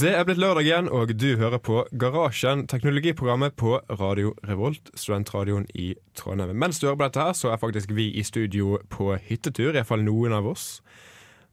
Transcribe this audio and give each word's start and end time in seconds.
Det 0.00 0.14
er 0.16 0.22
blitt 0.24 0.38
lørdag 0.40 0.64
igjen, 0.64 0.86
og 0.88 1.10
du 1.12 1.34
hører 1.36 1.60
på 1.60 1.82
Garasjen, 2.00 2.62
teknologiprogrammet 2.70 3.52
på 3.60 3.74
Radio 4.00 4.30
Revolt, 4.48 4.88
studentradioen 4.96 5.66
i 5.76 5.90
Trondheim. 6.16 6.54
Mens 6.56 6.78
du 6.80 6.86
hører 6.86 6.96
på 6.96 7.08
dette, 7.08 7.24
her, 7.26 7.34
så 7.36 7.50
er 7.52 7.60
faktisk 7.60 7.92
vi 7.92 8.06
i 8.16 8.24
studio 8.24 8.78
på 8.88 9.10
hyttetur, 9.26 9.74
iallfall 9.74 10.00
noen 10.06 10.32
av 10.38 10.48
oss. 10.48 10.64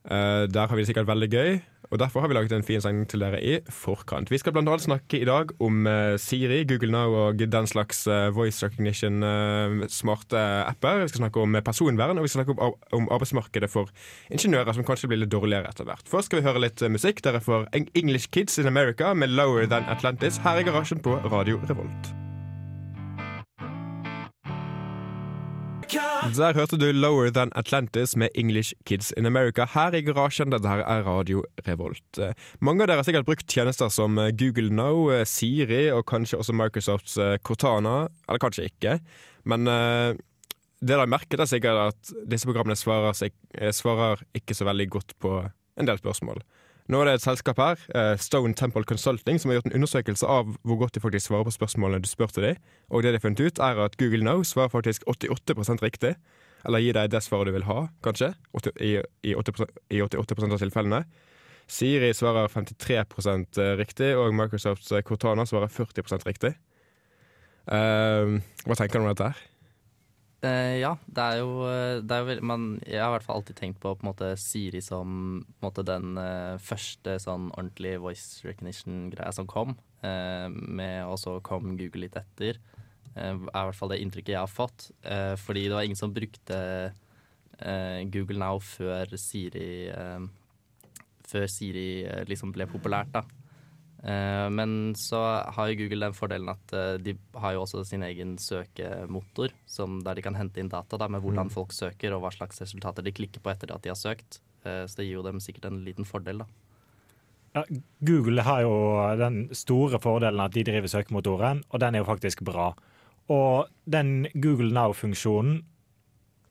Uh, 0.07 0.45
der 0.47 0.69
har 0.69 0.71
vi 0.77 0.85
det 0.85 0.87
sikkert 0.93 1.09
veldig 1.09 1.29
gøy. 1.33 1.59
Og 1.91 1.99
Derfor 1.99 2.21
har 2.21 2.27
vi 2.27 2.35
laget 2.35 2.51
en 2.55 2.65
fin 2.65 2.81
sang 2.83 2.99
til 3.09 3.23
dere 3.23 3.39
i 3.43 3.57
forkant. 3.69 4.31
Vi 4.31 4.39
skal 4.41 4.57
annet 4.57 4.83
snakke 4.83 5.21
i 5.21 5.25
dag 5.27 5.53
om 5.63 5.87
uh, 5.87 6.17
Siri, 6.19 6.63
Google 6.67 6.91
Now 6.91 7.15
og 7.15 7.39
den 7.39 7.67
slags 7.67 8.05
uh, 8.07 8.35
voice 8.35 8.65
recognition-smarte 8.65 10.43
apper. 10.67 11.03
Vi 11.05 11.07
skal 11.13 11.23
snakke 11.25 11.41
om 11.41 11.57
personvern, 11.65 12.17
og 12.17 12.23
vi 12.23 12.33
skal 12.33 12.43
snakke 12.43 12.57
om, 12.91 13.09
arbeidsmarkedet 13.11 13.69
for 13.71 13.89
ingeniører, 14.31 14.73
som 14.73 14.87
kanskje 14.87 15.11
blir 15.11 15.23
litt 15.23 15.31
dårligere 15.31 15.71
etter 15.71 15.87
hvert. 15.87 16.07
Først 16.11 16.31
skal 16.31 16.41
vi 16.41 16.47
høre 16.49 16.63
litt 16.67 16.83
musikk. 16.91 17.23
Dere 17.23 17.41
får 17.43 17.69
English 17.95 18.31
Kids 18.31 18.59
in 18.59 18.67
America 18.67 19.13
med 19.13 19.35
Lower 19.35 19.67
Than 19.67 19.87
Atlantis 19.87 20.41
her 20.43 20.59
i 20.59 20.67
garasjen 20.67 21.03
på 21.03 21.19
Radio 21.31 21.61
Revolt. 21.69 22.26
Der 25.87 26.53
hørte 26.53 26.77
du 26.77 26.91
'Lower 26.91 27.31
Than 27.31 27.51
Atlantis' 27.55 28.17
med 28.17 28.29
'English 28.35 28.73
Kids 28.85 29.13
in 29.17 29.25
America' 29.25 29.65
her 29.73 29.93
i 29.93 30.01
garasjen. 30.01 30.51
Dette 30.51 30.67
her 30.67 30.83
er 30.83 31.03
Radio 31.03 31.43
Revolt. 31.67 32.19
Eh, 32.19 32.33
mange 32.59 32.81
av 32.81 32.87
dere 32.87 32.97
har 32.97 33.03
sikkert 33.03 33.25
brukt 33.25 33.47
tjenester 33.47 33.89
som 33.89 34.17
eh, 34.17 34.31
Google 34.31 34.69
Now, 34.69 35.09
eh, 35.11 35.23
Siri 35.25 35.89
og 35.91 36.05
kanskje 36.05 36.39
også 36.39 36.53
Microsofts 36.53 37.17
Cortana. 37.43 38.09
Eller 38.27 38.39
kanskje 38.39 38.67
ikke. 38.67 38.99
Men 39.45 39.65
det 39.65 40.19
dere 40.83 41.07
merket, 41.07 41.39
er 41.39 41.45
sikkert 41.45 41.93
at 41.93 42.13
disse 42.29 42.45
programmene 42.45 42.75
svarer, 42.75 43.15
svarer 43.71 44.21
ikke 44.35 44.53
så 44.53 44.65
veldig 44.65 44.89
godt 44.89 45.13
på 45.19 45.49
en 45.77 45.87
del 45.87 45.97
spørsmål. 45.97 46.43
Nå 46.87 47.01
er 47.01 47.09
det 47.09 47.13
et 47.17 47.25
selskap 47.25 47.59
her, 47.59 47.79
eh, 47.95 48.15
Stone 48.17 48.55
Temple 48.55 48.85
Consulting, 48.87 49.39
som 49.39 49.51
har 49.51 49.57
gjort 49.57 49.65
en 49.67 49.75
undersøkelse 49.75 50.27
av 50.27 50.53
hvor 50.63 50.77
godt 50.79 50.95
de 50.95 51.03
faktisk 51.03 51.27
svarer 51.27 51.43
på 51.43 51.51
spørsmålene 51.51 51.99
du 52.01 52.07
spurte 52.07 52.41
dem. 52.41 52.55
Og 52.89 53.03
det 53.03 53.11
de 53.11 53.19
har 53.19 53.25
funnet 53.25 53.43
ut, 53.43 53.59
er 53.59 53.81
at 53.83 53.97
Google 53.99 54.23
Now 54.23 54.43
svarer 54.43 54.71
faktisk 54.71 55.03
88% 55.07 55.83
riktig. 55.83 56.15
Eller 56.65 56.79
gir 56.79 56.95
deg 56.95 57.11
det 57.11 57.21
svaret 57.23 57.47
du 57.47 57.51
vil 57.57 57.67
ha, 57.67 57.87
kanskje, 58.03 58.33
i, 58.79 58.97
i, 59.23 59.35
80, 59.35 59.67
i 59.91 60.01
88% 60.01 60.55
av 60.55 60.63
tilfellene. 60.63 61.03
Siri 61.67 62.13
svarer 62.15 62.47
53 62.47 62.95
eh, 62.95 63.75
riktig, 63.75 64.15
og 64.15 64.33
Microsofts 64.33 64.91
eh, 64.95 65.03
Cortana 65.03 65.45
svarer 65.45 65.67
40 65.67 66.23
riktig. 66.23 66.55
Uh, 67.67 68.39
hva 68.63 68.75
tenker 68.79 68.95
du 68.95 69.03
om 69.03 69.09
dette? 69.11 69.27
her? 69.27 69.56
Uh, 70.37 70.77
ja, 70.77 70.91
det 71.09 71.23
er 71.23 71.39
jo, 71.39 71.53
eh, 71.65 71.99
det 72.05 72.13
er 72.13 72.27
jo 72.29 72.33
man, 72.45 72.65
Jeg 72.85 73.01
har 73.01 73.09
i 73.09 73.13
hvert 73.15 73.25
fall 73.25 73.39
alltid 73.39 73.57
tenkt 73.57 73.79
på, 73.81 73.95
på 73.97 74.05
måte, 74.05 74.35
Siri 74.37 74.83
som 74.85 75.39
måte, 75.65 75.81
den 75.81 76.13
uh, 76.13 76.61
første 76.61 77.15
sånn 77.23 77.47
ordentlig 77.55 77.95
voice 78.03 78.45
recognition-greia 78.45 79.33
som 79.33 79.49
kom. 79.49 79.73
Uh, 80.05 80.45
med 80.53 81.07
Og 81.09 81.17
så 81.17 81.39
kom 81.41 81.73
Google 81.79 82.05
litt 82.05 82.19
etter. 82.19 82.61
er 83.17 83.33
i 83.33 83.49
hvert 83.49 83.79
fall 83.79 83.89
det 83.89 83.97
inntrykket 84.03 84.35
jeg 84.35 84.43
har 84.43 84.51
fått. 84.51 84.91
fordi 85.41 85.63
det 85.65 85.73
var 85.73 85.87
ingen 85.87 85.97
som 85.97 86.13
brukte 86.13 86.93
Google 88.13 88.37
Now 88.37 88.59
før 88.61 89.17
Siri 89.17 89.89
Før 91.25 91.47
Siri 91.49 92.05
liksom 92.29 92.53
ble 92.53 92.67
populært, 92.69 93.09
da. 93.15 93.23
Eh, 94.03 94.49
men 94.53 94.93
så 94.95 95.19
har 95.53 95.69
jo 95.69 95.77
Google 95.79 96.05
den 96.05 96.15
fordelen 96.15 96.51
at 96.53 96.73
eh, 96.75 96.97
de 97.01 97.15
har 97.41 97.55
jo 97.55 97.63
også 97.63 97.81
sin 97.87 98.05
egen 98.05 98.35
søkemotor, 98.41 99.55
der 100.05 100.19
de 100.19 100.25
kan 100.25 100.37
hente 100.37 100.61
inn 100.61 100.69
data 100.69 100.99
da, 101.01 101.09
med 101.09 101.23
hvordan 101.23 101.49
mm. 101.49 101.55
folk 101.55 101.73
søker 101.73 102.13
og 102.13 102.21
hva 102.25 102.31
slags 102.35 102.61
resultater 102.61 103.05
de 103.05 103.15
klikker 103.15 103.41
på 103.41 103.53
etter 103.53 103.73
at 103.73 103.83
de 103.85 103.93
har 103.93 103.99
søkt. 103.99 104.41
Eh, 104.63 104.83
så 104.85 104.99
det 104.99 105.07
gir 105.07 105.17
jo 105.17 105.25
dem 105.25 105.41
sikkert 105.43 105.69
en 105.71 105.81
liten 105.85 106.07
fordel, 106.07 106.43
da. 106.43 106.49
Ja, 107.55 107.63
Google 108.05 108.43
har 108.45 108.61
jo 108.61 108.75
den 109.17 109.47
store 109.55 109.97
fordelen 110.03 110.43
at 110.43 110.53
de 110.53 110.65
driver 110.67 110.91
søkemotoren, 110.91 111.63
og 111.71 111.81
den 111.81 111.95
er 111.95 112.03
jo 112.03 112.09
faktisk 112.11 112.43
bra. 112.45 112.69
Og 113.33 113.71
den 113.89 114.27
Google 114.35 114.69
Now-funksjonen, 114.75 115.63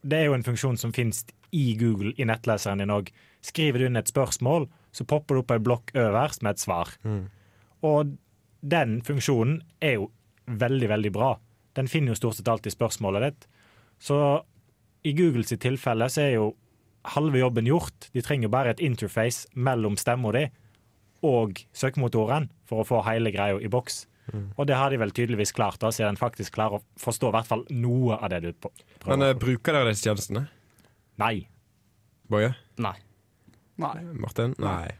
det 0.03 0.19
er 0.19 0.27
jo 0.27 0.35
en 0.35 0.45
funksjon 0.45 0.77
som 0.77 0.91
finnes 0.93 1.23
i 1.55 1.77
Google 1.79 2.11
i 2.19 2.27
nettleseren 2.27 2.83
din 2.83 2.91
òg. 2.91 3.09
Skriver 3.45 3.79
du 3.79 3.87
inn 3.87 3.99
et 3.99 4.11
spørsmål, 4.11 4.67
så 4.91 5.07
popper 5.07 5.37
det 5.37 5.43
opp 5.45 5.53
en 5.55 5.63
blokk 5.63 5.95
øverst 5.95 6.43
med 6.43 6.57
et 6.57 6.63
svar. 6.65 6.91
Mm. 7.07 7.25
Og 7.87 8.13
den 8.67 8.99
funksjonen 9.05 9.61
er 9.83 9.97
jo 9.99 10.11
veldig, 10.47 10.89
veldig 10.93 11.11
bra. 11.15 11.33
Den 11.77 11.89
finner 11.91 12.13
jo 12.13 12.19
stort 12.19 12.37
sett 12.39 12.49
alltid 12.51 12.73
spørsmålet 12.73 13.27
ditt. 13.27 13.49
Så 14.01 14.17
i 15.07 15.13
Googles 15.17 15.53
tilfelle 15.61 16.09
så 16.11 16.23
er 16.25 16.33
jo 16.35 16.47
halve 17.15 17.39
jobben 17.39 17.67
gjort. 17.69 18.09
De 18.13 18.23
trenger 18.25 18.51
bare 18.51 18.73
et 18.73 18.83
interface 18.83 19.47
mellom 19.55 19.97
stemma 19.99 20.33
di 20.35 20.47
og 21.25 21.63
søkemotoren 21.73 22.45
for 22.69 22.83
å 22.83 22.87
få 22.87 23.01
hele 23.07 23.31
greia 23.33 23.57
i 23.57 23.71
boks. 23.71 24.05
Mm. 24.33 24.49
Og 24.59 24.67
det 24.69 24.75
har 24.77 24.91
de 24.91 24.99
vel 25.01 25.13
tydeligvis 25.15 25.53
klart, 25.55 25.79
da, 25.81 25.89
siden 25.93 26.13
en 26.13 26.19
faktisk 26.19 26.57
klarer 26.57 26.77
å 26.77 27.01
forstå 27.01 27.31
i 27.31 27.35
hvert 27.37 27.49
fall 27.49 27.63
noe 27.73 28.19
av 28.19 28.29
det 28.33 28.41
du 28.43 28.51
prøver. 28.51 28.85
Men 29.07 29.25
uh, 29.25 29.33
bruker 29.39 29.73
dere 29.73 29.93
disse 29.93 30.05
tjenestene? 30.05 30.45
Nei. 31.21 31.47
Boje? 32.29 32.51
Nei. 32.83 32.97
Nei. 33.81 33.95
Martin? 34.19 34.53
Nei. 34.61 34.91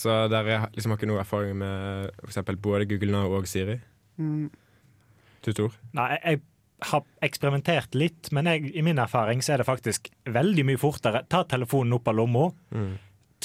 Så 0.00 0.14
dere 0.32 0.62
liksom 0.72 0.94
har 0.94 1.00
ikke 1.00 1.10
noe 1.10 1.20
erfaring 1.20 1.58
med 1.60 2.10
f.eks. 2.24 2.54
både 2.62 2.88
Google 2.88 3.12
Now 3.12 3.34
og 3.36 3.48
Siri? 3.50 3.76
Mm. 4.20 4.48
Tutor? 5.44 5.74
Nei, 5.96 6.08
jeg 6.16 6.40
har 6.90 7.04
eksperimentert 7.24 7.96
litt, 7.98 8.30
men 8.32 8.48
jeg, 8.48 8.70
i 8.72 8.84
min 8.84 9.00
erfaring 9.00 9.42
så 9.44 9.54
er 9.54 9.62
det 9.62 9.68
faktisk 9.68 10.08
veldig 10.28 10.64
mye 10.68 10.80
fortere. 10.80 11.24
Ta 11.28 11.42
telefonen 11.48 11.98
opp 11.98 12.08
av 12.08 12.16
lomma, 12.16 12.46
mm. 12.72 12.92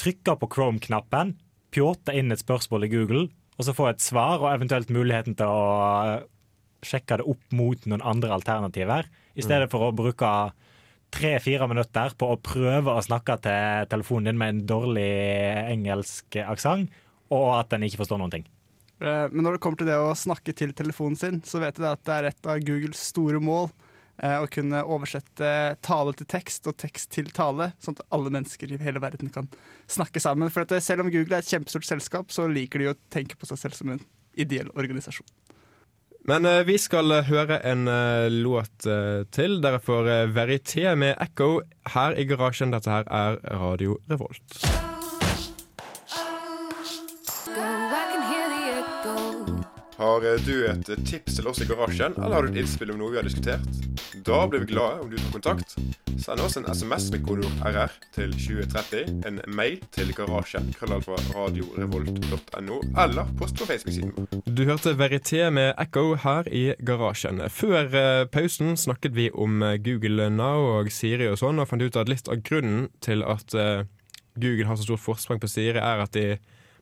trykke 0.00 0.36
på 0.40 0.48
Chrome-knappen, 0.54 1.34
pjåte 1.74 2.14
inn 2.16 2.32
et 2.32 2.40
spørsmål 2.40 2.86
i 2.86 2.92
Google, 2.92 3.26
og 3.56 3.68
så 3.68 3.76
få 3.76 3.90
et 3.90 4.04
svar 4.04 4.40
og 4.40 4.50
eventuelt 4.52 4.92
muligheten 4.92 5.36
til 5.36 5.52
å 5.52 6.22
sjekke 6.86 7.20
det 7.20 7.28
opp 7.28 7.56
mot 7.56 7.88
noen 7.88 8.04
andre 8.04 8.32
alternativer, 8.36 9.08
i 9.36 9.44
stedet 9.44 9.68
mm. 9.68 9.72
for 9.72 9.88
å 9.88 9.94
bruke 9.96 10.32
tre-fire 11.14 11.68
minutter 11.70 12.14
på 12.18 12.28
å 12.32 12.40
prøve 12.42 12.92
å 12.92 13.04
snakke 13.04 13.38
til 13.44 13.88
telefonen 13.92 14.30
din 14.30 14.40
med 14.40 14.54
en 14.54 14.66
dårlig 14.68 15.10
engelsk 15.72 16.38
aksent, 16.42 16.92
og 17.34 17.48
at 17.56 17.72
den 17.72 17.86
ikke 17.86 18.02
forstår 18.02 18.20
noen 18.22 18.34
ting. 18.36 18.46
Eh, 19.00 19.26
men 19.32 19.44
når 19.44 19.56
det 19.56 19.62
kommer 19.64 19.80
til 19.80 19.90
det 19.90 19.98
å 20.00 20.14
snakke 20.16 20.54
til 20.56 20.72
telefonen 20.76 21.18
sin, 21.20 21.42
så 21.44 21.60
vet 21.62 21.80
jeg 21.80 21.88
at 21.90 22.04
det 22.06 22.16
er 22.16 22.30
et 22.30 22.48
av 22.48 22.62
Googles 22.64 23.02
store 23.12 23.40
mål. 23.42 23.70
Eh, 24.16 24.38
å 24.40 24.48
kunne 24.48 24.80
oversette 24.88 25.48
tale 25.84 26.14
til 26.16 26.28
tekst 26.32 26.68
og 26.70 26.78
tekst 26.80 27.10
til 27.12 27.28
tale, 27.36 27.74
sånn 27.84 27.98
at 27.98 28.06
alle 28.16 28.32
mennesker 28.32 28.70
i 28.72 28.80
hele 28.80 29.02
verden 29.02 29.28
kan 29.32 29.50
snakke 29.92 30.22
sammen. 30.24 30.52
For 30.52 30.64
selv 30.80 31.04
om 31.04 31.10
Google 31.12 31.36
er 31.36 31.44
et 31.44 31.52
kjempestort 31.52 31.88
selskap, 31.88 32.32
så 32.32 32.48
liker 32.48 32.80
de 32.80 32.92
å 32.92 33.00
tenke 33.12 33.36
på 33.36 33.48
seg 33.50 33.60
selv 33.60 33.76
som 33.76 33.92
en 33.92 34.00
ideell 34.36 34.72
organisasjon. 34.76 35.28
Men 36.26 36.46
uh, 36.48 36.64
vi 36.66 36.78
skal 36.82 37.12
uh, 37.14 37.22
høre 37.28 37.60
en 37.70 37.86
uh, 37.86 38.26
låt 38.32 38.88
til. 39.32 39.60
Dere 39.62 39.80
får 39.82 40.10
Verité 40.34 40.94
med 40.94 41.14
Echo 41.22 41.60
her 41.94 42.18
i 42.18 42.26
garasjen. 42.26 42.74
Dette 42.74 42.90
her 42.90 43.06
er 43.06 43.40
Radio 43.62 44.00
Revolt. 44.10 44.95
Har 49.96 50.24
eh, 50.28 50.40
du 50.44 50.66
et 50.68 50.88
eh, 50.92 51.04
tips 51.08 51.38
til 51.38 51.46
oss 51.48 51.62
i 51.64 51.66
garasjen, 51.68 52.12
eller 52.20 52.36
har 52.36 52.44
du 52.44 52.50
et 52.50 52.58
innspill 52.60 52.90
om 52.92 52.98
noe 53.00 53.14
vi 53.14 53.16
har 53.16 53.24
diskutert? 53.24 53.78
Da 54.26 54.42
blir 54.44 54.60
vi 54.66 54.74
glade 54.74 55.00
om 55.00 55.08
du 55.08 55.16
tar 55.16 55.30
kontakt. 55.32 55.72
Send 56.20 56.42
oss 56.44 56.58
en 56.60 56.66
SMS 56.68 57.06
med 57.14 57.22
kodeord 57.24 57.62
RR 57.64 57.94
til 58.12 58.34
2030, 58.36 59.14
en 59.28 59.40
mail 59.56 59.78
til 59.96 60.12
garasjen, 60.16 60.68
krøllalfa 60.76 61.16
radiorevolt.no, 61.30 62.80
eller 63.06 63.30
post 63.40 63.56
på 63.56 63.68
Facebook-siden 63.70 64.12
vår. 64.18 64.42
Du 64.44 64.66
hørte 64.68 64.92
Verité 65.00 65.48
med 65.48 65.72
Echo 65.80 66.12
her 66.26 66.50
i 66.52 66.66
garasjen. 66.84 67.40
Før 67.52 67.88
uh, 67.88 68.26
pausen 68.28 68.76
snakket 68.76 69.16
vi 69.16 69.30
om 69.32 69.64
Google 69.84 70.28
Now 70.28 70.74
og 70.74 70.92
Siri 70.92 71.30
og 71.30 71.40
sånn, 71.40 71.62
og 71.62 71.70
fant 71.72 71.84
ut 71.84 71.96
at 71.96 72.12
litt 72.12 72.28
av 72.28 72.44
grunnen 72.44 72.90
til 73.04 73.24
at 73.24 73.56
Google 74.36 74.68
har 74.68 74.76
så 74.76 74.90
stort 74.90 75.04
forsprang 75.04 75.40
på 75.40 75.48
Siri, 75.48 75.80
er 75.80 76.04
at 76.04 76.12
de 76.16 76.36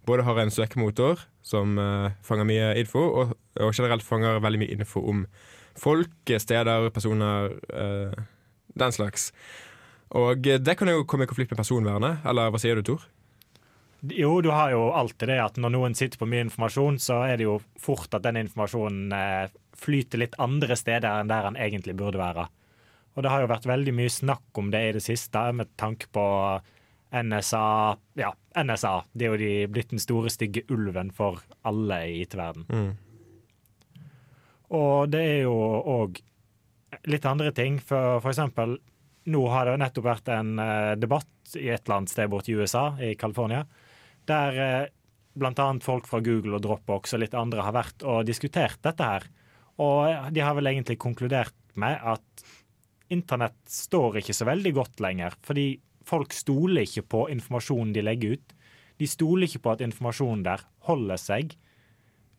både 0.06 0.26
har 0.26 0.40
en 0.40 0.52
søkemotor 0.52 1.22
som 1.44 1.78
uh, 1.80 2.12
fanger 2.24 2.48
mye 2.48 2.70
info, 2.80 3.02
og, 3.04 3.34
og, 3.60 3.74
generelt 3.76 4.04
fanger 4.06 4.42
veldig 4.44 4.62
mye 4.62 4.76
info 4.76 5.02
om 5.10 5.24
folk, 5.78 6.32
steder, 6.40 6.90
personer, 6.94 7.56
uh, 7.74 8.24
den 8.78 8.94
slags. 8.94 9.32
Og 10.14 10.44
det 10.44 10.76
kan 10.78 10.90
jo 10.90 11.06
komme 11.08 11.26
i 11.26 11.30
konflikt 11.30 11.50
med 11.50 11.58
personvernet, 11.58 12.22
eller 12.28 12.52
hva 12.52 12.60
sier 12.62 12.78
du, 12.78 12.86
Tor? 12.86 13.08
Jo, 14.12 14.40
du 14.40 14.50
har 14.50 14.70
jo 14.70 14.90
alltid 14.92 15.30
det 15.32 15.38
at 15.40 15.56
når 15.56 15.72
noen 15.72 15.94
sitter 15.96 16.20
på 16.20 16.28
mye 16.28 16.44
informasjon, 16.44 16.98
så 17.00 17.22
er 17.24 17.38
det 17.40 17.46
jo 17.46 17.56
fort 17.80 18.12
at 18.12 18.24
den 18.26 18.36
informasjonen 18.42 19.14
eh, 19.16 19.54
flyter 19.80 20.20
litt 20.20 20.36
andre 20.42 20.76
steder 20.76 21.22
enn 21.22 21.30
der 21.30 21.48
den 21.48 21.56
egentlig 21.56 21.96
burde 21.96 22.20
være. 22.20 22.44
Og 23.14 23.24
det 23.24 23.32
har 23.32 23.44
jo 23.44 23.50
vært 23.54 23.68
veldig 23.70 23.94
mye 23.96 24.12
snakk 24.12 24.60
om 24.60 24.68
det 24.74 24.82
i 24.84 24.92
det 24.96 25.02
siste, 25.06 25.46
med 25.56 25.70
tanke 25.80 26.10
på 26.12 26.24
NSA 27.14 27.66
Ja, 28.18 28.32
NSA. 28.58 28.94
Det 29.12 29.26
er 29.26 29.34
jo 29.34 29.40
de 29.40 29.52
blitt 29.70 29.92
den 29.94 30.02
store, 30.02 30.32
stygge 30.32 30.64
ulven 30.72 31.12
for 31.14 31.42
alle 31.66 32.00
i 32.10 32.22
IT-verden. 32.24 32.66
Mm. 32.68 32.92
Og 34.74 35.10
det 35.12 35.22
er 35.22 35.40
jo 35.44 35.54
òg 35.54 36.18
litt 37.10 37.26
andre 37.28 37.52
ting. 37.54 37.78
For, 37.82 38.18
for 38.22 38.32
eksempel, 38.32 38.76
nå 39.30 39.44
har 39.52 39.68
det 39.68 39.78
nettopp 39.82 40.08
vært 40.08 40.32
en 40.34 40.58
uh, 40.58 40.94
debatt 40.98 41.56
i 41.58 41.68
et 41.68 41.84
eller 41.84 42.00
annet 42.00 42.12
sted 42.12 42.30
borte 42.32 42.52
i 42.52 42.58
USA, 42.58 42.90
i 42.98 43.14
California, 43.18 43.64
der 44.28 44.58
uh, 44.58 44.90
blant 45.34 45.60
annet 45.62 45.86
folk 45.86 46.08
fra 46.08 46.22
Google 46.24 46.58
og 46.58 46.64
Dropbox 46.64 47.16
og 47.16 47.24
litt 47.24 47.34
andre 47.38 47.64
har 47.66 47.74
vært 47.74 48.04
og 48.06 48.26
diskutert 48.28 48.78
dette 48.86 49.08
her. 49.08 49.26
Og 49.82 50.30
de 50.34 50.42
har 50.44 50.54
vel 50.54 50.70
egentlig 50.70 51.00
konkludert 51.02 51.56
med 51.80 51.98
at 51.98 52.44
internett 53.12 53.58
står 53.68 54.20
ikke 54.20 54.36
så 54.36 54.46
veldig 54.46 54.72
godt 54.76 55.02
lenger. 55.02 55.34
Fordi 55.44 55.66
folk 56.06 56.34
stoler 56.36 56.84
ikke 56.86 57.04
på 57.14 57.26
informasjonen 57.32 57.94
de 57.94 58.04
legger 58.04 58.36
ut. 58.38 58.54
De 59.00 59.08
stoler 59.10 59.48
ikke 59.48 59.64
på 59.64 59.74
at 59.74 59.84
informasjonen 59.84 60.44
der 60.46 60.64
holder 60.88 61.20
seg 61.20 61.56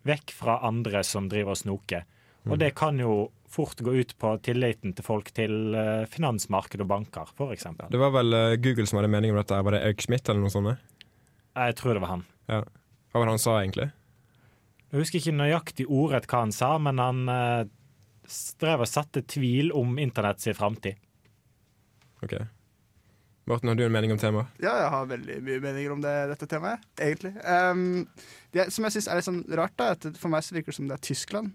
vekk 0.05 0.33
fra 0.37 0.59
andre 0.67 1.01
som 1.05 1.29
driver 1.31 1.55
og 1.55 1.61
snoker. 1.63 2.05
Og 2.45 2.59
det 2.61 2.75
kan 2.77 2.99
jo 3.01 3.31
fort 3.49 3.79
gå 3.81 3.95
ut 3.95 4.11
på 4.21 4.35
tilliten 4.45 4.93
til 4.93 5.05
folk 5.05 5.31
til 5.33 5.73
uh, 5.73 6.05
finansmarked 6.11 6.83
og 6.83 6.89
banker, 6.91 7.31
f.eks. 7.33 7.65
Det 7.89 8.01
var 8.01 8.11
vel 8.13 8.37
uh, 8.37 8.57
Google 8.61 8.85
som 8.85 8.99
hadde 8.99 9.09
mening 9.09 9.33
om 9.33 9.39
dette. 9.39 9.57
Var 9.65 9.73
det 9.73 9.81
Eric 9.87 10.05
Schmidt 10.05 10.29
eller 10.29 10.43
noe 10.43 10.53
sånt? 10.53 10.83
Jeg 11.55 11.77
tror 11.79 11.97
det 11.97 12.03
var 12.03 12.11
han. 12.11 12.25
Ja. 12.51 12.59
Hva 13.09 13.21
var 13.21 13.31
det 13.31 13.33
han 13.33 13.41
sa, 13.41 13.55
egentlig? 13.63 13.87
Jeg 14.91 15.01
husker 15.01 15.23
ikke 15.23 15.39
nøyaktig 15.39 15.87
ordrett 15.89 16.29
hva 16.29 16.43
han 16.43 16.53
sa, 16.53 16.75
men 16.77 17.01
han 17.01 17.23
strev 18.29 18.83
og 18.85 18.89
satte 18.89 19.23
tvil 19.25 19.71
om 19.73 19.97
internett 20.01 20.43
sin 20.43 20.57
framtid. 20.57 21.01
Ok. 22.21 22.37
Morten, 23.45 23.69
har 23.69 23.77
du 23.77 23.83
en 23.85 23.93
mening 23.93 24.09
om 24.13 24.17
temaet? 24.17 24.49
Ja, 24.57 24.71
jeg 24.81 24.89
har 24.89 25.09
veldig 25.09 25.35
mye 25.45 25.61
meninger 25.61 25.93
om 25.93 26.01
det, 26.01 26.13
dette 26.31 26.47
temaet, 26.49 26.81
egentlig. 26.97 27.35
Um, 27.45 28.07
det 28.55 28.71
som 28.73 28.87
jeg 28.87 28.95
syns 28.95 29.09
er 29.09 29.19
litt 29.19 29.27
sånn 29.27 29.43
rart, 29.59 29.75
da, 29.77 29.91
at 29.93 30.07
for 30.17 30.33
meg 30.33 30.41
så 30.45 30.55
virker 30.55 30.73
det 30.73 30.77
som 30.79 30.89
det 30.89 30.97
er 30.97 31.03
Tyskland. 31.05 31.53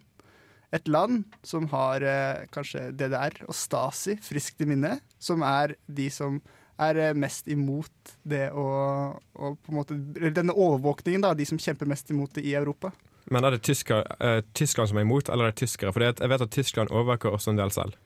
Et 0.70 0.86
land 0.86 1.24
som 1.42 1.66
har 1.72 2.04
eh, 2.06 2.44
kanskje 2.54 2.92
DDR 2.94 3.40
og 3.48 3.56
Stasi 3.58 4.14
friskt 4.22 4.62
i 4.62 4.68
minne, 4.70 5.00
som 5.18 5.42
er 5.42 5.74
de 5.90 6.06
som 6.14 6.38
er 6.78 7.00
eh, 7.08 7.16
mest 7.18 7.50
imot 7.50 8.14
det 8.22 8.46
å, 8.54 8.66
å 9.18 9.50
på 9.58 9.72
en 9.74 9.80
måte, 9.80 9.98
Denne 10.30 10.54
overvåkningen, 10.54 11.26
da, 11.26 11.34
de 11.34 11.48
som 11.48 11.58
kjemper 11.58 11.90
mest 11.90 12.14
imot 12.14 12.38
det 12.38 12.46
i 12.46 12.54
Europa. 12.54 12.92
Men 13.34 13.48
er 13.48 13.56
det 13.56 13.64
tysker, 13.66 14.06
eh, 14.22 14.44
Tyskland 14.54 14.92
som 14.92 15.02
er 15.02 15.08
imot, 15.08 15.26
eller 15.26 15.50
er 15.50 15.56
det 15.56 15.64
tyskere? 15.64 15.90
For 15.96 16.06
jeg 16.06 16.30
vet 16.30 16.46
at 16.46 16.54
Tyskland 16.54 16.94
overvåker 16.94 17.34
også 17.34 17.50
en 17.50 17.60
del 17.60 17.74
selv. 17.74 17.98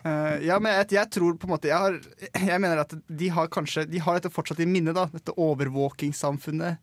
Uh, 0.00 0.38
ja, 0.40 0.56
men 0.62 0.72
jeg, 0.78 0.92
jeg, 0.96 1.10
tror 1.12 1.34
på 1.36 1.44
en 1.44 1.52
måte 1.52 1.68
jeg, 1.68 1.76
har, 1.76 1.98
jeg, 2.32 2.60
mener 2.62 2.80
at 2.80 2.94
de 3.04 3.26
har 3.36 3.50
kanskje 3.52 3.82
De 3.84 4.00
har 4.00 4.16
dette 4.16 4.32
fortsatt 4.32 4.62
i 4.64 4.68
minne, 4.68 4.94
da. 4.96 5.08
Dette 5.12 5.36
overvåkingssamfunnet. 5.36 6.80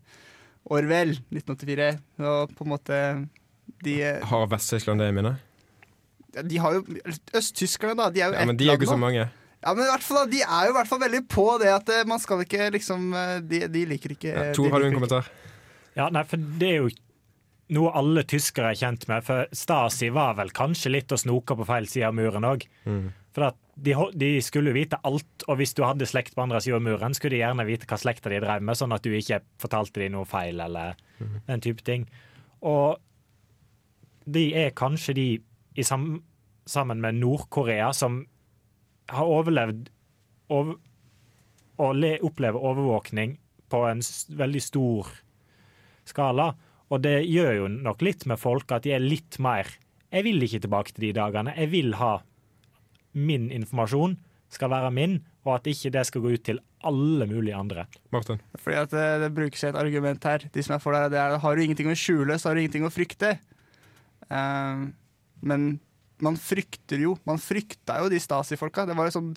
Orwell, 0.67 1.15
1984. 1.33 1.91
Og 2.21 2.55
på 2.57 2.67
en 2.67 2.73
måte 2.75 3.01
de 3.83 3.99
Har 4.29 4.47
Vest-Tyskland 4.51 5.01
det 5.01 5.09
i 5.11 5.17
minne? 5.17 5.37
De 6.45 6.59
har 6.61 6.77
jo 6.77 6.83
Østtyskerne, 7.35 7.95
da. 7.97 8.09
De 8.13 8.21
er 8.21 8.31
jo 8.31 8.37
ja, 8.37 8.45
Men 8.45 8.59
de 8.59 8.67
er 8.67 8.75
jo 8.75 8.81
ikke 8.81 8.93
så 8.93 8.99
mange. 8.99 9.25
Ja, 9.63 9.73
men 9.73 9.83
i 9.87 9.89
hvert 9.89 10.05
fall, 10.05 10.29
De 10.29 10.43
er 10.43 10.67
jo 10.67 10.73
i 10.73 10.77
hvert 10.77 10.89
fall 10.91 11.01
veldig 11.01 11.23
på 11.31 11.47
det 11.61 11.71
at 11.73 11.89
eh, 11.93 12.05
man 12.09 12.21
skal 12.21 12.43
ikke 12.43 12.69
liksom 12.75 13.09
eh, 13.17 13.35
De, 13.41 13.63
de 13.73 13.85
liker 13.89 14.13
ikke 14.13 14.29
ja, 14.33 14.47
Tor, 14.55 14.69
har 14.73 14.83
du 14.83 14.89
en 14.89 14.97
kommentar? 14.99 15.29
Ja, 15.97 16.11
nei, 16.13 16.21
for 16.29 16.41
det 16.61 16.69
er 16.69 16.81
jo 16.83 16.91
noe 17.75 17.91
alle 17.99 18.23
tyskere 18.27 18.71
er 18.71 18.79
kjent 18.79 19.07
med. 19.11 19.25
For 19.27 19.47
Stasi 19.55 20.09
var 20.15 20.37
vel 20.39 20.53
kanskje 20.55 20.93
litt 20.93 21.11
å 21.11 21.19
snoke 21.19 21.57
på 21.57 21.67
feil 21.67 21.87
side 21.89 22.07
av 22.09 22.15
muren 22.15 22.47
òg. 22.47 22.63
Mm. 22.87 23.09
For 23.35 23.53
de, 23.75 23.93
de, 24.17 24.29
skulle 24.41 24.73
vite 24.73 24.99
alt, 25.05 25.43
og 25.45 25.59
hvis 25.59 25.75
du 25.77 25.83
hadde 25.85 26.07
slekt 26.09 26.33
på 26.35 26.41
andre 26.45 26.61
sida 26.63 26.79
av 26.79 26.85
muren, 26.85 27.13
skulle 27.13 27.35
de 27.35 27.43
gjerne 27.43 27.67
vite 27.67 27.89
hva 27.89 27.99
slekta 28.01 28.31
de 28.33 28.39
drev 28.41 28.63
med, 28.65 28.79
sånn 28.79 28.95
at 28.95 29.05
du 29.05 29.13
ikke 29.13 29.43
fortalte 29.61 30.01
dem 30.01 30.15
noe 30.15 30.25
feil 30.29 30.63
eller 30.63 30.97
mm. 31.19 31.35
den 31.49 31.65
type 31.65 31.85
ting. 31.85 32.07
Og 32.65 32.97
de 34.27 34.47
er 34.57 34.73
kanskje 34.75 35.13
de 35.19 35.27
sam, 35.85 36.23
sammen 36.67 37.03
med 37.03 37.19
Nord-Korea 37.21 37.91
som 37.95 38.23
har 39.13 39.29
overlevd 39.37 39.91
over, 40.51 40.79
og 41.77 42.03
opplever 42.25 42.57
overvåkning 42.57 43.37
på 43.69 43.83
en 43.85 44.01
veldig 44.39 44.61
stor 44.63 45.11
skala. 46.07 46.55
Og 46.93 47.03
det 47.03 47.17
gjør 47.27 47.53
jo 47.57 47.67
nok 47.73 48.03
litt 48.05 48.23
med 48.29 48.39
folk 48.39 48.71
at 48.71 48.85
de 48.87 48.93
er 48.95 49.03
litt 49.03 49.39
mer 49.43 49.67
Jeg 50.13 50.23
vil 50.23 50.43
ikke 50.43 50.61
tilbake 50.63 50.93
til 50.95 51.09
de 51.09 51.15
dagene. 51.17 51.51
Jeg 51.57 51.71
vil 51.73 51.97
ha 51.99 52.21
min 53.17 53.49
informasjon 53.51 54.15
skal 54.53 54.71
være 54.71 54.91
min, 54.95 55.17
og 55.43 55.57
at 55.57 55.67
ikke 55.67 55.91
det 55.91 56.05
skal 56.07 56.23
gå 56.23 56.35
ut 56.35 56.43
til 56.47 56.61
alle 56.87 57.27
mulige 57.27 57.55
andre. 57.57 57.83
Martin? 58.13 58.39
Fordi 58.59 58.77
at 58.79 58.93
det, 58.93 59.07
det 59.23 59.33
brukes 59.35 59.63
et 59.67 59.79
argument 59.79 60.23
her. 60.23 60.45
De 60.53 60.63
som 60.63 60.77
er 60.77 60.83
for 60.83 60.95
deg, 60.95 61.11
det 61.11 61.19
er 61.19 61.35
har 61.43 61.55
du 61.55 61.63
ingenting 61.63 61.91
å 61.91 61.97
skjule, 61.97 62.37
så 62.39 62.49
har 62.49 62.55
du 62.55 62.63
ingenting 62.63 62.87
å 62.87 62.93
frykte. 62.93 63.33
Uh, 64.31 64.87
men 65.47 65.67
man 66.23 66.35
frykter 66.41 66.97
jo 66.99 67.13
Man 67.29 67.37
frykta 67.37 67.99
jo 68.01 68.09
de 68.11 68.17
Stasi-folka. 68.19 68.87
Det 68.89 68.95
var 68.97 69.07
jo 69.07 69.19
sånn 69.19 69.29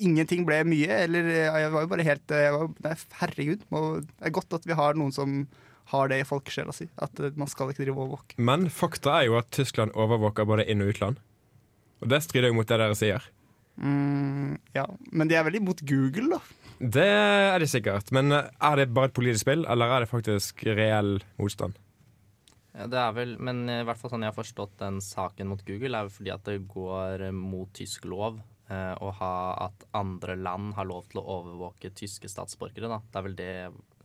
Ingenting 0.00 0.46
ble 0.48 0.62
mye, 0.64 0.96
eller 1.04 1.26
jeg 1.28 1.70
var 1.74 1.82
jo 1.82 1.88
bare 1.90 2.04
helt 2.06 2.32
var, 2.32 2.68
nei, 2.86 2.92
Herregud. 3.18 3.64
Det 3.68 4.28
er 4.28 4.32
godt 4.32 4.54
at 4.56 4.68
vi 4.70 4.76
har 4.78 4.96
noen 4.96 5.12
som 5.12 5.42
har 5.92 6.10
det 6.10 6.20
i 6.22 6.26
folkesjela 6.28 6.74
si. 6.74 6.88
At 7.02 7.20
eh, 7.20 7.36
man 7.38 7.50
skal 7.50 7.72
ikke 7.72 7.84
drive 7.84 8.00
overvåke. 8.00 8.38
Men 8.38 8.68
fakta 8.72 9.18
er 9.20 9.28
jo 9.28 9.38
at 9.40 9.50
Tyskland 9.54 9.94
overvåker 9.98 10.48
både 10.48 10.66
inn- 10.70 10.84
og 10.84 10.94
utland. 10.94 11.22
Og 12.02 12.10
det 12.12 12.22
strider 12.24 12.50
jo 12.52 12.58
mot 12.58 12.68
det 12.68 12.80
dere 12.80 12.98
sier. 12.98 13.30
Mm, 13.80 14.58
ja, 14.76 14.84
men 15.10 15.30
de 15.30 15.36
er 15.38 15.46
veldig 15.46 15.64
mot 15.66 15.80
Google, 15.88 16.36
da. 16.36 16.68
Det 16.78 17.06
er 17.06 17.58
de 17.62 17.70
sikkert. 17.70 18.12
Men 18.14 18.32
eh, 18.32 18.50
er 18.70 18.80
det 18.80 18.92
bare 18.94 19.12
et 19.12 19.16
politisk 19.16 19.44
spill, 19.46 19.66
eller 19.70 19.92
er 19.92 20.04
det 20.04 20.12
faktisk 20.12 20.66
reell 20.68 21.18
motstand? 21.40 21.78
Ja, 22.74 22.88
det 22.90 22.98
er 22.98 23.12
vel, 23.14 23.36
Men 23.38 23.68
i 23.70 23.84
hvert 23.86 24.00
fall 24.00 24.10
sånn 24.10 24.24
jeg 24.26 24.32
har 24.32 24.40
forstått 24.40 24.80
den 24.80 24.98
saken 25.04 25.52
mot 25.52 25.62
Google, 25.66 25.94
er 25.94 26.10
fordi 26.10 26.32
at 26.34 26.48
det 26.48 26.64
går 26.72 27.28
mot 27.36 27.70
tysk 27.76 28.08
lov 28.10 28.40
eh, 28.70 28.94
å 28.98 29.12
ha 29.20 29.34
at 29.68 29.84
andre 29.94 30.36
land 30.38 30.74
har 30.78 30.88
lov 30.88 31.06
til 31.10 31.20
å 31.22 31.26
overvåke 31.38 31.92
tyske 31.94 32.30
statsborgere. 32.30 32.90
Da. 32.90 33.00
Det 33.06 33.20
er 33.20 33.26
vel 33.28 33.38
det 33.38 33.52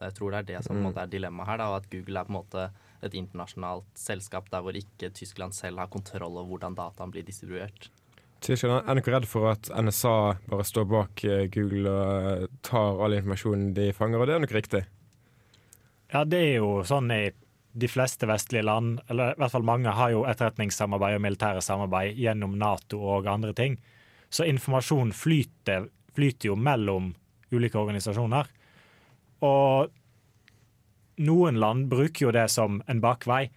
jeg 0.07 0.15
tror 0.17 0.31
det 0.31 0.39
er 0.39 0.49
det 0.49 0.63
som 0.65 0.79
mm. 0.79 0.91
er 0.95 1.11
dilemmaet 1.11 1.49
her, 1.51 1.61
da, 1.61 1.69
og 1.71 1.81
at 1.81 1.89
Google 1.91 2.21
er 2.21 2.27
på 2.27 2.33
en 2.33 2.39
måte 2.39 2.67
et 3.05 3.15
internasjonalt 3.15 3.87
selskap 3.99 4.49
der 4.51 4.63
hvor 4.63 4.75
ikke 4.75 5.11
Tyskland 5.15 5.55
selv 5.55 5.79
har 5.81 5.91
kontroll 5.91 6.37
over 6.37 6.47
hvordan 6.53 6.77
dataen 6.77 7.11
blir 7.13 7.25
distribuert. 7.27 7.89
Tyskland 8.43 8.87
er 8.87 8.95
nok 8.95 9.09
redd 9.11 9.27
for 9.27 9.49
at 9.51 9.67
NSA 9.67 10.15
bare 10.47 10.67
står 10.67 10.87
bak 10.87 11.23
eh, 11.27 11.45
Google 11.51 11.91
og 11.91 12.47
tar 12.63 13.03
all 13.03 13.17
informasjonen 13.17 13.73
de 13.75 13.91
fanger, 13.95 14.21
og 14.21 14.29
det 14.29 14.35
er 14.35 14.43
nok 14.45 14.55
riktig. 14.55 14.83
Ja, 16.09 16.23
det 16.25 16.39
er 16.39 16.55
jo 16.61 16.79
sånn 16.87 17.11
i 17.13 17.23
de 17.79 17.87
fleste 17.91 18.27
vestlige 18.29 18.65
land, 18.65 19.01
eller 19.11 19.35
i 19.35 19.39
hvert 19.39 19.53
fall 19.53 19.67
mange, 19.67 19.91
har 19.93 20.13
jo 20.13 20.25
etterretningssamarbeid 20.27 21.19
og 21.19 21.23
militære 21.23 21.63
samarbeid 21.63 22.17
gjennom 22.17 22.55
Nato 22.59 23.01
og 23.15 23.27
andre 23.29 23.53
ting. 23.53 23.77
Så 24.29 24.47
informasjon 24.49 25.11
flyter, 25.15 25.87
flyter 26.15 26.51
jo 26.51 26.57
mellom 26.57 27.11
ulike 27.53 27.79
organisasjoner. 27.79 28.49
Og 29.45 29.93
noen 31.19 31.59
land 31.59 31.89
bruker 31.91 32.27
jo 32.27 32.35
det 32.35 32.47
som 32.51 32.79
en 32.87 33.01
bakvei. 33.03 33.47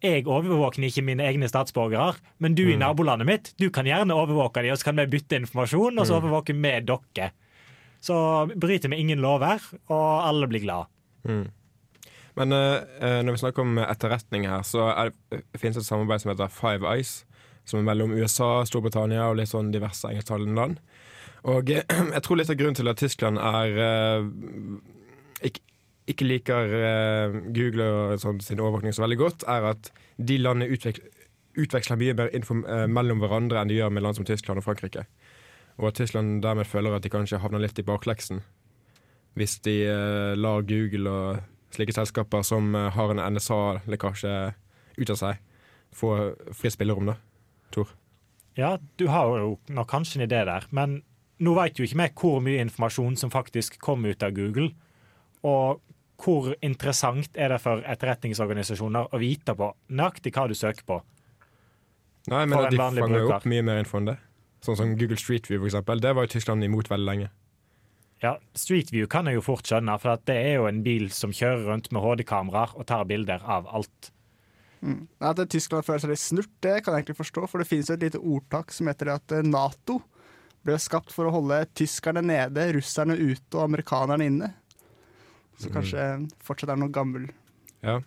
Jeg 0.00 0.24
overvåker 0.24 0.86
ikke 0.86 1.04
mine 1.04 1.26
egne 1.28 1.48
statsborgere, 1.50 2.16
men 2.40 2.54
du 2.56 2.64
mm. 2.64 2.72
i 2.72 2.80
nabolandet 2.80 3.28
mitt 3.28 3.52
du 3.60 3.68
kan 3.74 3.88
gjerne 3.88 4.16
overvåke 4.16 4.62
dem, 4.64 4.72
og 4.72 4.80
så 4.80 4.88
kan 4.88 5.02
vi 5.02 5.10
bytte 5.12 5.42
informasjon, 5.42 5.98
og 5.98 6.08
så 6.08 6.16
overvåker 6.16 6.56
overvåke 6.56 6.56
vi 6.56 6.74
dere. 6.88 7.32
Så 8.00 8.16
bryter 8.56 8.88
vi 8.88 9.02
ingen 9.02 9.20
lover, 9.20 9.60
og 9.92 10.06
alle 10.24 10.48
blir 10.48 10.64
glad. 10.64 10.88
Mm. 11.28 11.50
Men 12.38 12.54
uh, 12.56 13.20
når 13.20 13.34
vi 13.34 13.42
snakker 13.42 13.66
om 13.66 13.80
etterretning 13.82 14.46
her, 14.48 14.62
så 14.64 14.88
er 14.94 15.12
det, 15.12 15.42
finnes 15.60 15.76
et 15.76 15.86
samarbeid 15.86 16.22
som 16.22 16.32
heter 16.32 16.52
Five 16.54 16.88
Eyes, 16.88 17.26
som 17.68 17.82
er 17.82 17.88
mellom 17.90 18.14
USA, 18.16 18.62
Storbritannia 18.64 19.26
og 19.28 19.36
litt 19.36 19.50
sånn 19.52 19.72
diverse 19.74 20.08
engelsktalende 20.08 20.56
land. 20.56 20.80
Og 21.50 21.72
jeg 22.14 22.24
tror 22.24 22.40
litt 22.40 22.52
av 22.52 22.56
grunnen 22.56 22.78
til 22.78 22.88
at 22.88 23.02
Tyskland 23.02 23.40
er 23.42 23.76
uh, 23.76 24.30
ikke, 25.44 25.60
ikke 26.12 26.26
liker 26.26 26.74
uh, 26.74 27.38
Google 27.54 27.86
og 27.88 28.22
sånn, 28.22 28.40
sin 28.44 28.60
overvåkning 28.62 28.94
så 28.96 29.04
veldig 29.04 29.18
godt, 29.20 29.46
er 29.50 29.70
at 29.72 29.90
de 30.18 30.38
landene 30.40 30.70
utveksler, 30.74 31.26
utveksler 31.60 31.98
mye 32.00 32.16
mer 32.18 32.32
info 32.36 32.60
uh, 32.62 32.86
mellom 32.90 33.22
hverandre 33.22 33.60
enn 33.60 33.70
de 33.70 33.78
gjør 33.78 33.92
med 33.94 34.04
land 34.06 34.18
som 34.18 34.26
Tyskland 34.28 34.62
og 34.62 34.66
Frankrike. 34.66 35.06
Og 35.80 35.90
at 35.90 36.00
Tyskland 36.00 36.42
dermed 36.44 36.68
føler 36.68 36.96
at 36.96 37.06
de 37.06 37.12
kanskje 37.12 37.40
havner 37.42 37.62
litt 37.62 37.78
i 37.80 37.86
bakleksen 37.86 38.42
hvis 39.38 39.60
de 39.62 39.76
uh, 39.86 40.32
lar 40.34 40.66
Google 40.66 41.10
og 41.10 41.74
slike 41.74 41.94
selskaper 41.94 42.42
som 42.42 42.74
har 42.74 43.12
en 43.12 43.22
NSA-lekkasje 43.30 44.32
ut 44.98 45.12
av 45.14 45.18
seg, 45.20 45.38
få 45.94 46.10
fritt 46.56 46.74
spillerom, 46.74 47.12
da. 47.12 47.14
Tor? 47.70 47.92
Ja, 48.58 48.72
du 48.98 49.06
har 49.06 49.30
jo 49.38 49.52
nok 49.70 49.88
kanskje 49.92 50.18
en 50.18 50.26
idé 50.26 50.42
der, 50.48 50.66
men 50.74 50.98
nå 51.40 51.54
vet 51.56 51.78
jo 51.78 51.86
ikke 51.86 52.00
vi 52.00 52.08
hvor 52.20 52.42
mye 52.44 52.64
informasjon 52.66 53.16
som 53.16 53.32
faktisk 53.32 53.78
kom 53.80 54.04
ut 54.04 54.22
av 54.26 54.34
Google. 54.36 54.72
Og 55.46 55.80
hvor 56.20 56.52
interessant 56.60 57.36
er 57.38 57.54
det 57.54 57.60
for 57.62 57.84
etterretningsorganisasjoner 57.88 59.14
å 59.14 59.20
vite 59.20 59.54
på 59.56 59.70
nøyaktig 59.96 60.34
hva 60.36 60.46
du 60.50 60.56
søker 60.58 60.86
på? 60.86 61.00
Nei, 62.30 62.44
men 62.44 62.66
De 62.68 62.76
fanger 62.76 63.16
jo 63.16 63.32
opp 63.32 63.48
mye 63.48 63.64
mer 63.64 63.80
info 63.80 64.00
enn 64.00 64.10
det. 64.12 64.18
Sånn 64.64 64.76
som 64.76 64.96
Google 65.00 65.16
Street 65.20 65.48
View, 65.48 65.62
for 65.62 65.70
eksempel. 65.70 66.02
Det 66.04 66.12
var 66.16 66.26
jo 66.26 66.34
Tyskland 66.34 66.66
imot 66.66 66.90
veldig 66.92 67.08
lenge. 67.08 67.30
Ja, 68.20 68.34
Street 68.52 68.92
View 68.92 69.08
kan 69.08 69.28
jeg 69.28 69.38
jo 69.38 69.44
fort 69.46 69.64
skjønne, 69.64 69.96
for 70.00 70.20
det 70.28 70.36
er 70.36 70.58
jo 70.58 70.66
en 70.68 70.82
bil 70.84 71.08
som 71.16 71.32
kjører 71.32 71.64
rundt 71.70 71.88
med 71.94 72.04
HD-kameraer 72.04 72.74
og 72.76 72.84
tar 72.90 73.06
bilder 73.08 73.40
av 73.48 73.68
alt. 73.72 74.10
Mm. 74.84 75.06
At 75.24 75.40
Tyskland 75.52 75.86
føler 75.86 76.02
seg 76.04 76.12
litt 76.12 76.22
snurt, 76.22 76.52
det 76.64 76.78
kan 76.84 76.92
jeg 76.92 77.04
egentlig 77.04 77.20
forstå. 77.22 77.46
For 77.48 77.60
det 77.60 77.68
finnes 77.70 77.88
jo 77.88 77.96
et 77.96 78.04
lite 78.04 78.20
ordtak 78.20 78.76
som 78.76 78.88
heter 78.92 79.14
at 79.16 79.36
eh, 79.36 79.46
Nato 79.46 80.02
ble 80.66 80.76
skapt 80.80 81.14
for 81.14 81.28
å 81.28 81.32
holde 81.32 81.62
tyskerne 81.76 82.20
nede, 82.24 82.66
russerne 82.76 83.16
ute 83.16 83.56
og 83.56 83.64
amerikanerne 83.64 84.28
inne. 84.28 84.50
Så 85.60 85.70
kanskje 85.74 86.06
fortsatt 86.44 86.72
er 86.74 86.80
noe 86.80 86.92
gammel, 86.94 87.30
Ja. 87.84 88.00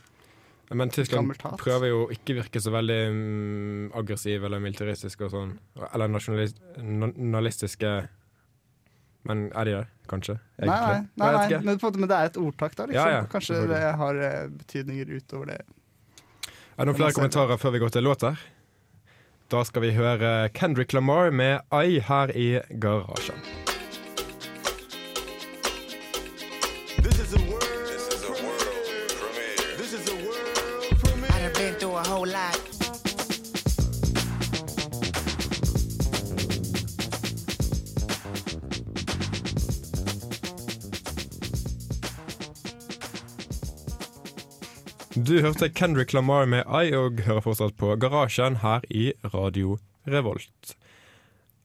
Men 0.73 0.89
Tyskland 0.89 1.35
prøver 1.59 1.89
jo 1.91 2.05
ikke 2.13 2.33
virke 2.39 2.61
så 2.63 2.71
veldig 2.73 2.99
mm, 3.13 3.91
aggressiv 3.99 4.45
eller 4.47 4.61
militaristisk 4.63 5.21
og 5.27 5.33
sånn. 5.33 5.51
Eller 5.91 6.09
nasjonalistiske. 6.09 7.91
Men 9.27 9.43
er 9.53 9.69
de 9.69 9.75
det, 9.75 9.83
kanskje? 10.09 10.37
Nei, 10.63 10.67
nei, 10.67 10.97
nei, 11.19 11.31
nei. 11.35 11.59
Men, 11.67 11.79
på 11.79 11.91
men 11.95 12.09
det 12.09 12.17
er 12.17 12.31
et 12.31 12.39
ordtak, 12.41 12.75
da. 12.79 12.87
Liksom. 12.89 12.99
Ja, 12.99 13.19
ja, 13.19 13.23
Kanskje 13.31 13.61
det 13.69 13.83
har 14.01 14.21
eh, 14.29 14.47
betydninger 14.63 15.13
utover 15.13 15.53
det. 15.53 15.61
Er 16.73 16.81
det 16.81 16.89
noen 16.89 16.99
flere 16.99 17.15
kommentarer 17.19 17.61
før 17.61 17.75
vi 17.75 17.83
går 17.83 17.93
til 17.93 18.07
låter? 18.09 18.47
Da 19.53 19.61
skal 19.67 19.85
vi 19.85 19.93
høre 19.93 20.49
Kendrick 20.57 20.95
Lamar 20.97 21.29
med 21.29 21.61
I 21.69 22.01
her 22.01 22.33
i 22.33 22.49
garasjen. 22.81 23.62
Du 45.23 45.37
hørte 45.39 45.69
Kendrick 45.69 46.11
Lamar 46.11 46.47
med 46.49 46.65
I 46.67 46.89
og 46.97 47.21
hører 47.23 47.43
fortsatt 47.45 47.77
på 47.79 47.93
Garasjen 48.01 48.57
her 48.59 48.83
i 48.91 49.11
Radio 49.31 49.77
Revolt. 50.09 50.73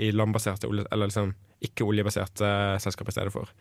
i 0.00 0.08
landbaserte 0.12 0.68
olje, 0.68 0.86
Eller 0.92 1.10
liksom 1.10 1.34
ikke-oljebaserte 1.66 2.48
selskaper 2.84 3.12
i 3.12 3.16
stedet 3.16 3.32
for. 3.32 3.52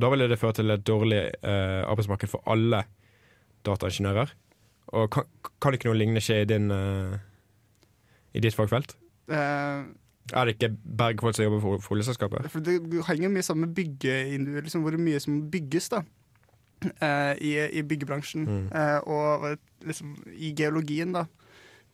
Da 0.00 0.08
ville 0.10 0.28
det 0.28 0.38
føre 0.40 0.56
til 0.58 0.72
et 0.72 0.86
dårlig 0.86 1.20
eh, 1.44 1.82
arbeidsmarked 1.84 2.30
for 2.32 2.42
alle 2.50 2.82
dataingeniører. 3.66 4.32
Og 4.96 5.10
kan, 5.12 5.28
kan 5.62 5.76
ikke 5.76 5.90
noe 5.90 5.98
lignende 5.98 6.22
skje 6.24 6.40
i, 6.42 6.48
din, 6.48 6.70
eh, 6.72 7.18
i 8.34 8.42
ditt 8.42 8.56
fagfelt? 8.56 8.96
Uh, 9.30 9.84
Er 10.32 10.48
det 10.48 10.56
ikke 10.56 10.72
bergfolk 10.72 11.36
som 11.36 11.44
jobber 11.46 11.62
for, 11.62 11.84
for 11.84 11.98
oljeselskapet? 11.98 12.48
For 12.52 12.64
det 12.64 12.80
henger 13.10 13.32
mye 13.32 13.44
sammen 13.44 13.68
med 13.68 13.76
bygge, 13.76 14.16
liksom 14.64 14.84
hvor 14.84 14.96
mye 14.96 15.20
som 15.20 15.42
bygges 15.52 15.92
da 15.92 16.00
eh, 16.00 16.23
i, 17.40 17.54
i 17.78 17.82
byggebransjen. 17.86 18.44
Mm. 18.48 18.66
Eh, 18.74 18.98
og 19.10 19.46
liksom 19.86 20.16
i 20.34 20.52
geologien, 20.56 21.14
da. 21.14 21.26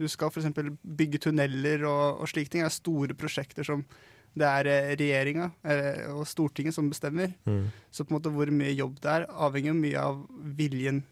Du 0.00 0.06
skal 0.08 0.32
f.eks. 0.32 0.48
bygge 0.80 1.20
tunneler 1.26 1.84
og, 1.84 2.22
og 2.22 2.30
slike 2.30 2.52
ting. 2.52 2.64
Det 2.64 2.70
er 2.70 2.78
store 2.78 3.16
prosjekter 3.18 3.66
som 3.66 3.84
det 4.38 4.46
er 4.46 4.68
eh, 4.70 4.92
regjeringa 4.98 5.48
eh, 5.66 6.04
og 6.14 6.26
Stortinget 6.28 6.76
som 6.76 6.90
bestemmer. 6.90 7.32
Mm. 7.48 7.66
Så 7.90 8.04
på 8.04 8.12
en 8.12 8.20
måte 8.20 8.32
hvor 8.34 8.52
mye 8.54 8.72
jobb 8.76 9.00
det 9.02 9.16
er, 9.16 9.26
avhenger 9.30 9.76
mye 9.76 10.04
av 10.04 10.22
viljen 10.58 11.02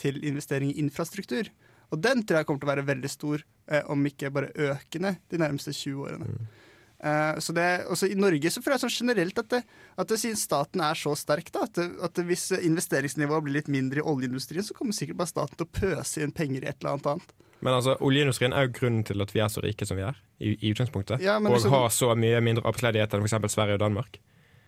til 0.00 0.20
investering 0.24 0.72
i 0.72 0.78
infrastruktur. 0.82 1.50
Og 1.90 1.98
den 1.98 2.22
tror 2.22 2.40
jeg 2.40 2.48
kommer 2.48 2.62
til 2.62 2.68
å 2.68 2.72
være 2.74 2.86
veldig 2.88 3.10
stor, 3.10 3.42
eh, 3.68 3.82
om 3.90 4.06
ikke 4.06 4.30
bare 4.34 4.52
økende, 4.54 5.16
de 5.30 5.42
nærmeste 5.42 5.74
20 5.74 6.06
årene. 6.06 6.30
Eh, 6.30 6.58
så 7.00 7.54
det, 7.56 7.66
også 7.88 8.10
I 8.12 8.16
Norge 8.18 8.50
så 8.52 8.60
føler 8.60 8.76
jeg 8.76 8.82
sånn 8.84 8.92
generelt 9.06 9.38
at, 9.40 9.48
det, 9.54 9.60
at 9.96 10.10
det, 10.10 10.18
siden 10.20 10.36
staten 10.36 10.82
er 10.84 10.98
så 11.00 11.14
sterk, 11.16 11.48
da, 11.54 11.62
at, 11.64 11.78
det, 11.78 11.86
at 12.04 12.18
det, 12.18 12.26
hvis 12.28 12.50
investeringsnivået 12.58 13.46
blir 13.46 13.56
litt 13.56 13.70
mindre 13.72 14.02
i 14.02 14.04
oljeindustrien, 14.04 14.66
så 14.66 14.76
kommer 14.76 14.96
sikkert 14.96 15.20
bare 15.22 15.32
staten 15.32 15.56
til 15.56 15.68
å 15.68 15.72
pøse 15.80 16.20
inn 16.20 16.34
penger 16.36 16.66
i 16.66 16.68
et 16.68 16.76
eller 16.82 16.98
annet 16.98 17.08
annet. 17.14 17.32
Men 17.60 17.76
altså, 17.76 17.96
oljeindustrien 18.04 18.52
er 18.56 18.68
jo 18.68 18.74
grunnen 18.76 19.04
til 19.08 19.24
at 19.24 19.32
vi 19.34 19.40
er 19.44 19.50
så 19.52 19.64
rike 19.64 19.88
som 19.88 19.98
vi 20.00 20.04
er, 20.08 20.20
i, 20.40 20.54
i 20.54 20.72
utgangspunktet. 20.74 21.24
Ja, 21.24 21.38
og 21.40 21.48
liksom- 21.52 21.74
har 21.76 21.88
så 21.92 22.12
mye 22.16 22.40
mindre 22.44 22.64
arbeidsledighet 22.68 23.16
enn 23.16 23.24
f.eks. 23.26 23.52
Sverige 23.52 23.76
og 23.76 23.84
Danmark. 23.84 24.20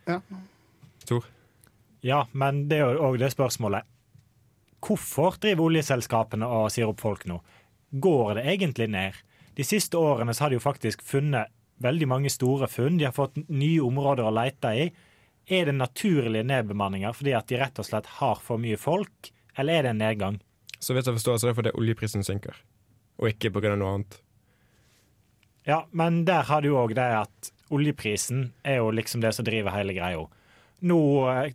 Ja. 0.08 0.18
Tor? 1.08 1.28
Ja, 2.04 2.24
men 2.32 2.66
det 2.68 2.80
er 2.80 2.96
jo 2.96 3.08
òg 3.10 3.18
det 3.20 3.32
spørsmålet. 3.32 3.88
Hvorfor 4.82 5.36
driver 5.40 5.68
oljeselskapene 5.68 6.48
og 6.48 6.70
sier 6.74 6.90
opp 6.90 7.00
folk 7.00 7.24
nå? 7.30 7.38
Går 8.02 8.38
det 8.40 8.46
egentlig 8.56 8.88
ned? 8.90 9.20
De 9.56 9.64
siste 9.64 10.00
årene 10.00 10.34
så 10.34 10.46
har 10.46 10.50
de 10.52 10.58
jo 10.58 10.64
faktisk 10.64 11.04
funnet 11.06 11.52
veldig 11.82 12.08
mange 12.10 12.32
store 12.32 12.68
funn. 12.70 12.98
De 13.00 13.08
har 13.08 13.16
fått 13.16 13.38
nye 13.48 13.82
områder 13.84 14.26
å 14.26 14.34
lete 14.34 14.72
i. 14.78 14.88
Er 15.50 15.68
det 15.68 15.76
naturlige 15.76 16.46
nedbemanninger 16.46 17.14
fordi 17.16 17.34
at 17.36 17.48
de 17.50 17.58
rett 17.60 17.80
og 17.82 17.88
slett 17.88 18.10
har 18.20 18.42
for 18.42 18.62
mye 18.62 18.78
folk, 18.78 19.32
eller 19.58 19.80
er 19.80 19.86
det 19.86 19.94
en 19.94 20.04
nedgang? 20.04 20.38
Så 20.82 20.94
vidt 20.94 21.06
jeg 21.06 21.18
forstår, 21.18 21.38
så 21.38 21.48
er 21.48 21.52
det 21.52 21.58
fordi 21.60 21.74
oljeprisen 21.78 22.26
synker, 22.26 22.56
og 23.20 23.30
ikke 23.30 23.52
pga. 23.54 23.74
noe 23.76 23.96
annet. 23.96 24.20
Ja, 25.66 25.84
men 25.90 26.24
der 26.26 26.46
har 26.48 26.62
du 26.62 26.72
òg 26.74 26.94
det 26.98 27.10
at 27.22 27.52
oljeprisen 27.72 28.50
er 28.66 28.80
jo 28.80 28.90
liksom 28.94 29.22
det 29.22 29.34
som 29.36 29.46
driver 29.46 29.74
hele 29.74 29.94
greia. 29.94 30.24
Nå 30.82 31.02
eh, 31.30 31.52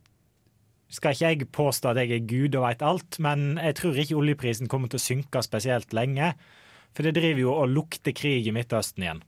skal 0.88 1.16
ikke 1.16 1.32
jeg 1.34 1.50
påstå 1.52 1.92
at 1.92 2.00
jeg 2.02 2.14
er 2.16 2.30
gud 2.30 2.56
og 2.56 2.64
veit 2.64 2.86
alt, 2.86 3.20
men 3.24 3.58
jeg 3.60 3.76
tror 3.82 4.00
ikke 4.00 4.20
oljeprisen 4.20 4.72
kommer 4.72 4.92
til 4.92 5.02
å 5.02 5.04
synke 5.04 5.44
spesielt 5.44 5.96
lenge. 5.96 6.32
For 6.96 7.04
det 7.04 7.18
driver 7.20 7.44
jo 7.44 7.56
og 7.56 7.74
lukter 7.74 8.16
krig 8.16 8.48
i 8.48 8.54
Midtøsten 8.56 9.04
igjen. 9.04 9.20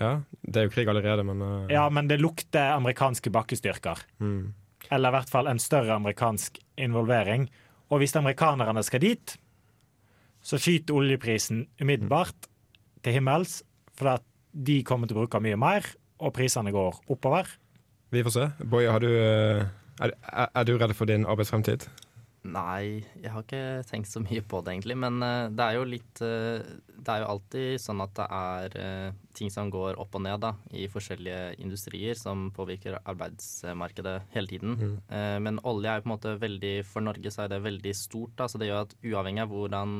Ja, 0.00 0.12
det 0.42 0.58
er 0.60 0.66
jo 0.66 0.72
krig 0.74 0.88
allerede, 0.90 1.22
men 1.26 1.42
uh, 1.42 1.70
Ja, 1.70 1.86
men 1.90 2.08
det 2.10 2.20
lukter 2.22 2.74
amerikanske 2.74 3.30
bakkestyrker. 3.30 4.04
mm. 4.18 4.52
Eller 4.92 5.08
i 5.08 5.14
hvert 5.16 5.30
fall 5.32 5.46
en 5.48 5.58
større 5.58 5.94
amerikansk 5.96 6.58
involvering. 6.76 7.46
Og 7.88 8.02
hvis 8.02 8.12
amerikanerne 8.16 8.82
skal 8.84 9.00
dit, 9.00 9.36
så 10.44 10.58
skyter 10.60 10.92
oljeprisen 10.94 11.62
umiddelbart 11.80 12.50
til 13.02 13.16
himmels, 13.16 13.62
for 13.96 14.18
at 14.18 14.26
de 14.52 14.82
kommer 14.84 15.08
til 15.08 15.16
å 15.16 15.22
bruke 15.22 15.40
mye 15.40 15.56
mer, 15.56 15.88
og 16.20 16.34
prisene 16.36 16.72
går 16.74 17.00
oppover. 17.08 17.48
Vi 18.12 18.22
får 18.26 18.34
se. 18.34 18.44
Boje, 18.60 18.90
har 18.92 19.00
du, 19.00 19.08
er, 19.08 20.12
er, 20.12 20.52
er 20.52 20.68
du 20.68 20.76
redd 20.76 20.92
for 20.94 21.08
din 21.08 21.24
arbeidsfremtid? 21.24 21.88
Nei, 22.44 23.00
jeg 23.22 23.30
har 23.32 23.44
ikke 23.44 23.84
tenkt 23.88 24.10
så 24.10 24.20
mye 24.20 24.42
på 24.44 24.60
det, 24.60 24.74
egentlig. 24.74 24.96
Men 25.00 25.16
uh, 25.24 25.48
det 25.48 25.64
er 25.64 25.78
jo 25.78 25.84
litt 25.88 26.20
uh, 26.20 26.60
Det 26.92 27.14
er 27.14 27.22
jo 27.22 27.28
alltid 27.32 27.80
sånn 27.80 28.02
at 28.04 28.12
det 28.18 28.26
er 28.36 28.74
uh, 28.76 29.22
ting 29.34 29.52
som 29.52 29.70
går 29.72 29.96
opp 30.02 30.18
og 30.18 30.24
ned 30.26 30.42
da, 30.44 30.52
i 30.76 30.84
forskjellige 30.92 31.54
industrier 31.64 32.18
som 32.18 32.50
påvirker 32.54 32.98
arbeidsmarkedet 33.00 34.18
hele 34.34 34.50
tiden. 34.50 34.76
Eh, 35.08 35.38
men 35.42 35.58
olje 35.66 35.90
er 35.90 35.98
jo 35.98 36.04
på 36.04 36.08
en 36.08 36.12
måte 36.12 36.34
veldig 36.38 36.74
For 36.86 37.02
Norge 37.02 37.32
så 37.34 37.44
er 37.44 37.50
det 37.50 37.64
veldig 37.64 37.94
stort. 37.98 38.36
Da, 38.38 38.46
så 38.46 38.60
det 38.60 38.68
gjør 38.68 38.84
at 38.84 38.94
uavhengig 39.02 39.42
av 39.42 39.50
hvordan 39.50 39.96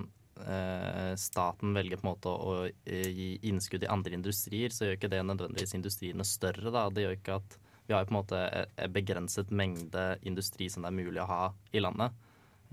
staten 1.18 1.74
velger 1.76 2.00
på 2.00 2.06
en 2.06 2.10
måte 2.10 2.30
å 2.30 2.54
eh, 2.66 3.10
gi 3.10 3.28
innskudd 3.50 3.84
i 3.86 3.90
andre 3.90 4.16
industrier, 4.18 4.72
så 4.74 4.88
gjør 4.88 4.96
ikke 4.98 5.10
det 5.12 5.20
nødvendigvis 5.26 5.76
industriene 5.78 6.26
større. 6.26 6.72
Da. 6.74 6.88
Det 6.90 7.04
gjør 7.04 7.18
ikke 7.18 7.38
at 7.38 7.58
vi 7.86 7.94
har 7.94 8.04
jo 8.04 8.08
på 8.08 8.14
en 8.14 8.18
måte 8.20 8.40
en 8.64 8.94
begrenset 8.94 9.50
mengde 9.52 10.04
industri 10.26 10.70
som 10.72 10.84
det 10.84 10.90
er 10.90 10.98
mulig 11.02 11.22
å 11.22 11.28
ha 11.30 11.42
i 11.74 11.82
landet. 11.82 12.14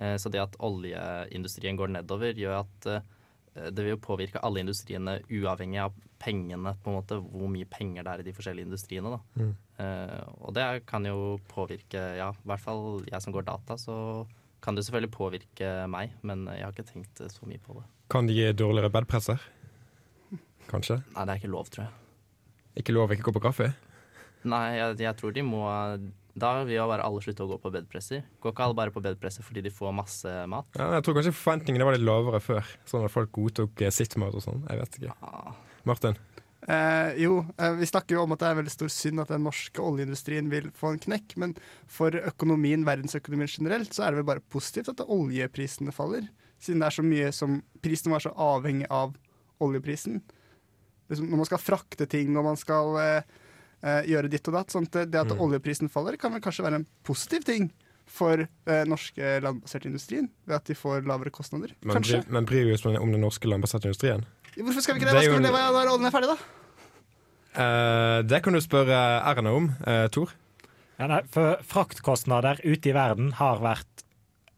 Eh, 0.01 0.17
Så 0.17 0.31
det 0.33 0.41
at 0.41 0.57
oljeindustrien 0.59 1.77
går 1.77 1.93
nedover, 1.93 2.33
gjør 2.37 2.61
at 2.63 2.89
eh, 2.89 3.69
det 3.69 3.85
vil 3.85 3.99
påvirke 4.01 4.41
alle 4.41 4.63
industriene 4.63 5.19
uavhengig 5.27 5.81
av 5.83 5.95
pengene, 6.21 6.75
på 6.81 6.91
en 6.91 6.97
måte, 6.99 7.17
hvor 7.19 7.49
mye 7.51 7.67
penger 7.67 8.05
det 8.05 8.11
er 8.13 8.23
i 8.23 8.27
de 8.29 8.33
forskjellige 8.37 8.69
industriene. 8.69 9.17
Da. 9.17 9.21
Mm. 9.41 9.55
og 10.45 10.51
det 10.53 10.65
kan 10.85 11.03
jo 11.09 11.39
påvirke, 11.49 11.97
ja, 12.19 12.27
i 12.31 12.47
hvert 12.47 12.61
fall 12.61 13.01
jeg 13.09 13.23
som 13.23 13.33
går 13.33 13.47
data, 13.47 13.73
så 13.81 13.95
kan 14.61 14.77
det 14.77 14.83
selvfølgelig 14.85 15.11
påvirke 15.15 15.71
meg, 15.89 16.13
men 16.21 16.45
jeg 16.53 16.61
har 16.63 16.75
ikke 16.75 16.85
tenkt 16.85 17.23
så 17.33 17.49
mye 17.49 17.59
på 17.65 17.79
det. 17.79 17.83
Kan 18.13 18.29
de 18.29 18.35
gi 18.37 18.51
dårligere 18.53 18.93
bedpresser? 18.93 19.41
Kanskje? 20.69 21.01
Nei, 21.15 21.25
det 21.25 21.33
er 21.33 21.41
ikke 21.41 21.51
lov, 21.51 21.71
tror 21.73 21.87
jeg. 21.87 21.93
Ikke 22.79 22.93
lov 22.95 23.09
å 23.09 23.17
ikke 23.17 23.27
gå 23.31 23.35
på 23.39 23.43
kaffe? 23.49 23.71
Nei, 24.47 24.77
jeg, 24.77 24.99
jeg 25.01 25.17
tror 25.19 25.33
de 25.35 25.43
må 25.45 25.65
da 26.33 26.51
vil 26.63 26.77
jo 26.77 26.87
bare 26.89 27.03
alle 27.05 27.21
slutte 27.23 27.43
å 27.45 27.49
gå 27.49 27.57
på 27.61 27.71
bedpresser. 27.73 28.23
Går 28.43 28.53
ikke 28.53 28.65
alle 28.67 28.77
bare 28.77 28.93
på 28.95 29.03
bedpresser 29.03 29.45
fordi 29.45 29.65
de 29.65 29.73
får 29.73 29.95
masse 29.95 30.33
mat? 30.51 30.67
Ja, 30.79 30.91
jeg 30.97 31.05
tror 31.05 31.17
kanskje 31.17 31.35
forventningene 31.35 31.87
var 31.87 31.97
litt 31.97 32.07
lavere 32.07 32.41
før. 32.43 32.75
Sånn 32.87 33.07
at 33.07 33.13
folk 33.13 33.33
godtok 33.35 33.83
eh, 33.83 33.93
sitt 33.93 34.15
mat 34.21 34.35
og 34.37 34.45
sånn. 34.45 34.63
Jeg 34.69 34.81
vet 34.81 34.99
ikke. 34.99 35.15
Ah, 35.27 35.55
Martin? 35.89 36.19
Eh, 36.61 37.15
jo, 37.23 37.39
eh, 37.57 37.73
vi 37.79 37.89
snakker 37.89 38.15
jo 38.15 38.23
om 38.23 38.35
at 38.35 38.43
det 38.43 38.51
er 38.51 38.59
veldig 38.59 38.73
stor 38.73 38.91
synd 38.93 39.23
at 39.23 39.31
den 39.33 39.43
norske 39.47 39.81
oljeindustrien 39.81 40.51
vil 40.51 40.69
få 40.77 40.93
en 40.93 41.01
knekk, 41.01 41.33
men 41.41 41.55
for 41.89 42.13
økonomien, 42.13 42.85
verdensøkonomien 42.85 43.49
generelt, 43.49 43.95
så 43.95 44.05
er 44.05 44.13
det 44.13 44.21
vel 44.21 44.29
bare 44.29 44.45
positivt 44.53 44.91
at 44.93 45.01
oljeprisene 45.07 45.93
faller. 45.95 46.29
Siden 46.61 46.83
det 46.83 46.91
er 46.91 46.97
så 46.99 47.05
mye 47.05 47.31
som 47.33 47.57
Prisen 47.81 48.13
var 48.13 48.21
så 48.21 48.33
avhengig 48.37 48.85
av 48.93 49.15
oljeprisen. 49.61 50.21
Liksom, 51.09 51.31
når 51.31 51.41
man 51.41 51.49
skal 51.49 51.61
frakte 51.61 52.05
ting, 52.09 52.29
når 52.31 52.45
man 52.45 52.59
skal 52.59 52.97
eh, 53.01 53.07
eh, 53.17 53.39
gjøre 53.81 54.29
ditt 54.29 54.47
og 54.47 54.53
datt. 54.53 54.67
Sånn 54.73 54.85
at 54.87 55.09
det, 55.11 55.15
at 55.15 55.31
Mm. 55.33 55.39
oljeprisen 55.41 55.89
faller, 55.89 56.17
kan 56.17 56.31
vel 56.33 56.41
kanskje 56.41 56.63
være 56.67 56.75
en 56.81 56.87
positiv 57.03 57.43
ting 57.43 57.71
for 58.05 58.41
eh, 58.67 58.83
norske 58.85 59.39
landbaserte 59.41 59.87
industrien, 59.87 60.29
ved 60.45 60.55
at 60.55 60.65
de 60.65 60.75
får 60.75 61.05
lavere 61.07 61.31
kostnader. 61.31 61.71
Men, 61.81 61.95
Kanskje. 61.95 62.21
bry- 62.23 62.31
men 62.31 62.45
bryr 62.45 62.65
vi 62.65 62.73
oss 62.73 62.85
om 62.85 63.11
den 63.11 63.21
norske 63.21 63.47
landbaserte 63.47 63.87
industrien? 63.87 64.25
Hvorfor 64.57 64.81
skal 64.83 64.95
vi 64.95 64.99
ikke 64.99 65.11
Det 65.11 65.15
Hva 65.15 65.23
skal 65.23 65.39
vi 65.39 65.47
leve 65.47 65.61
av 65.63 65.73
når 65.73 65.91
oljen 65.93 66.05
er 66.05 66.11
ferdig, 66.11 66.27
da? 66.27 66.37
Uh, 67.51 68.21
det 68.23 68.43
kan 68.43 68.53
du 68.53 68.59
spørre 68.63 68.97
Erna 69.27 69.51
om, 69.55 69.69
uh, 69.87 70.07
Tor. 70.07 70.31
Ja, 70.99 71.07
nei, 71.07 71.21
for 71.33 71.57
fraktkostnader 71.67 72.61
ute 72.63 72.91
i 72.91 72.93
verden 72.95 73.31
har 73.39 73.59
vært 73.59 74.03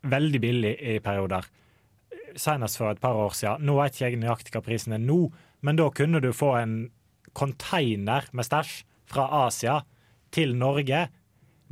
veldig 0.03 0.41
billig 0.43 0.73
i 0.81 0.99
perioder. 0.99 1.45
Senest 2.35 2.77
for 2.77 2.91
et 2.91 2.99
par 3.01 3.15
år 3.15 3.31
siden. 3.37 3.61
Nå 3.65 3.77
vet 3.79 3.93
ikke 3.95 4.09
jeg 4.11 4.19
nøyaktig 4.19 4.51
hva 4.53 4.61
prisen 4.65 4.93
er 4.93 5.01
nå, 5.01 5.31
men 5.61 5.75
da 5.79 5.87
kunne 5.89 6.19
du 6.21 6.31
få 6.35 6.51
en 6.61 6.75
container 7.33 8.25
med 8.33 8.45
stæsj 8.45 8.83
fra 9.13 9.29
Asia 9.45 9.79
til 10.33 10.55
Norge 10.57 11.07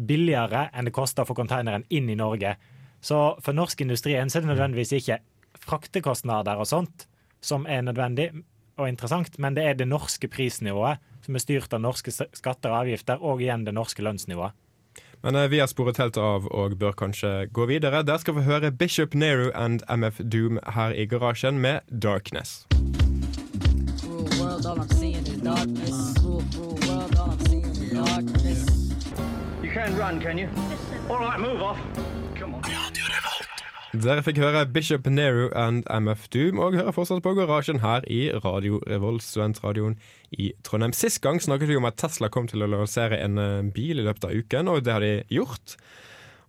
billigere 0.01 0.67
enn 0.73 0.87
det 0.87 0.95
koster 0.95 1.27
for 1.27 1.37
konteineren 1.37 1.83
containeren 1.83 1.89
inn 1.89 2.09
i 2.09 2.17
Norge. 2.17 2.55
Så 3.01 3.37
for 3.41 3.57
norsk 3.57 3.81
industrien 3.81 4.29
er 4.29 4.41
det 4.41 4.49
nødvendigvis 4.49 4.93
ikke 4.93 5.19
fraktekostnader 5.61 6.61
og 6.61 6.69
sånt 6.69 7.07
som 7.41 7.65
er 7.65 7.81
nødvendig 7.81 8.31
og 8.77 8.87
interessant, 8.89 9.37
men 9.39 9.55
det 9.57 9.65
er 9.65 9.77
det 9.77 9.87
norske 9.89 10.29
prisnivået 10.31 11.01
som 11.25 11.35
er 11.35 11.43
styrt 11.43 11.73
av 11.73 11.81
norske 11.81 12.11
skatter 12.13 12.71
og 12.71 12.85
avgifter, 12.85 13.21
og 13.21 13.41
igjen 13.41 13.65
det 13.65 13.75
norske 13.77 14.01
lønnsnivået. 14.01 14.57
Men 15.21 15.37
eh, 15.37 15.49
vi 15.53 15.59
har 15.61 15.69
sporet 15.69 16.01
helt 16.01 16.17
av 16.17 16.47
og 16.49 16.77
bør 16.81 16.97
kanskje 16.97 17.45
gå 17.53 17.67
videre. 17.69 18.01
Der 18.03 18.17
skal 18.17 18.39
vi 18.39 18.47
høre 18.47 18.71
Bishop 18.71 19.13
Nehru 19.13 19.51
and 19.53 19.85
MF 19.89 20.21
Doom 20.25 20.59
her 20.65 20.97
i 20.97 21.05
garasjen 21.05 21.61
med 21.61 21.85
Darkness. 21.91 22.70
World, 24.41 24.65
all 24.65 24.79
I'm 24.81 24.89
seeing 24.89 25.25
is 25.27 25.37
darkness. 25.37 26.13
Cruel, 26.17 26.43
cruel 26.51 26.77
world, 26.87 27.15
all 27.15 27.29
I'm 27.29 27.45
seeing 27.45 27.65
is 27.65 27.91
darkness. 27.93 28.61
You 29.61 29.69
can't 29.69 29.95
run, 29.99 30.19
can 30.19 30.39
you? 30.39 30.49
All 31.09 31.19
right, 31.19 31.39
move 31.39 31.61
off. 31.61 31.77
Come 32.39 32.55
on. 32.55 32.63
Dere 33.91 34.23
fikk 34.25 34.39
høre 34.41 34.63
Bishop 34.65 35.05
Nehru 35.11 35.51
and 35.53 35.85
MF 35.85 36.25
Doom, 36.33 36.57
og 36.63 36.73
hører 36.73 36.95
fortsatt 36.95 37.21
på 37.21 37.35
garasjen 37.37 37.83
her 37.83 38.01
i 38.09 38.31
Radio 38.33 38.79
Revolt, 38.89 39.21
studentradioen 39.21 39.99
i 40.31 40.49
Trondheim. 40.65 40.95
Sist 40.95 41.21
gang 41.21 41.37
snakket 41.43 41.69
vi 41.69 41.77
om 41.77 41.85
at 41.85 41.99
Tesla 42.01 42.31
kom 42.33 42.49
til 42.49 42.65
å 42.65 42.71
lansere 42.71 43.21
en 43.21 43.37
eh, 43.37 43.69
bil 43.75 44.01
i 44.01 44.07
løpet 44.07 44.25
av 44.25 44.33
uken, 44.33 44.73
og 44.73 44.81
det 44.87 44.95
har 44.95 45.05
de 45.05 45.13
gjort. 45.29 45.77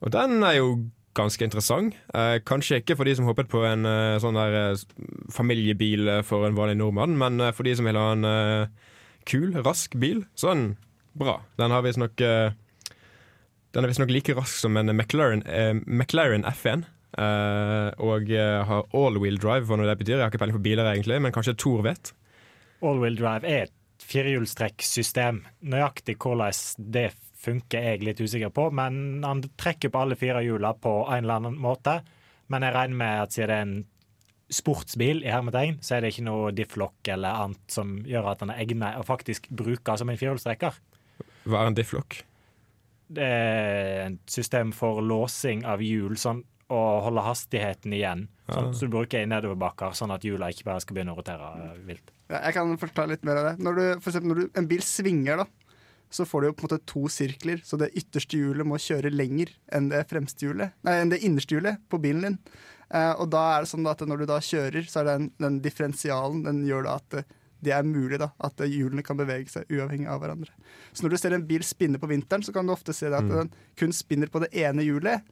Og 0.00 0.14
den 0.16 0.38
er 0.40 0.62
jo 0.62 0.70
ganske 1.18 1.44
interessant. 1.44 1.94
Eh, 2.16 2.38
kanskje 2.48 2.78
ikke 2.80 2.96
for 2.96 3.04
de 3.08 3.14
som 3.18 3.26
håpet 3.28 3.50
på 3.52 3.60
en 3.68 3.84
eh, 3.88 4.18
sånn 4.22 4.38
der 4.38 4.54
eh, 4.60 4.84
familiebil 5.34 6.08
eh, 6.08 6.22
for 6.26 6.46
en 6.48 6.56
vanlig 6.56 6.78
nordmann, 6.80 7.18
men 7.20 7.40
eh, 7.40 7.52
for 7.56 7.68
de 7.68 7.74
som 7.76 7.88
vil 7.88 7.98
ha 8.00 8.06
en 8.14 8.24
eh, 8.28 8.88
kul, 9.28 9.52
rask 9.66 9.94
bil, 10.00 10.24
så 10.34 10.52
er 10.52 10.58
den 10.60 10.70
bra. 11.18 11.38
Den 11.60 11.74
har 11.74 11.84
visstnok 11.84 12.20
eh, 12.24 12.54
Den 13.72 13.84
er 13.84 13.92
visstnok 13.92 14.10
like 14.12 14.34
rask 14.36 14.56
som 14.60 14.76
en 14.76 14.90
McLaren, 14.96 15.44
McLaren 15.86 16.44
F1. 16.48 16.84
eh, 17.16 17.90
og 18.00 18.28
har 18.32 18.88
all-wheel 18.96 19.36
drive, 19.40 19.66
hva 19.68 19.76
nå 19.76 19.84
det 19.88 19.98
betyr. 20.00 20.16
Jeg 20.18 20.24
har 20.26 20.32
ikke 20.32 20.40
peiling 20.42 20.56
på 20.58 20.64
biler, 20.64 20.88
egentlig, 20.94 21.20
men 21.24 21.32
kanskje 21.32 21.54
Tor 21.60 21.84
vet. 21.84 22.12
All-wheel 22.82 23.16
drive 23.20 23.44
er 23.48 23.66
et 23.68 23.76
firehjulstrekksystem. 24.02 25.42
Nøyaktig 25.72 26.16
hvordan 26.20 26.52
det 26.92 27.10
funker, 27.42 27.78
er 27.80 27.96
jeg 27.96 28.06
litt 28.06 28.20
usikker 28.22 28.52
på, 28.54 28.68
men 28.74 29.22
han 29.26 29.42
trekker 29.58 29.90
på 29.92 30.02
alle 30.04 30.18
fire 30.18 30.42
hjula 30.44 30.74
på 30.78 30.92
en 31.08 31.24
eller 31.24 31.40
annen 31.40 31.58
måte. 31.62 31.98
Men 32.52 32.66
jeg 32.66 32.74
regner 32.76 33.00
med 33.00 33.22
at 33.24 33.34
siden 33.34 33.50
det 33.50 33.56
er 33.56 33.66
en 33.66 33.76
sportsbil, 34.52 35.22
i 35.24 35.30
hermetegn, 35.32 35.78
så 35.80 35.96
er 35.96 36.04
det 36.04 36.12
ikke 36.12 36.26
noe 36.26 36.50
difflokk 36.52 37.08
eller 37.14 37.44
annet 37.46 37.72
som 37.72 37.94
gjør 38.08 38.32
at 38.34 38.42
den 38.42 38.52
er 38.52 38.60
egnet 38.64 38.98
å 39.00 39.06
faktisk 39.08 39.48
bruke 39.48 39.94
som 39.96 40.12
en 40.12 40.20
firehjulstrekker. 40.20 40.76
Hva 41.48 41.62
er 41.62 41.70
en 41.70 41.78
difflokk? 41.78 42.18
Det 43.12 43.24
er 43.28 44.02
et 44.06 44.30
system 44.30 44.72
for 44.76 45.00
låsing 45.04 45.64
av 45.68 45.82
hjul 45.84 46.16
sånn, 46.20 46.42
og 46.72 47.02
holde 47.06 47.24
hastigheten 47.26 47.92
igjen. 47.96 48.26
Sånn, 48.48 48.70
Ja. 48.70 48.76
Så 48.76 48.86
du 48.88 48.92
bruker 48.94 49.22
i 49.22 49.28
nedoverbakker, 49.28 49.92
sånn 49.96 50.12
at 50.14 50.24
hjula 50.24 50.48
ikke 50.52 50.64
bare 50.68 50.80
skal 50.84 50.96
begynne 50.96 51.12
å 51.12 51.18
rotere 51.18 51.48
vilt. 51.88 52.12
Ja, 52.30 52.40
jeg 52.46 52.54
kan 52.56 52.76
fortelle 52.80 53.12
litt 53.16 53.24
mer 53.28 53.40
av 53.40 53.44
det. 53.50 53.64
Når, 53.64 53.74
du, 53.76 54.00
for 54.00 54.10
eksempel, 54.12 54.28
når 54.32 54.40
du, 54.40 54.46
en 54.60 54.68
bil 54.70 54.84
svinger, 54.84 55.42
da, 55.42 55.71
så 56.12 56.26
får 56.28 56.42
du 56.44 56.46
jo 56.50 56.54
på 56.58 56.64
en 56.66 56.68
måte 56.70 56.84
to 56.92 57.06
sirkler. 57.08 57.62
Så 57.64 57.78
det 57.80 57.88
ytterste 57.96 58.36
hjulet 58.36 58.68
må 58.68 58.76
kjøre 58.80 59.10
lenger 59.12 59.50
enn 59.72 59.88
det 59.92 60.04
fremste 60.10 60.44
hjulet, 60.46 60.74
nei, 60.84 60.98
enn 61.00 61.12
det 61.14 61.22
innerste 61.24 61.56
hjulet 61.56 61.80
på 61.88 62.00
bilen 62.04 62.26
din. 62.26 62.38
Eh, 62.92 63.12
og 63.16 63.30
da 63.32 63.46
er 63.56 63.64
det 63.64 63.70
sånn 63.72 63.88
at 63.88 64.02
når 64.04 64.22
du 64.22 64.26
da 64.28 64.36
kjører, 64.44 64.84
så 64.92 65.00
er 65.00 65.08
den, 65.14 65.30
den 65.40 65.60
differensialen 65.64 66.42
den 66.44 66.62
gjør 66.68 66.84
da 66.90 66.96
at 67.00 67.08
det, 67.16 67.22
det 67.62 67.72
er 67.72 67.86
mulig 67.86 68.18
da, 68.20 68.28
at 68.42 68.58
hjulene 68.66 69.04
kan 69.06 69.16
bevege 69.16 69.48
seg 69.48 69.70
uavhengig 69.70 70.08
av 70.10 70.18
hverandre. 70.20 70.50
Så 70.92 71.04
når 71.06 71.14
du 71.14 71.20
ser 71.22 71.36
en 71.36 71.46
bil 71.46 71.62
spinne 71.64 72.00
på 72.02 72.08
vinteren, 72.10 72.42
så 72.44 72.52
kan 72.52 72.66
du 72.68 72.72
ofte 72.74 72.92
se 72.92 73.06
det 73.08 73.20
at 73.20 73.24
Mm. 73.24 73.36
den 73.38 73.52
kun 73.78 73.92
spinner 73.94 74.26
på 74.28 74.42
det 74.42 74.50
ene 74.52 74.82
hjulet. 74.84 75.22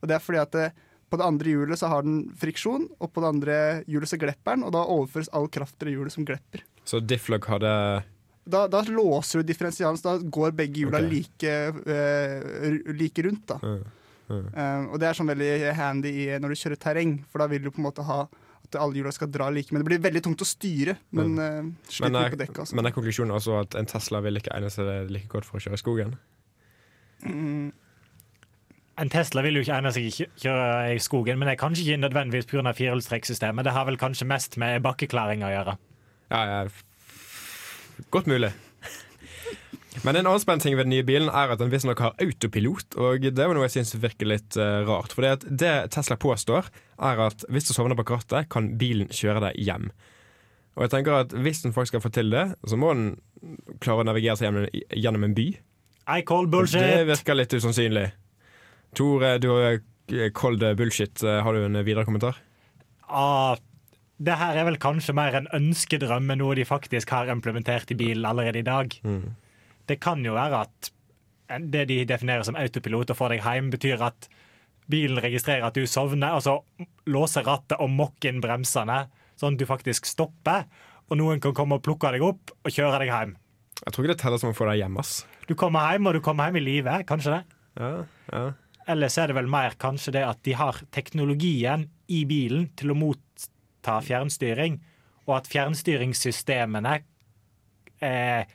Og 0.00 0.08
det 0.08 0.14
er 0.16 0.22
fordi 0.24 0.38
at 0.40 0.52
det, 0.54 0.68
på 1.10 1.18
det 1.18 1.26
andre 1.26 1.50
hjulet 1.50 1.76
så 1.80 1.88
har 1.90 2.06
den 2.06 2.30
friksjon, 2.38 2.86
og 3.02 3.12
på 3.12 3.20
det 3.20 3.28
andre 3.34 3.56
hjulet 3.90 4.08
så 4.08 4.16
glepper 4.22 4.54
den, 4.56 4.64
og 4.64 4.72
da 4.72 4.84
overføres 4.86 5.28
all 5.34 5.48
kraft 5.50 5.76
til 5.80 5.90
det 5.90 5.96
hjulet 5.98 6.14
som 6.14 6.24
glepper. 6.24 6.62
Så 6.86 7.02
difflock 7.04 7.50
hadde 7.50 7.74
Da, 8.44 8.64
da 8.72 8.80
låser 8.88 9.42
du 9.42 9.50
differensialen, 9.50 9.98
så 10.00 10.14
da 10.14 10.28
går 10.32 10.54
begge 10.56 10.84
hjula 10.84 10.98
okay. 10.98 11.10
like, 11.10 11.50
uh, 11.86 12.94
like 12.96 13.22
rundt. 13.26 13.44
da. 13.52 13.58
Uh, 13.62 13.82
uh. 14.30 14.36
Um, 14.36 14.86
og 14.94 15.00
det 15.02 15.10
er 15.10 15.18
sånn 15.18 15.28
veldig 15.30 15.74
handy 15.76 16.14
i, 16.24 16.28
når 16.40 16.54
du 16.54 16.60
kjører 16.62 16.80
terreng, 16.80 17.18
for 17.30 17.42
da 17.42 17.50
vil 17.52 17.66
du 17.66 17.70
på 17.70 17.82
en 17.82 17.88
måte 17.90 18.06
ha 18.06 18.22
at 18.70 18.78
alle 18.78 19.00
hjula 19.00 19.12
skal 19.14 19.30
dra 19.32 19.48
like. 19.50 19.72
Men 19.74 19.82
det 19.82 19.88
blir 19.90 20.02
veldig 20.02 20.22
tungt 20.24 20.42
å 20.44 20.48
styre. 20.48 20.96
Men 21.16 21.36
uh, 21.36 21.60
Men 22.06 22.16
er, 22.16 22.32
på 22.32 22.40
dekket. 22.40 22.62
Altså. 22.64 22.78
men 22.78 22.86
er 22.88 22.94
konklusjonen 22.96 23.34
også 23.36 23.60
at 23.64 23.76
en 23.78 23.88
Tesla 23.90 24.22
vil 24.24 24.40
ikke 24.40 24.54
egne 24.56 24.70
seg 24.72 25.10
like 25.10 25.30
godt 25.32 25.48
for 25.48 25.58
å 25.58 25.64
kjøre 25.64 25.78
i 25.78 25.82
skogen? 25.84 26.16
Mm, 27.26 27.70
En 29.00 29.08
Tesla 29.08 29.40
vil 29.44 29.56
jo 29.56 29.62
ikke 29.64 29.78
egne 29.78 29.90
seg 29.96 30.06
i 30.06 30.12
kjø- 30.12 30.28
kjøre 30.42 30.64
i 30.92 30.98
skogen, 31.00 31.38
men 31.40 31.48
det 31.48 31.54
er 31.54 31.60
kanskje 31.62 31.86
ikke 31.86 32.02
nødvendigvis 32.02 32.48
pga. 32.50 32.72
firehjulstrekksystemet. 32.76 33.64
Det 33.64 33.72
har 33.72 33.86
vel 33.88 33.96
kanskje 33.96 34.26
mest 34.28 34.58
med 34.60 34.82
bakkeklaring 34.84 35.44
å 35.46 35.52
gjøre. 35.54 35.76
Ja, 36.30 36.40
ja. 36.50 36.58
Godt 38.10 38.28
mulig. 38.30 38.52
Men 40.04 40.16
en 40.16 40.26
annen 40.26 40.40
spennende 40.40 40.64
ting 40.64 40.76
ved 40.78 40.86
den 40.86 40.94
nye 40.94 41.04
bilen 41.04 41.28
er 41.28 41.52
at 41.52 41.60
den 41.60 41.70
visstnok 41.72 42.00
har 42.00 42.14
autopilot. 42.22 42.94
Og 42.96 43.24
det 43.26 43.36
er 43.36 43.50
jo 43.50 43.56
noe 43.58 43.66
jeg 43.66 43.74
syns 43.80 43.96
virker 44.00 44.30
litt 44.30 44.56
uh, 44.56 44.80
rart. 44.88 45.12
For 45.12 45.26
det 45.26 45.74
Tesla 45.92 46.16
påstår, 46.20 46.70
er 47.10 47.20
at 47.26 47.44
hvis 47.52 47.68
du 47.68 47.74
sovner 47.74 47.98
bak 47.98 48.12
rattet, 48.14 48.48
kan 48.52 48.72
bilen 48.80 49.10
kjøre 49.12 49.42
deg 49.48 49.58
hjem. 49.60 49.90
Og 50.78 50.86
jeg 50.86 50.94
tenker 50.94 51.18
at 51.26 51.34
hvis 51.34 51.64
den 51.64 51.74
faktisk 51.76 51.96
skal 51.98 52.04
få 52.06 52.12
til 52.14 52.30
det, 52.32 52.46
så 52.64 52.78
må 52.80 52.94
den 52.94 53.10
klare 53.82 54.04
å 54.04 54.08
navigere 54.08 54.38
seg 54.38 54.48
gjennom, 54.48 54.68
gjennom 54.96 55.26
en 55.26 55.36
by. 55.36 55.48
I 56.10 56.22
call 56.26 56.48
Og 56.48 56.70
Det 56.72 57.04
virker 57.08 57.36
litt 57.36 57.52
usannsynlig. 57.54 58.06
Tor, 58.96 59.26
du 59.42 59.48
har 59.52 59.76
eh, 59.76 60.30
cold 60.34 60.64
bullshit. 60.78 61.22
Eh, 61.22 61.42
Har 61.44 61.54
du 61.54 61.66
en 61.66 61.84
videre 61.86 62.06
kommentar? 62.08 62.38
Ah, 63.06 63.58
det 64.20 64.36
her 64.36 64.58
er 64.60 64.66
vel 64.68 64.76
kanskje 64.80 65.14
mer 65.16 65.36
en 65.38 65.48
ønskedrøm 65.56 66.28
enn 66.32 66.42
noe 66.42 66.56
de 66.58 66.66
faktisk 66.68 67.12
har 67.14 67.30
implementert 67.32 67.92
i 67.92 67.96
bilen 67.96 68.26
allerede 68.28 68.60
i 68.60 68.66
dag. 68.66 68.92
Mm. 69.00 69.32
Det 69.88 69.96
kan 70.02 70.20
jo 70.24 70.36
være 70.36 70.64
at 70.66 70.90
det 71.72 71.86
de 71.88 72.02
definerer 72.06 72.44
som 72.46 72.58
autopilot 72.60 73.10
og 73.10 73.18
får 73.18 73.34
deg 73.34 73.46
hjem, 73.46 73.70
betyr 73.72 74.04
at 74.06 74.28
bilen 74.90 75.18
registrerer 75.22 75.66
at 75.66 75.78
du 75.78 75.86
sovner, 75.88 76.36
og 76.36 76.44
så 76.44 76.58
låser 77.10 77.46
rattet 77.46 77.80
og 77.80 77.90
mokker 77.94 78.30
inn 78.30 78.42
bremsene, 78.44 79.04
sånn 79.40 79.56
at 79.56 79.62
du 79.62 79.66
faktisk 79.66 80.06
stopper, 80.06 80.66
og 81.10 81.18
noen 81.18 81.40
kan 81.42 81.56
komme 81.56 81.78
og 81.78 81.84
plukke 81.86 82.12
deg 82.14 82.24
opp 82.26 82.52
og 82.54 82.70
kjøre 82.70 83.00
deg 83.02 83.10
hjem. 83.10 83.36
Jeg 83.80 83.94
tror 83.94 84.04
ikke 84.04 84.14
det 84.14 84.22
teller 84.22 84.42
som 84.42 84.52
å 84.52 84.56
få 84.56 84.68
deg 84.68 84.82
hjem, 84.82 84.98
ass. 85.00 85.14
Du 85.48 85.56
kommer 85.58 85.90
hjem, 85.90 86.10
og 86.10 86.18
du 86.18 86.22
kommer 86.22 86.50
hjem 86.50 86.60
i 86.60 86.66
live, 86.66 86.98
kanskje 87.08 87.38
det? 87.38 87.60
Ja, 87.80 87.92
ja. 88.34 88.44
Ellers 88.90 89.16
er 89.22 89.30
det 89.30 89.36
vel 89.38 89.48
mer 89.50 89.76
kanskje 89.80 90.14
det 90.18 90.26
at 90.26 90.40
de 90.46 90.54
har 90.58 90.78
teknologien 90.94 91.86
i 92.10 92.24
bilen 92.28 92.68
til 92.78 92.92
å 92.92 92.98
motta 93.80 94.00
fjernstyring, 94.04 94.80
og 95.26 95.36
at 95.40 95.48
fjernstyringssystemene 95.48 97.00
er 98.00 98.46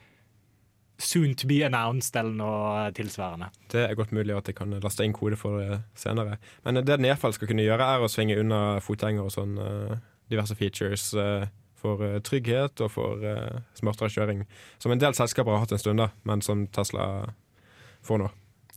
soon 0.97 1.35
to 1.35 1.47
be 1.47 1.63
announced 1.65 2.15
eller 2.15 2.31
noe 2.31 2.91
tilsvarende. 2.95 3.49
Det 3.71 3.83
er 3.83 3.95
godt 3.95 4.11
mulig 4.11 4.35
at 4.35 4.47
jeg 4.47 4.55
kan 4.55 4.71
laste 4.79 5.03
inn 5.03 5.13
kode 5.13 5.35
for 5.35 5.59
det 5.59 5.81
senere. 5.95 6.38
Men 6.63 6.75
det 6.75 6.99
den 6.99 7.17
skal 7.17 7.47
kunne 7.47 7.65
gjøre, 7.65 7.83
er 7.83 7.99
å 8.01 8.07
svinge 8.07 8.39
unna 8.39 8.79
fotgjengere 8.79 9.25
og 9.25 9.31
sånn 9.33 9.57
eh, 9.57 9.97
diverse 10.29 10.55
features 10.55 11.13
eh, 11.13 11.47
for 11.75 12.01
eh, 12.01 12.21
trygghet 12.21 12.79
og 12.81 12.91
for 12.91 13.25
eh, 13.25 13.59
smartere 13.75 14.09
kjøring. 14.09 14.45
Som 14.79 14.91
en 14.91 14.99
del 14.99 15.13
selskaper 15.13 15.51
har 15.51 15.65
hatt 15.65 15.75
en 15.75 15.83
stund, 15.83 15.99
da, 15.99 16.09
men 16.23 16.41
som 16.41 16.65
Tesla 16.67 17.33
får 18.05 18.23
nå. 18.23 18.31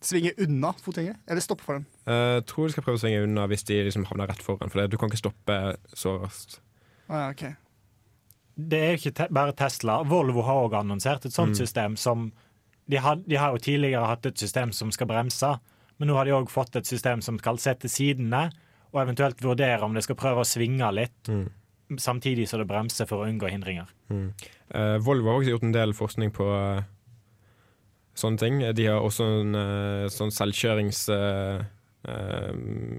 Svinge 0.05 0.33
unna 0.39 0.73
fotgjengere? 0.73 1.17
Eller 1.29 1.41
stoppe 1.45 1.65
for 1.65 1.79
dem? 1.79 1.87
Jeg 2.07 2.45
tror 2.47 2.67
de 2.67 2.73
skal 2.73 2.85
prøve 2.87 2.99
å 2.99 3.03
svinge 3.03 3.23
unna 3.25 3.47
hvis 3.51 3.65
de 3.65 3.81
liksom 3.85 4.05
havner 4.07 4.29
rett 4.29 4.43
foran, 4.43 4.71
for 4.71 4.81
det, 4.83 4.91
du 4.91 4.97
kan 4.99 5.09
ikke 5.11 5.23
stoppe 5.25 5.57
så 5.95 6.19
raskt. 6.23 6.61
Ah, 7.09 7.29
ja, 7.29 7.31
ok. 7.31 7.57
Det 8.59 8.79
er 8.83 8.91
jo 8.93 8.99
ikke 8.99 9.15
te 9.15 9.27
bare 9.33 9.53
Tesla. 9.55 10.01
Volvo 10.05 10.43
har 10.43 10.65
òg 10.67 10.75
annonsert 10.81 11.25
et 11.27 11.33
sånt 11.33 11.55
Mm. 11.55 11.61
system 11.63 11.97
som 11.97 12.33
de 12.89 12.97
har, 12.97 13.17
de 13.17 13.37
har 13.37 13.53
jo 13.53 13.59
tidligere 13.59 14.07
hatt 14.07 14.27
et 14.27 14.39
system 14.39 14.73
som 14.73 14.91
skal 14.91 15.07
bremse, 15.07 15.59
men 15.99 16.09
nå 16.09 16.15
har 16.17 16.25
de 16.25 16.33
òg 16.33 16.49
fått 16.51 16.75
et 16.77 16.87
system 16.87 17.21
som 17.23 17.39
skal 17.39 17.59
se 17.59 17.75
til 17.75 17.91
sidene, 17.91 18.51
og 18.95 19.03
eventuelt 19.03 19.37
vurdere 19.45 19.83
om 19.85 19.93
det 19.95 20.03
skal 20.05 20.17
prøve 20.17 20.41
å 20.41 20.47
svinge 20.49 20.89
litt, 20.95 21.29
Mm. 21.29 21.51
samtidig 21.97 22.49
som 22.49 22.59
det 22.61 22.67
bremser 22.69 23.07
for 23.07 23.25
å 23.25 23.29
unngå 23.29 23.49
hindringer. 23.51 23.87
Eh, 24.11 24.99
Volvo 24.99 25.29
har 25.31 25.41
også 25.41 25.51
gjort 25.51 25.63
en 25.65 25.73
del 25.73 25.93
forskning 25.93 26.31
på 26.33 26.79
eh, 26.79 26.83
sånne 28.19 28.39
ting. 28.41 28.59
De 28.75 28.87
har 28.89 29.01
også 29.01 29.25
en 29.27 29.55
eh, 29.59 30.09
sånn 30.13 30.31
selvkjørings... 30.35 31.09
eh, 31.15 31.59
eh, 32.09 32.53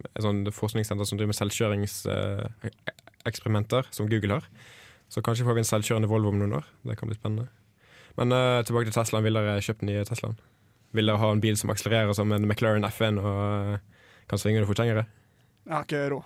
et 0.10 0.24
sånn 0.26 0.40
forskningssenter 0.54 1.06
som 1.08 1.18
driver 1.20 1.32
med 1.34 1.40
selvkjøringseksperimenter, 1.40 3.84
som 3.96 4.10
Google 4.12 4.34
har. 4.40 4.46
Så 5.10 5.18
kanskje 5.26 5.46
får 5.48 5.56
vi 5.58 5.64
en 5.64 5.74
selvkjørende 5.74 6.12
Volvo 6.12 6.30
om 6.32 6.40
noen 6.42 6.58
år. 6.60 6.66
Det 6.86 6.98
kan 7.00 7.10
bli 7.10 7.18
spennende. 7.18 7.48
Men 8.20 8.28
tilbake 8.68 8.88
til 8.90 8.98
Teslaen. 8.98 9.26
Vil 9.26 9.38
dere 9.38 9.64
kjøpe 9.64 9.82
den 9.82 9.90
nye 9.94 10.08
Teslaen? 10.08 10.38
Vil 10.98 11.08
dere 11.10 11.22
ha 11.22 11.30
en 11.34 11.44
bil 11.44 11.56
som 11.58 11.72
akselererer 11.74 12.14
som 12.18 12.30
en 12.36 12.48
McLaren 12.48 12.88
F1 12.88 13.16
og 13.22 13.36
kan 14.30 14.40
svinge 14.42 14.58
under 14.60 14.70
fotgjengere? 14.70 15.04
Jeg 15.66 15.74
har 15.76 15.84
ikke 15.86 16.10
råd. 16.14 16.26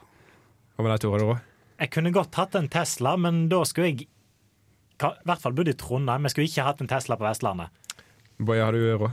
Hva 0.74 0.80
med 0.84 0.92
deg, 0.94 1.00
Tore? 1.04 1.14
Har 1.14 1.20
du 1.22 1.28
råd? 1.30 1.42
Jeg 1.84 1.90
kunne 1.94 2.16
godt 2.16 2.34
hatt 2.40 2.54
en 2.56 2.72
Tesla, 2.72 3.12
men 3.20 3.34
da 3.52 3.60
skulle 3.68 3.90
jeg 3.92 3.98
I 4.04 4.06
hvert 5.28 5.44
fall 5.44 5.56
bodd 5.58 5.72
i 5.72 5.80
Trondheim. 5.80 6.24
Jeg 6.28 6.34
skulle 6.34 6.50
ikke 6.50 6.68
hatt 6.68 6.82
en 6.84 6.92
Tesla 6.92 7.14
på 7.20 7.28
Vestlandet. 7.28 7.68
Boje, 8.38 8.64
har 8.64 8.76
du 8.76 8.84
råd? 8.84 9.12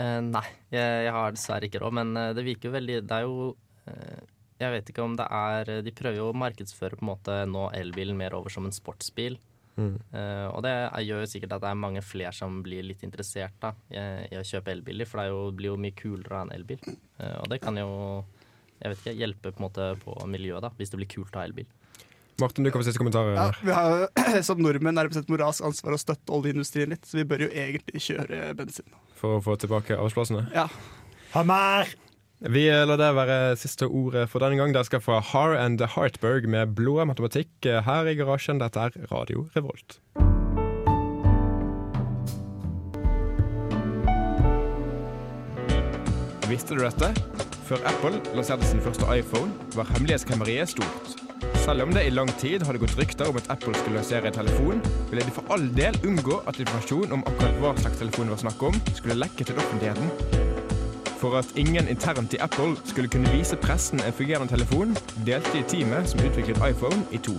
Eh, 0.00 0.18
nei, 0.24 0.46
jeg, 0.72 1.06
jeg 1.06 1.14
har 1.14 1.34
dessverre 1.34 1.68
ikke 1.68 1.82
råd, 1.82 1.96
men 2.00 2.12
eh, 2.16 2.32
det 2.36 2.44
virker 2.46 2.70
jo 2.70 2.76
veldig 2.76 2.94
Det 3.04 3.16
er 3.16 3.26
jo 3.26 3.48
eh, 3.90 4.22
Jeg 4.62 4.72
vet 4.72 4.92
ikke 4.92 5.04
om 5.04 5.16
det 5.18 5.26
er 5.28 5.72
De 5.84 5.92
prøver 5.92 6.16
jo 6.16 6.30
å 6.30 6.38
markedsføre 6.40 6.96
på 6.96 7.04
en 7.04 7.10
måte 7.10 7.38
nå 7.50 7.66
elbilen 7.76 8.16
mer 8.16 8.36
over 8.38 8.52
som 8.52 8.64
en 8.68 8.72
sportsbil. 8.72 9.36
Mm. 9.76 9.96
Eh, 10.12 10.46
og 10.52 10.60
det 10.64 10.74
gjør 11.06 11.24
jo 11.24 11.30
sikkert 11.32 11.56
at 11.56 11.64
det 11.64 11.72
er 11.72 11.80
mange 11.80 12.02
flere 12.04 12.32
som 12.36 12.60
blir 12.64 12.84
litt 12.84 13.04
interessert 13.06 13.56
da, 13.60 13.72
i, 13.88 14.36
å 14.36 14.44
kjøpe 14.44 14.72
elbiler, 14.74 15.08
for 15.08 15.20
det 15.20 15.26
er 15.26 15.32
jo, 15.32 15.44
blir 15.56 15.72
jo 15.72 15.80
mye 15.80 15.96
kulere 15.96 16.42
enn 16.42 16.52
en 16.52 16.56
elbil. 16.58 16.82
Eh, 17.18 17.36
og 17.40 17.48
det 17.52 17.60
kan 17.64 17.80
jo 17.80 17.90
jeg 18.82 18.90
vet 18.90 19.02
ikke, 19.02 19.18
hjelpe 19.20 19.52
på, 19.52 19.60
en 19.60 19.66
måte 19.68 19.88
på 20.02 20.16
miljøet, 20.26 20.64
da, 20.64 20.72
hvis 20.78 20.90
det 20.90 20.98
blir 20.98 21.10
kult 21.10 21.36
å 21.36 21.40
ha 21.40 21.46
elbil. 21.46 21.68
Martin, 22.42 22.66
du 22.66 22.72
kan 22.72 22.82
få 22.82 22.88
siste 22.88 23.00
kommentarer. 23.00 23.36
Ja, 23.38 23.48
vi 23.62 23.76
har 23.76 24.42
som 24.46 24.62
nordmenn 24.66 24.98
nærmest 24.98 25.22
et 25.22 25.32
moralsk 25.32 25.64
ansvar 25.66 25.96
å 25.96 26.00
støtte 26.00 26.34
oljeindustrien 26.34 26.92
litt, 26.92 27.06
så 27.08 27.22
vi 27.22 27.26
bør 27.32 27.46
jo 27.46 27.50
egentlig 27.54 28.02
kjøre 28.04 28.52
bensin. 28.58 28.88
For 29.18 29.38
å 29.38 29.44
få 29.44 29.56
tilbake 29.62 29.96
arbeidsplassene. 29.96 30.48
Ja. 30.56 30.68
Ha 31.36 31.44
mer! 31.46 31.94
Vi 32.42 32.64
lar 32.66 32.98
det 32.98 33.12
være 33.14 33.36
siste 33.54 33.86
ordet 33.86 34.26
for 34.32 34.42
denne 34.42 34.58
gang. 34.58 34.74
Dere 34.74 34.88
skal 34.88 35.02
få 35.04 35.20
Har 35.30 35.54
and 35.54 35.80
Hartberg 35.94 36.48
med 36.50 36.74
blå 36.74 36.98
matematikk 37.06 37.70
her 37.86 38.10
i 38.10 38.16
garasjen. 38.18 38.58
Dette 38.58 38.90
er 38.90 38.98
Radio 39.12 39.46
Revolt. 39.54 40.00
Visste 46.50 46.74
du 46.74 46.82
dette? 46.82 47.14
Før 47.64 47.80
Apple 47.88 48.18
lanserte 48.34 48.66
sin 48.66 48.82
første 48.84 49.06
iPhone, 49.14 49.54
var 49.72 49.86
hemmelighetskremmeriet 49.94 50.74
stort. 50.74 51.31
Selv 51.64 51.82
om 51.82 51.92
det 51.94 52.06
i 52.06 52.10
lang 52.10 52.30
tid 52.40 52.64
hadde 52.66 52.80
gått 52.82 52.96
rykter 52.98 53.30
om 53.30 53.38
at 53.38 53.48
Apple 53.54 53.74
skulle 53.78 54.00
lansere 54.00 54.30
en 54.30 54.36
telefon, 54.36 54.82
ville 55.10 55.24
de 55.24 55.34
for 55.34 55.46
all 55.54 55.68
del 55.76 55.98
unngå 56.06 56.40
at 56.50 56.58
informasjon 56.62 57.14
om 57.14 57.24
akkurat 57.30 57.60
hva 57.62 57.74
slags 57.78 58.00
telefon 58.02 58.30
det 58.30 58.36
var 58.36 58.42
snakk 58.44 58.64
om, 58.70 58.80
skulle 58.98 59.18
lekke 59.20 59.46
til 59.46 59.58
offentligheten. 59.62 60.40
For 61.22 61.38
at 61.38 61.52
ingen 61.56 61.86
internt 61.88 62.34
i 62.34 62.40
Apple 62.42 62.74
skulle 62.84 63.08
kunne 63.08 63.30
vise 63.30 63.56
pressen 63.56 64.02
en 64.02 64.16
fungerende 64.16 64.50
telefon, 64.50 64.96
delte 65.26 65.54
de 65.54 65.62
teamet 65.70 66.10
som 66.10 66.24
utviklet 66.26 66.58
iPhone, 66.66 67.04
i 67.14 67.22
to. 67.22 67.36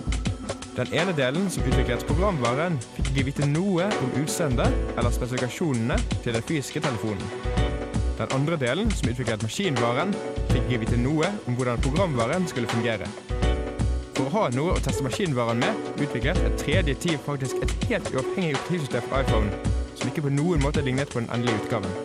Den 0.77 0.93
ene 0.95 1.13
delen, 1.13 1.49
som 1.51 1.67
utviklet 1.67 2.07
programvaren, 2.07 2.79
fikk 2.95 3.11
ikke 3.11 3.27
vite 3.27 3.49
noe 3.51 3.91
om 3.99 4.15
utseendet 4.23 4.97
eller 4.97 5.13
spesifikasjonene 5.13 5.99
til 6.23 6.33
den 6.33 6.47
fysiske 6.47 6.81
telefonen. 6.87 7.27
Den 8.17 8.33
andre 8.39 8.57
delen, 8.57 8.91
som 8.95 9.11
utviklet 9.11 9.43
maskinvaren, 9.43 10.15
fikk 10.49 10.63
ikke 10.63 10.85
vite 10.87 11.03
noe 11.03 11.29
om 11.43 11.59
hvordan 11.59 11.83
programvaren 11.83 12.47
skulle 12.49 12.71
fungere. 12.71 13.11
For 14.13 14.29
å 14.29 14.33
ha 14.35 14.41
noe 14.53 14.75
å 14.75 14.81
teste 14.83 15.01
maskinvaren 15.05 15.57
med, 15.63 15.87
utviklet 15.97 16.37
et 16.45 16.59
tredje 16.61 16.93
team 17.01 17.21
faktisk 17.25 17.63
et 17.65 17.71
helt 17.89 18.11
uavhengig 18.13 18.59
operativsystem 18.59 19.07
for 19.07 19.23
iPhone, 19.23 19.49
som 19.97 20.11
ikke 20.11 20.25
på 20.27 20.33
noen 20.35 20.61
måte 20.61 20.83
lignet 20.85 21.09
på 21.09 21.23
den 21.23 21.31
endelige 21.33 21.63
utgaven. 21.63 21.95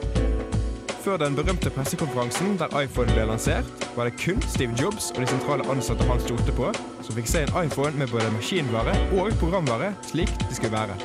Før 1.04 1.20
den 1.20 1.36
berømte 1.36 1.70
pressekonferansen 1.72 2.56
der 2.60 2.72
iPhone 2.80 3.12
ble 3.12 3.28
lansert, 3.28 3.68
var 3.96 4.08
det 4.08 4.16
kun 4.20 4.40
Steve 4.48 4.76
Jobs 4.80 5.12
og 5.14 5.22
de 5.22 5.28
sentrale 5.30 5.68
ansatte 5.72 6.08
han 6.08 6.24
stolte 6.24 6.56
på, 6.56 6.72
som 7.04 7.16
fikk 7.16 7.28
se 7.28 7.44
en 7.44 7.54
iPhone 7.62 7.94
med 8.00 8.12
både 8.12 8.32
maskinvare 8.34 8.96
og 9.20 9.36
programvare 9.40 9.92
slik 10.08 10.32
det 10.48 10.58
skulle 10.58 10.76
være. 10.80 10.96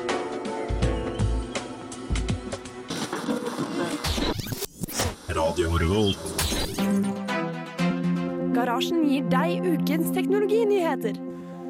Garasjen 8.74 9.04
gir 9.06 9.26
deg 9.30 9.66
ukens 9.70 10.08
teknologinyheter. 10.10 11.14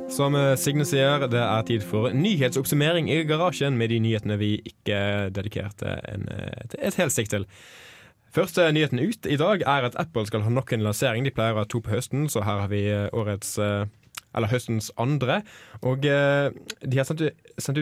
Som 0.09 0.33
Signe 0.57 0.87
sier, 0.89 1.27
det 1.29 1.37
er 1.37 1.65
tid 1.69 1.83
for 1.85 2.09
nyhetsoppsummering 2.17 3.11
i 3.13 3.19
garasjen 3.29 3.77
med 3.77 3.91
de 3.93 3.99
nyhetene 4.01 4.39
vi 4.41 4.55
ikke 4.71 5.01
dedikerte 5.37 5.99
en, 6.09 6.25
et 6.33 6.97
helt 6.97 7.13
stikk 7.13 7.29
til. 7.29 7.45
Første 8.33 8.71
nyheten 8.73 9.03
ut 9.05 9.29
i 9.29 9.37
dag 9.37 9.67
er 9.69 9.89
at 9.91 9.99
Apple 10.01 10.25
skal 10.31 10.47
ha 10.47 10.53
nok 10.57 10.73
en 10.73 10.87
lansering. 10.87 11.29
De 11.29 11.35
pleier 11.37 11.53
å 11.53 11.61
ha 11.61 11.69
to 11.69 11.83
på 11.85 11.93
høsten, 11.93 12.25
så 12.33 12.41
her 12.47 12.63
har 12.63 12.73
vi 12.73 12.81
eh, 12.89 13.11
årets 13.13 13.53
eh, 13.61 13.85
eller 14.33 14.49
høstens 14.55 14.89
andre. 14.97 15.43
Og 15.85 16.09
eh, 16.09 16.57
de 16.81 17.03
har 17.03 17.05
sendt, 17.05 17.21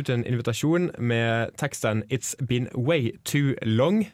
ut- 0.01 0.11
en 0.11 0.27
invitasjon 0.27 0.91
med 0.99 1.55
teksten 1.63 2.03
'It's 2.11 2.35
been 2.43 2.67
way 2.75 3.13
too 3.23 3.55
long'. 3.63 4.09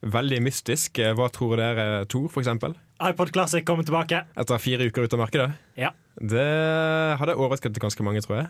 Veldig 0.00 0.40
mystisk. 0.48 0.96
Hva 1.16 1.28
tror 1.28 1.60
dere, 1.60 2.04
Tor, 2.08 2.28
for 2.32 2.40
eksempel? 2.40 2.74
iPod 3.04 3.32
Classic 3.34 3.64
kommer 3.66 3.84
tilbake. 3.86 4.22
Etter 4.38 4.60
fire 4.62 4.86
uker 4.88 5.06
ute 5.06 5.16
av 5.16 5.22
markedet? 5.24 5.50
Ja. 5.78 5.90
Det 6.16 6.46
hadde 7.20 7.36
overrasket 7.36 7.76
ganske 7.82 8.06
mange, 8.06 8.22
tror 8.24 8.38
jeg. 8.40 8.48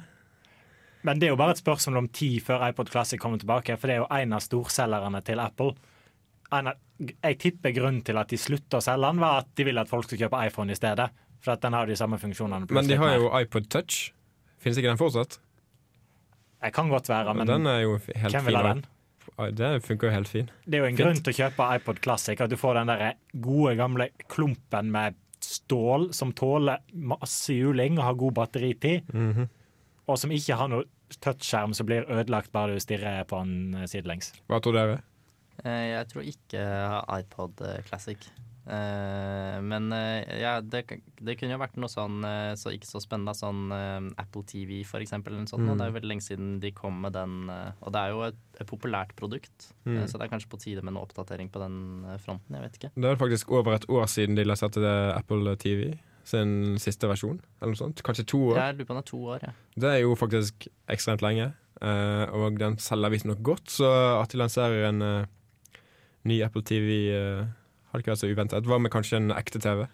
Men 1.04 1.20
det 1.20 1.28
er 1.28 1.34
jo 1.34 1.40
bare 1.40 1.56
et 1.56 1.60
spørsmål 1.60 2.04
om 2.04 2.08
tid 2.14 2.38
før 2.44 2.64
iPod 2.70 2.92
Classic 2.92 3.20
kommer 3.20 3.40
tilbake, 3.40 3.76
for 3.76 3.90
det 3.90 3.98
er 3.98 4.02
jo 4.04 4.08
en 4.08 4.36
av 4.36 4.44
storselgerne 4.44 5.20
til 5.26 5.42
Apple. 5.42 5.74
Av, 6.54 6.70
jeg 7.00 7.38
tipper 7.42 7.74
grunnen 7.76 8.00
til 8.06 8.20
at 8.20 8.30
de 8.30 8.38
slutta 8.40 8.80
å 8.80 8.84
selge 8.84 9.10
den, 9.10 9.20
var 9.24 9.42
at 9.42 9.50
de 9.58 9.66
vil 9.68 9.82
at 9.82 9.90
folk 9.90 10.06
skal 10.08 10.24
kjøpe 10.24 10.44
iPhone 10.48 10.72
i 10.72 10.78
stedet. 10.78 11.10
For 11.44 11.56
at 11.58 11.64
den 11.64 11.76
har 11.76 11.90
de 11.90 11.96
samme 11.98 12.16
funksjonene. 12.20 12.70
Men 12.72 12.88
de 12.88 12.96
har 12.96 13.18
jo 13.18 13.28
iPod 13.36 13.68
Touch. 13.72 14.14
Finnes 14.62 14.80
ikke 14.80 14.94
den 14.94 15.00
fortsatt? 15.00 15.36
Jeg 16.64 16.72
kan 16.72 16.88
godt 16.88 17.10
være, 17.10 17.34
men 17.36 17.50
den 17.50 17.68
jo 17.82 17.98
helt 18.00 18.32
hvem 18.32 18.46
vil 18.48 18.56
ha 18.56 18.68
den? 18.70 18.86
Det 19.36 19.82
funker 19.82 20.08
jo 20.08 20.14
helt 20.14 20.28
fin. 20.28 20.50
Det 20.64 20.74
er 20.78 20.82
jo 20.84 20.84
en 20.86 20.96
Fint. 20.96 21.04
grunn 21.06 21.22
til 21.24 21.32
å 21.32 21.36
kjøpe 21.40 21.68
iPod 21.76 22.00
Classic, 22.00 22.40
at 22.40 22.50
du 22.50 22.56
får 22.56 22.74
den 22.74 22.86
der 22.86 23.14
gode, 23.40 23.76
gamle 23.76 24.08
klumpen 24.28 24.90
med 24.94 25.14
stål 25.40 26.12
som 26.14 26.32
tåler 26.32 26.78
masse 26.94 27.50
juling 27.52 27.98
og 27.98 28.04
har 28.04 28.14
god 28.14 28.34
batteritid, 28.34 29.02
Mhm. 29.12 29.48
og 30.08 30.18
som 30.18 30.30
ikke 30.30 30.56
har 30.56 30.68
noe 30.68 30.84
touchskjerm 31.20 31.74
som 31.74 31.86
blir 31.86 32.06
ødelagt 32.08 32.50
bare 32.52 32.74
du 32.74 32.80
stirrer 32.80 33.24
på 33.26 33.42
den 33.44 33.86
sidelengs. 33.86 34.32
Hva 34.48 34.60
tror 34.62 34.72
dere? 34.72 35.02
Eh, 35.64 35.90
jeg 35.94 36.08
tror 36.08 36.22
ikke 36.22 37.20
iPod 37.20 37.84
Classic. 37.88 38.18
Eh, 38.64 39.56
men 39.60 39.92
eh, 39.92 40.38
ja, 40.40 40.54
det, 40.64 40.86
det 41.20 41.34
kunne 41.36 41.52
jo 41.52 41.60
vært 41.60 41.76
noe 41.76 41.92
sånn 41.92 42.24
eh, 42.24 42.54
så 42.56 42.72
ikke 42.72 42.88
så 42.88 43.02
spennende, 43.02 43.34
sånn 43.36 43.68
Apple 44.20 44.44
TV 44.48 44.80
for 44.88 45.04
eksempel. 45.04 45.36
Sånt. 45.44 45.66
Mm. 45.66 45.74
Det 45.74 45.84
er 45.84 45.90
jo 45.90 45.96
veldig 45.98 46.10
lenge 46.14 46.26
siden 46.26 46.54
de 46.62 46.72
kom 46.76 47.02
med 47.04 47.16
den, 47.16 47.50
og 47.50 47.92
det 47.94 48.00
er 48.00 48.14
jo 48.14 48.24
et, 48.30 48.40
et 48.60 48.70
populært 48.70 49.14
produkt. 49.18 49.70
Mm. 49.84 50.04
Så 50.08 50.18
det 50.18 50.26
er 50.26 50.32
kanskje 50.32 50.52
på 50.52 50.60
tide 50.62 50.84
med 50.84 50.94
en 50.94 51.02
oppdatering 51.02 51.50
på 51.52 51.62
den 51.62 51.76
fronten. 52.22 52.56
Jeg 52.56 52.66
vet 52.66 52.80
ikke. 52.80 52.92
Det 52.96 53.10
er 53.10 53.20
faktisk 53.20 53.52
over 53.54 53.76
et 53.76 53.88
år 53.92 54.08
siden 54.10 54.38
de 54.38 54.46
lanserte 54.46 54.94
Apple 55.14 55.56
TV 55.60 55.92
sin 56.24 56.78
siste 56.80 57.08
versjon. 57.10 57.36
Eller 57.60 57.74
noe 57.74 57.82
sånt. 57.82 58.00
Kanskje 58.06 58.26
to 58.32 58.40
år. 58.52 58.62
Jeg 58.62 58.78
lurer 58.78 58.88
på 58.88 58.96
om 58.96 59.00
det 59.00 59.04
er 59.04 59.10
to 59.10 59.20
år, 59.34 59.44
ja. 59.44 59.52
Det 59.84 59.90
er 59.90 60.00
jo 60.06 60.16
faktisk 60.16 60.68
ekstremt 60.90 61.24
lenge. 61.24 61.52
og 61.84 62.56
den 62.56 62.78
selger 62.80 63.12
visstnok 63.12 63.42
godt, 63.44 63.68
så 63.74 63.90
at 64.22 64.32
de 64.32 64.38
lanserer 64.40 64.88
en 64.88 65.02
ny 66.24 66.38
Apple 66.46 66.62
TV 66.64 67.12
uh, 67.12 67.44
hadde 67.94 68.04
ikke 68.04 68.14
vært 68.14 68.24
så 68.24 68.32
uventet. 68.32 68.66
Hva 68.66 68.80
med 68.82 68.92
kanskje 68.92 69.20
en 69.20 69.34
ekte 69.34 69.62
TV? 69.62 69.84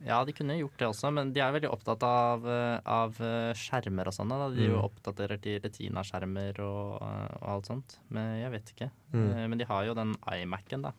Ja, 0.00 0.22
de 0.24 0.32
kunne 0.32 0.56
gjort 0.56 0.78
det 0.80 0.88
også, 0.88 1.10
men 1.12 1.34
de 1.36 1.42
er 1.44 1.52
veldig 1.52 1.68
opptatt 1.74 2.04
av, 2.06 2.46
eh, 2.48 2.78
av 2.88 3.18
eh, 3.20 3.52
skjermer 3.58 4.08
og 4.08 4.16
sånn. 4.16 4.32
De 4.54 4.64
mm. 4.64 4.70
jo 4.72 4.80
oppdaterer 4.80 5.40
til 5.44 5.60
Retina-skjermer 5.60 6.62
og, 6.64 6.94
eh, 7.04 7.36
og 7.36 7.46
alt 7.54 7.68
sånt. 7.68 7.98
Men 8.08 8.38
jeg 8.40 8.54
vet 8.54 8.72
ikke. 8.74 8.90
Mm. 9.12 9.28
Men 9.52 9.60
de 9.60 9.68
har 9.68 9.84
jo 9.86 9.96
den 9.98 10.16
iMac-en, 10.24 10.88
da. 10.88 10.96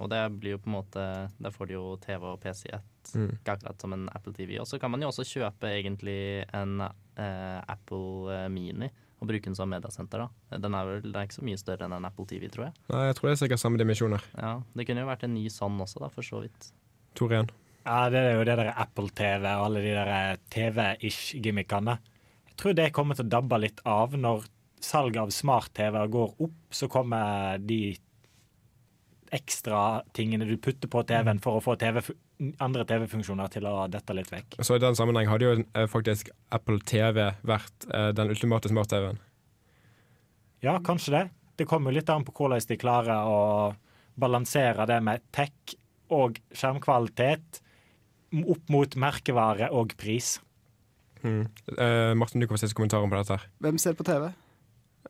Og 0.00 0.06
det 0.08 0.20
blir 0.40 0.54
jo 0.54 0.58
på 0.64 0.70
en 0.70 0.74
måte 0.78 1.02
Der 1.44 1.52
får 1.52 1.68
de 1.68 1.74
jo 1.74 1.82
TV 2.00 2.22
og 2.24 2.38
PC 2.40 2.70
i 2.70 2.72
ett, 2.72 3.10
Mm. 3.12 3.34
akkurat 3.44 3.80
som 3.80 3.92
en 3.92 4.08
Apple 4.14 4.32
TV. 4.32 4.58
Og 4.60 4.66
så 4.66 4.78
kan 4.80 4.90
man 4.90 5.02
jo 5.02 5.08
også 5.08 5.26
kjøpe 5.28 5.68
egentlig 5.68 6.46
en 6.54 6.80
uh, 6.80 7.60
Apple 7.68 8.48
Mini 8.48 8.88
og 9.20 9.28
bruke 9.28 9.44
den 9.44 9.56
som 9.56 9.68
mediasenter. 9.70 10.24
da. 10.24 10.58
Den 10.58 10.74
er 10.74 10.86
vel 10.88 11.10
er 11.14 11.26
ikke 11.28 11.36
så 11.38 11.44
mye 11.44 11.60
større 11.60 11.84
enn 11.86 11.92
en 11.98 12.06
Apple 12.08 12.26
TV, 12.26 12.48
tror 12.52 12.68
jeg. 12.70 12.74
Nei, 12.90 13.02
jeg 13.10 13.16
tror 13.18 13.28
det 13.28 13.34
er 13.34 13.40
sikkert 13.42 13.62
samme 13.62 13.80
dimensjoner. 13.80 14.22
Ja, 14.36 14.52
Det 14.74 14.86
kunne 14.88 15.04
jo 15.04 15.10
vært 15.10 15.26
en 15.28 15.34
ny 15.36 15.48
sånn 15.52 15.80
også, 15.84 16.00
da, 16.00 16.08
for 16.14 16.26
så 16.26 16.40
vidt. 16.44 16.70
Tor 17.18 17.34
igjen. 17.34 17.50
Ja, 17.84 18.08
det 18.12 18.20
er 18.20 18.34
jo 18.38 18.44
det 18.48 18.56
der 18.60 18.72
Apple 18.76 19.08
TV 19.16 19.44
og 19.50 19.66
alle 19.66 19.82
de 19.84 19.92
der 19.96 20.40
TV-ish-gimmickene. 20.52 21.98
Jeg 22.50 22.56
tror 22.60 22.76
det 22.76 22.90
kommer 22.96 23.16
til 23.16 23.24
å 23.28 23.32
dabbe 23.36 23.60
litt 23.60 23.80
av 23.88 24.16
når 24.16 24.44
salget 24.80 25.22
av 25.22 25.32
smart-TV 25.32 26.00
går 26.12 26.34
opp. 26.44 26.58
Så 26.76 26.88
kommer 26.92 27.58
de 27.60 27.96
ekstra 29.32 30.02
tingene 30.16 30.48
du 30.48 30.56
putter 30.58 30.90
på 30.90 31.04
TV-en 31.06 31.40
for 31.42 31.58
å 31.60 31.64
få 31.64 31.76
TV, 31.80 32.00
andre 32.62 32.86
TV-funksjoner 32.88 33.50
til 33.52 33.66
å 33.68 33.74
dette 33.92 34.16
litt 34.16 34.30
vekk. 34.32 34.58
Så 34.64 34.78
i 34.78 34.82
den 34.82 34.96
sammenheng 34.98 35.28
hadde 35.30 35.46
jo 35.46 35.56
eh, 35.60 35.86
faktisk 35.90 36.30
Apple 36.54 36.80
TV 36.88 37.30
vært 37.46 37.88
eh, 37.92 38.10
den 38.16 38.32
ultimate 38.32 38.70
smart-TV-en. 38.72 39.20
Ja, 40.64 40.78
kanskje 40.84 41.14
det. 41.16 41.24
Det 41.60 41.68
kommer 41.68 41.92
litt 41.92 42.10
an 42.12 42.24
på 42.24 42.34
hvordan 42.36 42.64
de 42.68 42.78
klarer 42.80 43.28
å 43.28 43.40
balansere 44.20 44.86
det 44.88 45.00
med 45.04 45.24
tech 45.32 45.76
og 46.12 46.40
skjermkvalitet 46.56 47.60
opp 48.40 48.70
mot 48.72 48.96
merkevare 49.00 49.70
og 49.74 49.94
pris. 50.00 50.38
Mm. 51.24 51.44
Uh, 51.76 52.12
Martin, 52.16 52.40
du 52.40 52.48
kan 52.48 52.56
få 52.56 52.62
siste 52.64 52.76
kommentaren 52.78 53.10
på 53.10 53.18
dette. 53.18 53.36
her. 53.36 53.48
Hvem 53.64 53.80
ser 53.80 53.96
på 53.98 54.06
TV? 54.08 54.30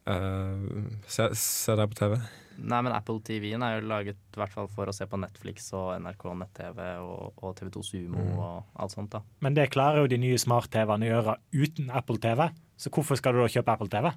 Uh, 0.08 0.90
se, 1.06 1.28
se 1.38 1.76
deg 1.78 1.90
på 1.92 1.98
TV. 2.00 2.16
Nei, 2.60 2.80
men 2.84 2.94
Apple 2.94 3.20
TV-en 3.24 3.62
er 3.64 3.78
jo 3.78 3.88
laget 3.88 4.18
i 4.18 4.40
hvert 4.40 4.52
fall 4.52 4.68
for 4.72 4.90
å 4.90 4.94
se 4.94 5.06
på 5.08 5.18
Netflix 5.20 5.70
og 5.76 5.94
NRK 6.02 6.24
nett-TV 6.42 6.80
og, 7.00 7.38
og 7.40 7.54
TV2 7.58 7.84
Sumo 7.86 8.24
og 8.36 8.82
alt 8.82 8.94
sånt. 8.94 9.12
da. 9.14 9.22
Men 9.44 9.56
det 9.56 9.70
klarer 9.72 10.02
jo 10.02 10.10
de 10.12 10.20
nye 10.20 10.40
smart-TV-ene 10.40 11.08
å 11.08 11.12
gjøre 11.14 11.36
uten 11.56 11.88
Apple 11.96 12.20
TV. 12.20 12.48
Så 12.80 12.92
hvorfor 12.92 13.18
skal 13.20 13.36
du 13.36 13.42
da 13.42 13.48
kjøpe 13.52 13.76
Apple 13.76 13.90
TV? 13.92 14.10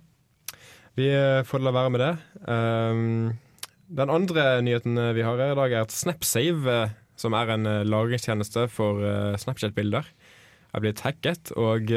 Vi 1.00 1.08
eh, 1.10 1.42
får 1.48 1.64
la 1.66 1.74
være 1.74 1.94
med 1.94 2.04
det. 2.04 2.12
Um, 2.46 3.32
den 3.94 4.14
andre 4.14 4.60
nyheten 4.66 5.00
eh, 5.00 5.14
vi 5.18 5.26
har 5.26 5.40
her 5.42 5.56
i 5.56 5.58
dag, 5.58 5.74
er 5.74 5.88
at 5.88 5.96
Snapsave, 5.96 6.70
eh, 6.70 6.94
som 7.18 7.34
er 7.38 7.54
en 7.54 7.70
lagringstjeneste 7.86 8.68
for 8.74 9.02
Snapchat-bilder, 9.40 10.08
er 10.74 10.82
blitt 10.82 11.04
hacket, 11.06 11.52
og 11.54 11.92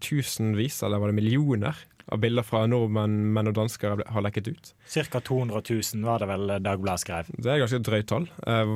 tusenvis, 0.00 0.78
eller 0.80 1.02
var 1.02 1.12
det 1.12 1.18
millioner, 1.18 1.76
av 2.10 2.22
bilder 2.22 2.46
fra 2.46 2.64
nordmenn 2.70 3.18
menn 3.34 3.50
og 3.50 3.56
dansker 3.58 3.94
er 3.94 4.04
har 4.14 4.24
lekket 4.24 4.50
ut. 4.52 4.72
Ca. 4.88 5.20
200 5.20 5.62
000 5.68 6.06
var 6.06 6.22
det 6.22 6.30
vel 6.30 6.56
Dagbladet 6.64 7.04
skrev. 7.04 7.30
Det 7.36 7.52
er 7.52 7.62
ganske 7.62 7.82
drøyt 7.86 8.08
tall. 8.10 8.28
Eh, 8.46 8.74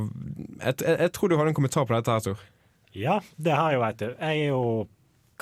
jeg, 0.61 0.79
jeg, 0.85 0.99
jeg 1.07 1.15
tror 1.17 1.33
du 1.33 1.37
hadde 1.39 1.53
en 1.55 1.59
kommentar 1.59 1.89
på 1.89 1.97
dette 1.97 2.15
her, 2.15 2.25
Tor. 2.27 2.45
Ja, 2.97 3.19
det 3.37 3.53
har 3.53 3.73
jeg 3.73 3.79
jo, 3.79 3.85
veit 3.85 4.01
du. 4.01 4.09
Jeg 4.09 4.43
er 4.47 4.51
jo 4.55 4.65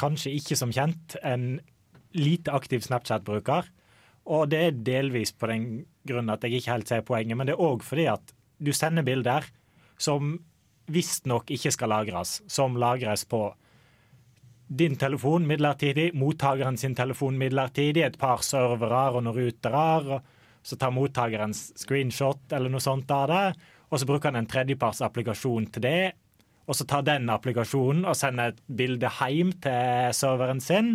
kanskje 0.01 0.35
ikke 0.35 0.59
som 0.59 0.73
kjent 0.75 1.17
en 1.23 1.49
lite 2.15 2.55
aktiv 2.55 2.83
Snapchat-bruker. 2.87 3.69
Og 4.35 4.49
det 4.51 4.61
er 4.61 4.81
delvis 4.87 5.35
på 5.37 5.51
den 5.51 5.69
grunn 6.09 6.33
at 6.33 6.45
jeg 6.45 6.59
ikke 6.59 6.73
helt 6.73 6.91
ser 6.91 7.05
poenget, 7.07 7.37
men 7.37 7.49
det 7.49 7.57
er 7.57 7.63
òg 7.63 7.85
fordi 7.85 8.09
at 8.13 8.33
du 8.65 8.73
sender 8.73 9.05
bilder 9.07 9.47
som 10.01 10.39
visstnok 10.91 11.51
ikke 11.55 11.73
skal 11.73 11.93
lagres, 11.93 12.39
som 12.51 12.77
lagres 12.81 13.25
på 13.29 13.47
din 14.67 14.97
telefon 14.97 15.47
midlertidig, 15.47 16.11
mottakeren 16.17 16.77
sin 16.81 16.95
telefon 16.97 17.37
midlertidig, 17.39 18.03
et 18.03 18.19
par 18.19 18.43
servere 18.43 19.11
og 19.13 19.25
noen 19.27 19.37
rutere, 19.37 20.21
så 20.65 20.79
tar 20.81 20.95
mottakeren 20.97 21.53
screenshot 21.55 22.53
eller 22.57 22.73
noe 22.73 22.81
sånt 22.81 23.11
av 23.13 23.27
det, 23.29 23.47
og 23.93 24.01
så 24.01 24.09
bruker 24.09 24.33
han 24.33 24.41
en 24.41 24.49
tredjepartsapplikasjon 24.51 25.69
til 25.75 25.85
det, 25.85 26.13
og 26.65 26.79
så 26.79 26.87
tar 26.89 27.05
den 27.05 27.29
applikasjonen 27.29 28.07
og 28.09 28.17
sender 28.17 28.55
et 28.55 28.63
bilde 28.67 29.11
hjem 29.19 29.53
til 29.61 30.15
serveren 30.17 30.63
sin, 30.65 30.95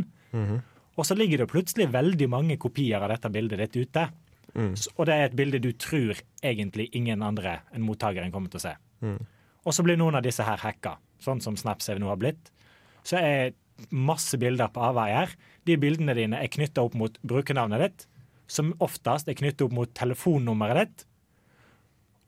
og 0.98 1.06
så 1.06 1.16
ligger 1.16 1.44
det 1.44 1.52
plutselig 1.52 1.92
veldig 1.94 2.28
mange 2.30 2.58
kopier 2.58 3.00
av 3.00 3.14
dette 3.14 3.30
bildet 3.32 3.62
ditt 3.62 3.78
ute. 3.86 4.10
Mm. 4.54 4.74
Og 4.98 5.06
det 5.06 5.14
er 5.14 5.28
et 5.28 5.36
bilde 5.38 5.62
du 5.62 5.72
tror 5.78 6.18
egentlig 6.44 6.90
ingen 6.98 7.22
andre 7.24 7.60
enn 7.72 7.86
mottakeren 7.86 8.34
kommer 8.34 8.50
til 8.50 8.60
å 8.60 8.66
se. 8.66 8.74
Og 9.64 9.76
så 9.76 9.86
blir 9.86 10.00
noen 10.00 10.18
av 10.18 10.26
disse 10.26 10.44
her 10.44 10.58
hacka, 10.58 10.98
sånn 11.22 11.40
som 11.40 11.56
Snapsave 11.56 12.02
nå 12.02 12.10
har 12.10 12.20
blitt. 12.20 12.50
Så 13.08 13.20
er 13.20 13.58
masse 13.96 14.38
bilder 14.40 14.72
på 14.74 14.84
avveier. 14.90 15.34
De 15.68 15.78
bildene 15.80 16.16
dine 16.18 16.40
er 16.44 16.52
knytta 16.52 16.84
opp 16.86 16.98
mot 17.00 17.16
brukernavnet 17.24 17.84
ditt, 17.86 18.08
som 18.50 18.74
oftest 18.84 19.30
er 19.30 19.38
knyttet 19.40 19.68
opp 19.68 19.76
mot 19.76 19.92
telefonnummeret 19.96 20.82
ditt. 20.82 21.06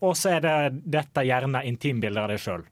Og 0.02 0.16
så 0.18 0.38
er 0.38 0.46
det 0.46 0.84
dette 0.98 1.26
gjerne 1.28 1.64
intimbilder 1.70 2.26
av 2.26 2.32
deg 2.34 2.42
sjøl. 2.42 2.64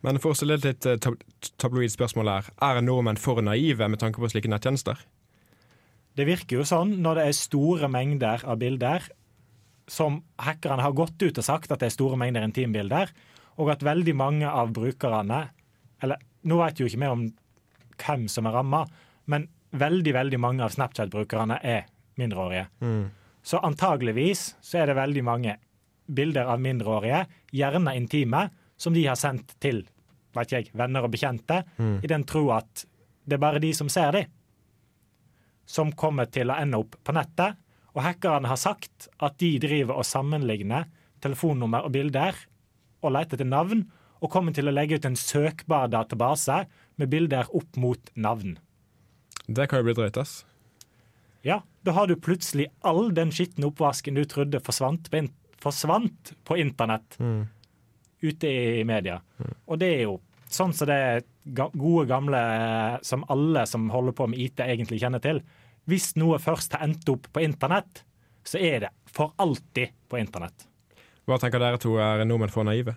Men 0.00 0.16
for 0.22 0.32
å 0.32 0.38
stille 0.38 0.56
et 0.56 0.64
litt 0.64 0.86
tab 1.04 1.18
tabloid 1.60 1.92
spørsmål 1.92 2.30
her, 2.32 2.46
er 2.64 2.80
nordmenn 2.80 3.20
for 3.20 3.42
naive 3.44 3.88
med 3.90 4.00
tanke 4.00 4.22
på 4.22 4.30
slike 4.32 4.48
nettjenester? 4.48 4.96
Det 6.16 6.24
virker 6.26 6.60
jo 6.60 6.66
sånn 6.66 6.96
når 7.04 7.20
det 7.20 7.26
er 7.28 7.36
store 7.36 7.90
mengder 7.92 8.44
av 8.48 8.58
bilder 8.60 9.04
som 9.90 10.20
hackerne 10.40 10.84
har 10.84 10.96
gått 10.96 11.20
ut 11.20 11.38
og 11.38 11.44
sagt 11.44 11.72
at 11.72 11.82
det 11.82 11.90
er 11.90 11.94
store 11.94 12.18
mengder 12.20 12.46
intimbilder, 12.46 13.10
og 13.60 13.72
at 13.74 13.84
veldig 13.84 14.14
mange 14.16 14.48
av 14.48 14.70
brukerne 14.72 15.48
Eller 16.00 16.16
nå 16.42 16.58
vet 16.62 16.80
jo 16.80 16.88
ikke 16.88 17.00
vi 17.02 17.10
om 17.10 17.24
hvem 18.00 18.26
som 18.32 18.46
er 18.48 18.56
ramma, 18.56 18.84
men 19.26 19.48
veldig, 19.76 20.12
veldig 20.16 20.40
mange 20.40 20.64
av 20.64 20.72
Snapchat-brukerne 20.74 21.60
er 21.62 21.86
mindreårige. 22.20 22.66
Så 23.42 23.60
antageligvis 23.64 24.56
så 24.60 24.80
er 24.80 24.90
det 24.90 24.98
veldig 24.98 25.24
mange 25.24 25.56
bilder 26.10 26.48
av 26.50 26.60
mindreårige, 26.60 27.26
gjerne 27.52 27.94
intime, 27.96 28.48
som 28.76 28.94
de 28.96 29.06
har 29.06 29.18
sendt 29.20 29.54
til 29.60 29.84
vet 30.36 30.52
jeg, 30.54 30.70
venner 30.78 31.04
og 31.04 31.10
bekjente, 31.12 31.62
i 32.02 32.10
den 32.10 32.24
tro 32.24 32.50
at 32.54 32.84
det 33.26 33.36
er 33.36 33.42
bare 33.42 33.62
de 33.62 33.72
som 33.76 33.88
ser 33.90 34.12
de 34.14 34.24
som 35.70 35.92
kommer 35.94 36.26
til 36.26 36.50
å 36.50 36.58
ende 36.58 36.80
opp 36.82 36.96
på 37.06 37.14
nettet. 37.14 37.58
Og 37.94 38.02
hackerne 38.02 38.48
har 38.50 38.58
sagt 38.58 39.06
at 39.22 39.36
de 39.38 39.52
driver 39.62 40.00
og 40.00 40.06
sammenligner 40.06 40.88
telefonnummer 41.22 41.86
og 41.86 41.94
bilder 41.94 42.34
og 43.04 43.14
leter 43.14 43.38
etter 43.38 43.46
navn, 43.46 43.84
og 44.20 44.30
kommer 44.32 44.54
til 44.56 44.68
å 44.68 44.74
legge 44.74 45.00
ut 45.00 45.08
en 45.08 45.18
søkbar 45.18 45.90
database 45.92 46.64
med 47.00 47.10
bilder 47.12 47.48
opp 47.56 47.76
mot 47.80 48.12
navn. 48.14 48.58
Det 49.48 49.66
kan 49.70 49.80
jo 49.80 49.88
bli 49.88 49.96
drøyt, 49.96 50.20
ass. 50.20 50.44
Ja, 51.42 51.62
da 51.82 51.94
har 51.96 52.06
du 52.06 52.18
plutselig 52.20 52.68
all 52.84 53.14
den 53.16 53.32
skitne 53.32 53.70
oppvasken 53.70 54.18
du 54.18 54.26
trodde 54.28 54.60
forsvant 54.60 55.08
på, 55.10 55.22
in 55.22 55.30
forsvant 55.60 56.34
på 56.44 56.58
internett 56.60 57.16
ute 58.20 58.48
i 58.48 58.84
media. 58.84 59.20
Og 59.66 59.80
det 59.80 59.88
er 59.94 60.02
jo 60.04 60.18
sånn 60.50 60.74
som 60.76 60.88
det 60.90 61.24
ga 61.56 61.70
gode 61.72 62.06
gamle 62.10 62.40
som 63.06 63.24
alle 63.32 63.64
som 63.68 63.88
holder 63.92 64.16
på 64.16 64.28
med 64.30 64.40
IT 64.40 64.60
egentlig 64.64 65.00
kjenner 65.00 65.22
til. 65.24 65.40
Hvis 65.88 66.12
noe 66.20 66.38
først 66.42 66.76
har 66.76 66.84
endt 66.84 67.08
opp 67.08 67.30
på 67.32 67.42
internett, 67.44 68.04
så 68.44 68.60
er 68.60 68.84
det 68.84 68.90
for 69.08 69.32
alltid 69.40 69.94
på 70.08 70.20
internett. 70.20 70.66
Hva 71.28 71.38
tenker 71.40 71.62
dere 71.62 71.80
to 71.80 71.96
er 72.02 72.24
nordmenn 72.26 72.52
for 72.52 72.66
naive? 72.66 72.96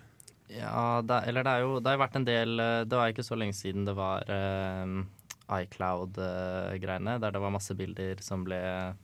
Ja, 0.52 1.00
det, 1.02 1.22
eller 1.30 1.44
det 1.46 1.52
er 1.52 1.62
jo 1.64 1.78
Det 1.80 1.88
har 1.88 2.00
vært 2.02 2.16
en 2.18 2.26
del 2.28 2.60
eh, 2.60 2.82
Det 2.84 2.98
var 2.98 3.08
ikke 3.08 3.24
så 3.24 3.36
lenge 3.38 3.56
siden 3.56 3.86
det 3.88 3.94
var 3.96 4.28
uh, 4.28 5.04
iCloud-greiene, 5.44 7.18
der 7.20 7.32
det 7.34 7.40
var 7.42 7.52
masse 7.52 7.74
bilder 7.76 8.20
som 8.24 8.46
ble 8.46 8.56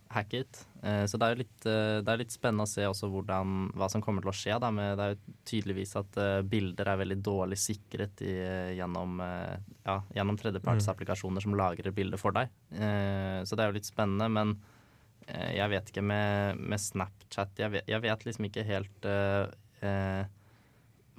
hacket. 0.09 0.63
Uh, 0.81 1.05
så 1.05 1.19
det 1.21 1.27
er 1.27 1.35
jo 1.35 1.41
litt, 1.43 1.67
uh, 1.67 1.99
det 2.01 2.13
er 2.13 2.21
litt 2.23 2.33
spennende 2.33 2.65
å 2.65 2.71
se 2.71 2.87
også 2.89 3.11
hvordan, 3.13 3.67
hva 3.77 3.91
som 3.93 4.01
kommer 4.05 4.25
til 4.25 4.33
å 4.33 4.37
skje. 4.39 4.57
Da, 4.63 4.71
med, 4.73 4.95
det 4.97 5.05
er 5.05 5.13
jo 5.13 5.35
tydeligvis 5.51 5.93
at 6.01 6.17
eh, 6.21 6.41
bilder 6.49 6.89
er 6.93 7.03
veldig 7.03 7.19
dårlig 7.29 7.61
sikret 7.61 8.25
i, 8.25 8.33
eh, 8.41 8.73
gjennom, 8.79 9.21
eh, 9.21 9.55
ja, 9.85 9.99
gjennom 10.17 10.41
tredjepartsapplikasjoner 10.41 11.45
som 11.45 11.57
lagrer 11.61 11.93
bilder 11.97 12.21
for 12.21 12.37
deg. 12.37 12.49
Eh, 12.73 13.45
så 13.45 13.57
det 13.57 13.67
er 13.67 13.73
jo 13.73 13.77
litt 13.77 13.93
spennende, 13.93 14.33
men 14.33 14.57
eh, 15.27 15.57
jeg 15.59 15.75
vet 15.75 15.93
ikke 15.93 16.09
med, 16.09 16.61
med 16.73 16.81
Snapchat 16.81 17.61
jeg 17.61 17.77
vet, 17.77 17.91
jeg 17.91 18.07
vet 18.09 18.29
liksom 18.31 18.49
ikke 18.49 18.69
helt 18.73 19.11
eh, 19.13 19.45
eh, 19.85 20.23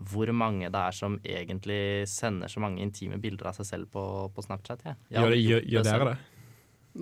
hvor 0.10 0.32
mange 0.34 0.70
det 0.74 0.82
er 0.82 0.96
som 0.96 1.18
egentlig 1.22 2.08
sender 2.10 2.50
så 2.52 2.62
mange 2.64 2.82
intime 2.82 3.20
bilder 3.22 3.52
av 3.52 3.60
seg 3.60 3.68
selv 3.70 3.92
på, 3.94 4.04
på 4.34 4.46
Snapchat. 4.46 4.82
Ja. 4.88 4.96
Ja, 5.14 5.26
Gjør, 5.26 5.36
gjør, 5.38 5.68
gjør 5.76 5.88
dere 5.90 6.08
det? 6.12 6.18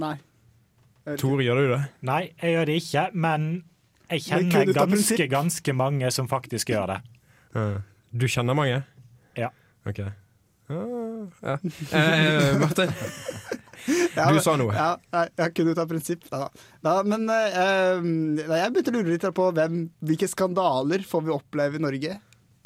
Nei. 0.04 0.16
Tor, 1.18 1.42
gjør 1.42 1.62
du 1.64 1.72
det? 1.74 1.82
Nei, 2.06 2.22
jeg 2.42 2.56
gjør 2.58 2.70
det 2.70 2.76
ikke, 2.84 3.06
men 3.26 3.46
jeg 4.10 4.26
kjenner 4.26 4.74
ganske, 4.76 5.28
ganske 5.32 5.74
mange 5.78 6.12
som 6.14 6.30
faktisk 6.30 6.74
gjør 6.74 6.96
det. 6.96 7.00
Du 8.12 8.26
kjenner 8.30 8.58
mange? 8.58 8.82
Ja. 9.40 9.52
Ok. 9.88 10.04
Ja. 10.06 10.16
Eh, 11.98 12.60
Martin, 12.62 12.92
Ja, 14.14 14.28
du 14.30 14.38
sa 14.44 14.54
noe. 14.60 14.74
Ja, 14.76 14.90
jeg, 15.16 15.32
jeg 15.40 15.54
kunne 15.58 15.74
ut 15.74 15.80
av 15.82 15.88
prinsipp. 15.90 16.26
Da. 16.30 16.50
Da, 16.86 16.98
men 17.08 17.24
eh, 17.32 18.02
jeg 18.52 18.74
begynte 18.76 18.92
å 18.92 18.98
lure 18.98 19.14
litt 19.16 19.26
på 19.40 19.48
hvem, 19.56 19.80
hvilke 20.06 20.30
skandaler 20.30 21.06
får 21.08 21.26
vi 21.26 21.34
oppleve 21.34 21.80
i 21.80 21.82
Norge. 21.82 22.18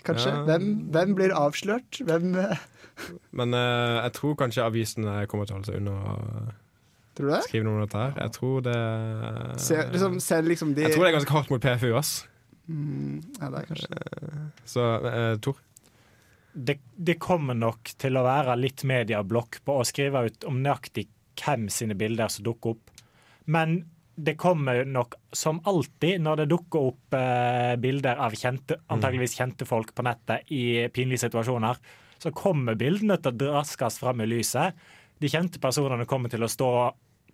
Kanskje? 0.04 0.34
Ja. 0.34 0.44
Hvem, 0.48 0.70
hvem 0.94 1.16
blir 1.18 1.34
avslørt? 1.38 2.02
Hvem, 2.04 2.36
eh, 2.40 2.66
Men 3.32 3.56
uh, 3.56 4.04
jeg 4.04 4.14
tror 4.20 4.36
kanskje 4.40 4.66
avisene 4.66 5.24
kommer 5.32 5.48
til 5.48 5.56
å 5.56 5.60
holde 5.60 5.72
seg 5.72 5.80
unna 5.82 6.54
tror 7.18 7.30
du 7.30 7.34
det? 7.34 7.42
skrive 7.48 7.68
noe 7.68 7.78
om 7.78 7.84
dette 7.86 8.02
her. 8.02 8.16
Jeg 8.20 8.36
tror 8.38 8.64
det 8.66 8.78
Se, 9.62 9.82
liksom, 9.94 10.20
selv 10.24 10.54
liksom 10.54 10.74
de 10.78 10.88
Jeg 10.88 10.96
tror 10.96 11.06
det 11.06 11.12
er 11.12 11.18
ganske 11.20 11.38
hardt 11.38 11.54
mot 11.54 11.64
PFU, 11.64 11.92
ass. 12.00 12.14
mm, 12.68 13.22
ja, 13.40 13.50
det 13.54 13.62
er 13.62 13.70
kanskje 13.70 13.92
det. 13.94 14.44
Så 14.76 14.88
eh, 15.12 15.36
Tor? 15.46 15.62
det. 16.54 16.78
Det 16.96 17.18
kommer 17.22 17.58
nok 17.58 17.96
til 18.00 18.18
å 18.18 18.26
være 18.26 18.58
litt 18.60 18.84
medieblokk 18.88 19.62
på 19.66 19.80
å 19.80 19.86
skrive 19.88 20.26
ut 20.28 20.48
om 20.50 20.62
nøyaktig 20.64 21.08
hvem 21.40 21.68
sine 21.74 21.98
bilder 21.98 22.30
som 22.30 22.46
dukker 22.46 22.76
opp. 22.76 22.92
Men 23.46 23.82
det 24.16 24.36
kommer 24.38 24.84
nok 24.86 25.16
som 25.34 25.60
alltid 25.66 26.22
når 26.22 26.44
det 26.44 26.50
dukker 26.52 26.90
opp 26.92 27.16
eh, 27.18 27.74
bilder 27.82 28.20
av 28.22 28.36
kjente, 28.38 28.78
antageligvis 28.94 29.34
kjente 29.40 29.66
folk 29.66 29.94
på 29.98 30.06
nettet 30.06 30.52
i 30.54 30.88
pinlige 30.94 31.24
situasjoner, 31.26 31.80
så 32.22 32.32
kommer 32.32 32.78
bildene 32.80 33.18
til 33.20 33.34
å 33.34 33.40
draskes 33.42 33.98
fram 34.00 34.22
i 34.24 34.28
lyset. 34.30 34.78
De 35.20 35.28
kjente 35.32 35.60
personene 35.64 36.06
kommer 36.08 36.30
til 36.32 36.44
å 36.46 36.52
stå 36.52 36.70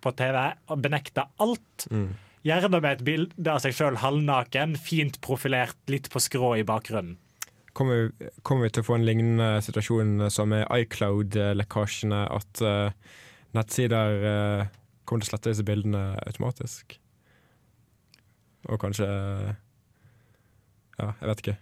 på 0.00 0.12
TV 0.16 0.38
og 0.72 0.80
benekte 0.80 1.26
alt. 1.44 1.86
Gjerne 2.42 2.80
med 2.80 2.92
et 2.96 3.04
bilde 3.04 3.52
av 3.52 3.60
seg 3.60 3.74
sjøl 3.76 3.98
halvnaken, 4.00 4.72
fint 4.80 5.18
profilert, 5.20 5.76
litt 5.92 6.08
på 6.10 6.22
skrå 6.24 6.54
i 6.56 6.64
bakgrunnen. 6.64 7.18
Kommer, 7.76 8.08
vi- 8.18 8.30
kommer 8.42 8.64
vi 8.66 8.70
til 8.74 8.82
å 8.82 8.86
få 8.88 8.96
en 8.96 9.04
lignende 9.06 9.50
situasjon 9.62 10.24
som 10.32 10.48
med 10.50 10.64
iCloud-lekkasjene, 10.72 12.22
at 12.34 12.62
uh, 12.64 12.90
nettsider 13.54 14.24
eh, 14.30 14.66
kommer 15.10 15.26
til 15.26 15.32
å 15.32 15.34
slette 15.34 15.52
disse 15.52 15.66
bildene 15.66 16.04
automatisk? 16.22 16.96
Og 18.68 18.80
kanskje 18.82 19.08
Ja, 21.00 21.12
jeg 21.16 21.28
vet 21.30 21.42
ikke. 21.42 21.58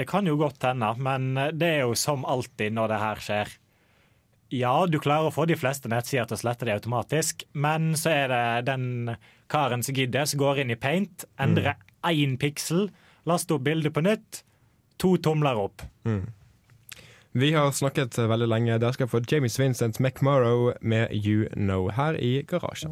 Det 0.00 0.06
kan 0.08 0.24
jo 0.24 0.38
godt 0.40 0.64
hende, 0.64 0.88
men 0.96 1.34
det 1.60 1.68
er 1.68 1.82
jo 1.84 1.96
som 1.98 2.22
alltid 2.24 2.72
når 2.72 2.88
det 2.88 3.00
her 3.02 3.18
skjer. 3.20 3.50
Ja, 4.50 4.72
du 4.88 4.96
klarer 4.98 5.28
å 5.28 5.34
få 5.34 5.44
de 5.46 5.58
fleste 5.60 5.90
nettsider 5.92 6.26
til 6.26 6.38
å 6.38 6.40
slette 6.40 6.66
det 6.66 6.74
automatisk, 6.78 7.44
men 7.52 7.92
så 8.00 8.10
er 8.10 8.32
det 8.32 8.70
den 8.70 9.12
karen 9.52 9.84
som 9.84 9.94
gidder, 9.94 10.24
som 10.26 10.40
går 10.40 10.62
inn 10.64 10.72
i 10.72 10.78
paint, 10.80 11.26
endrer 11.38 11.76
én 12.08 12.38
piksel, 12.40 12.88
laster 13.28 13.58
opp 13.58 13.66
bildet 13.68 13.92
på 13.94 14.02
nytt, 14.02 14.40
to 14.98 15.16
tomler 15.22 15.60
opp. 15.60 15.84
Vi 17.32 17.52
har 17.52 17.70
snakket 17.70 18.18
veldig 18.18 18.46
lenge. 18.50 18.78
Dere 18.82 18.92
skal 18.92 19.08
få 19.08 19.20
James 19.30 19.54
Vincent 19.60 20.00
McMorrow 20.00 20.72
med 20.80 21.12
You 21.14 21.46
Know 21.54 21.90
her 21.94 22.16
i 22.18 22.42
garasjen. 22.42 22.90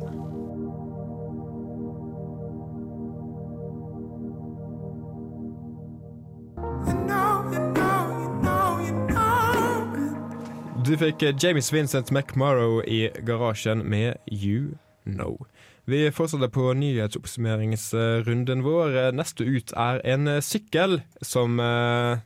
Du 10.86 10.94
fikk 10.96 11.24
James 11.42 11.72
Vincent 11.72 12.12
McMorrow 12.14 12.78
i 12.86 13.08
garasjen 13.26 13.82
med 13.90 14.14
You 14.30 14.78
Know. 15.04 15.46
Vi 15.84 16.10
fortsetter 16.12 16.48
på 16.48 16.72
nyhetsoppsummeringsrunden 16.78 18.62
vår. 18.62 19.10
Neste 19.18 19.44
ut 19.44 19.74
er 19.74 19.98
en 20.04 20.30
sykkel 20.42 21.00
som 21.22 21.58
uh, 21.58 22.22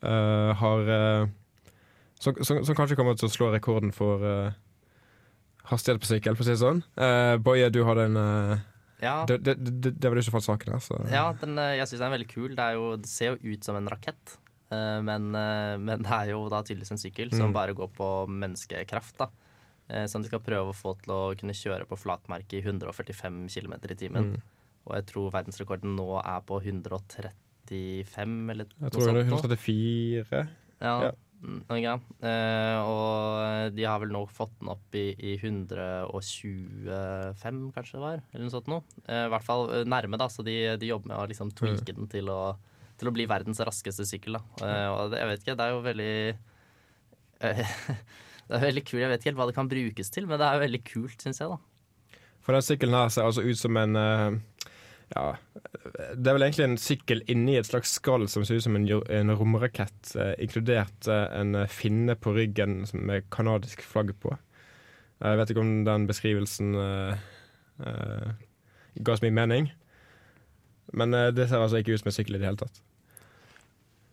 uh, 0.00 0.50
har 0.56 0.90
eh, 0.96 1.28
som, 2.20 2.36
som, 2.44 2.60
som 2.68 2.76
kanskje 2.78 2.96
kommer 3.00 3.16
til 3.18 3.28
å 3.30 3.32
slå 3.32 3.48
rekorden 3.54 3.90
for 3.96 4.20
uh, 4.22 4.52
hastighet 5.70 6.00
på 6.02 6.08
sykkel, 6.10 6.36
for 6.36 6.44
å 6.44 6.48
si 6.48 6.54
det 6.54 6.60
sånn. 6.62 6.82
Uh, 7.00 7.36
Boje, 7.40 7.70
du 7.72 7.80
hadde 7.88 8.04
en 8.10 8.18
uh, 8.20 8.58
Ja, 9.00 9.16
det, 9.28 9.38
det, 9.46 9.54
det, 9.64 9.94
det 9.96 10.10
var 10.12 10.20
du 10.20 10.24
som 10.26 10.34
fant 10.36 10.44
saken 10.46 10.74
her, 10.76 10.82
så 10.84 11.00
ja 11.08 11.24
den, 11.40 11.56
jeg 11.56 11.88
syns 11.88 12.02
den 12.02 12.08
er 12.10 12.16
veldig 12.18 12.28
kul. 12.34 12.50
Det, 12.58 12.68
jo, 12.76 12.86
det 13.00 13.08
ser 13.08 13.32
jo 13.38 13.54
ut 13.56 13.64
som 13.64 13.78
en 13.80 13.88
rakett. 13.88 14.36
Men, 14.70 15.32
men 15.32 16.04
det 16.04 16.12
er 16.14 16.28
jo 16.30 16.44
da 16.52 16.60
tydeligvis 16.62 16.92
en 16.94 17.00
sykkel 17.00 17.32
som 17.34 17.48
Mm. 17.48 17.54
bare 17.56 17.72
går 17.74 17.88
på 17.96 18.08
menneskekraft. 18.30 19.16
da 19.18 19.26
Som 20.06 20.22
de 20.22 20.28
skal 20.30 20.38
prøve 20.46 20.70
å 20.70 20.76
få 20.76 20.92
til 21.00 21.10
å 21.10 21.34
kunne 21.34 21.56
kjøre 21.58 21.88
på 21.90 21.98
flatmark 21.98 22.52
i 22.54 22.60
145 22.62 23.48
km 23.50 23.74
i 23.88 23.96
timen. 23.98 24.28
Mm. 24.36 24.44
Og 24.86 24.94
jeg 24.94 25.06
tror 25.08 25.32
verdensrekorden 25.34 25.96
nå 25.98 26.06
er 26.22 26.44
på 26.46 26.60
135 26.62 28.50
eller 28.54 28.68
noe 28.70 28.78
sånt. 28.78 28.84
Jeg 28.84 28.94
tror 28.94 29.10
det 29.10 29.24
er 29.24 29.32
134. 29.32 30.44
Ja, 30.84 30.94
Ja. 31.08 31.10
Mm, 31.40 31.60
noe. 31.68 31.94
Eh, 32.30 32.78
og 32.86 33.72
de 33.76 33.84
har 33.86 33.98
vel 34.02 34.12
nå 34.14 34.22
fått 34.30 34.52
den 34.60 34.68
opp 34.72 34.94
i, 34.96 35.06
i 35.16 35.32
125, 35.40 37.60
kanskje 37.76 37.96
det 37.96 38.04
var? 38.04 38.18
Eller 38.32 38.44
noe 38.46 38.54
sånt 38.54 38.70
noe. 38.70 38.82
Eh, 39.06 39.24
I 39.26 39.30
hvert 39.32 39.46
fall 39.46 39.62
eh, 39.74 39.88
nærme, 39.88 40.16
da, 40.20 40.26
så 40.32 40.40
de, 40.46 40.56
de 40.80 40.90
jobber 40.92 41.08
med 41.12 41.18
å 41.18 41.28
liksom 41.30 41.48
tweake 41.56 41.92
den 41.96 42.06
til 42.12 42.26
å, 42.32 42.40
til 43.00 43.06
å 43.10 43.14
bli 43.16 43.24
verdens 43.30 43.62
raskeste 43.66 44.04
sykkel. 44.08 44.32
Da. 44.38 44.42
Og 44.94 45.02
det, 45.12 45.16
jeg 45.22 45.28
vet 45.32 45.40
ikke, 45.44 45.58
det 45.58 45.66
er 45.66 45.72
jo 45.74 45.88
veldig 45.88 46.14
Det 48.50 48.56
er 48.58 48.66
veldig 48.66 48.82
kult. 48.82 49.00
Jeg 49.00 49.10
vet 49.12 49.20
ikke 49.20 49.30
helt 49.30 49.38
hva 49.38 49.48
det 49.48 49.58
kan 49.60 49.70
brukes 49.70 50.08
til, 50.10 50.24
men 50.26 50.36
det 50.40 50.46
er 50.46 50.54
jo 50.56 50.64
veldig 50.64 50.82
kult, 50.88 51.18
syns 51.22 51.38
jeg. 51.38 51.48
da. 51.52 51.58
For 52.42 52.50
den 52.56 52.66
sykkelen 52.66 52.98
her 52.98 53.08
ser 53.14 53.24
altså 53.28 53.42
ut 53.46 53.58
som 53.60 53.74
en 53.78 53.92
Ja, 55.10 55.34
det 56.14 56.30
er 56.30 56.36
vel 56.36 56.44
egentlig 56.46 56.66
en 56.68 56.78
sykkel 56.78 57.24
inni 57.30 57.56
et 57.58 57.66
slags 57.66 57.96
skall 57.98 58.28
som 58.30 58.44
ser 58.46 58.60
ut 58.60 58.66
som 58.66 58.76
en, 58.78 58.86
en 58.86 59.32
romrakett, 59.34 60.12
eh, 60.14 60.36
inkludert 60.44 61.08
eh, 61.10 61.24
en 61.34 61.56
eh, 61.58 61.72
finne 61.72 62.14
på 62.14 62.34
ryggen 62.36 62.84
med 62.94 63.26
kanadisk 63.34 63.82
flagg 63.82 64.12
på. 64.22 64.36
Jeg 65.20 65.40
vet 65.40 65.50
ikke 65.52 65.64
om 65.64 65.72
den 65.84 66.06
beskrivelsen 66.08 66.78
eh, 66.78 67.26
eh, 67.84 68.30
ga 69.02 69.16
så 69.16 69.26
mye 69.26 69.38
mening. 69.40 69.72
Men 70.94 71.14
eh, 71.14 71.32
det 71.34 71.48
ser 71.50 71.62
altså 71.62 71.82
ikke 71.82 71.96
ut 71.96 72.04
som 72.04 72.12
en 72.12 72.16
sykkel 72.20 72.38
i 72.38 72.42
det 72.42 72.48
hele 72.48 72.62
tatt. 72.62 72.80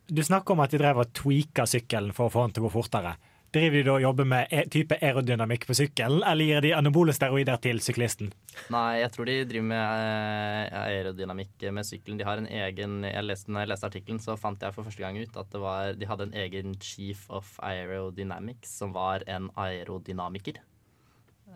Du 0.08 0.22
snakker 0.24 0.56
om 0.56 0.64
at 0.64 0.72
de 0.72 0.80
drev 0.80 0.98
og 1.02 1.14
tweaka 1.14 1.68
sykkelen 1.68 2.14
for 2.16 2.26
å 2.26 2.32
få 2.32 2.46
den 2.46 2.56
til 2.56 2.64
å 2.64 2.68
gå 2.68 2.74
fortere. 2.80 3.14
Driver 3.54 3.78
de 3.78 3.84
da 3.86 3.94
og 3.94 4.02
jobber 4.02 4.26
med 4.28 4.50
e 4.52 4.64
type 4.68 4.98
aerodynamikk 5.00 5.64
på 5.70 5.76
sykkelen, 5.78 6.20
eller 6.20 6.44
gir 6.44 6.64
de 6.66 6.74
anabole 6.76 7.14
steroider 7.16 7.56
til 7.64 7.80
syklisten? 7.80 8.28
Nei, 8.74 9.00
jeg 9.00 9.12
tror 9.14 9.28
de 9.30 9.36
driver 9.48 9.68
med 9.70 9.84
eh, 10.02 10.78
aerodynamikk 10.82 11.68
med 11.72 11.88
sykkelen. 11.88 12.18
De 12.20 12.26
har 12.28 12.42
en 12.42 12.48
egen 12.48 12.98
jeg 13.08 13.24
leste, 13.24 13.50
Når 13.50 13.64
jeg 13.64 13.72
leste 13.72 13.88
artikkelen, 13.88 14.20
så 14.20 14.36
fant 14.36 14.60
jeg 14.60 14.76
for 14.76 14.84
første 14.84 15.04
gang 15.04 15.16
ut 15.16 15.40
at 15.40 15.52
det 15.54 15.62
var, 15.64 15.94
de 15.96 16.10
hadde 16.10 16.28
en 16.28 16.40
egen 16.44 16.76
chief 16.76 17.24
of 17.32 17.54
aerodynamics 17.64 18.74
som 18.82 18.92
var 18.92 19.24
en 19.26 19.48
aerodynamiker. 19.56 20.60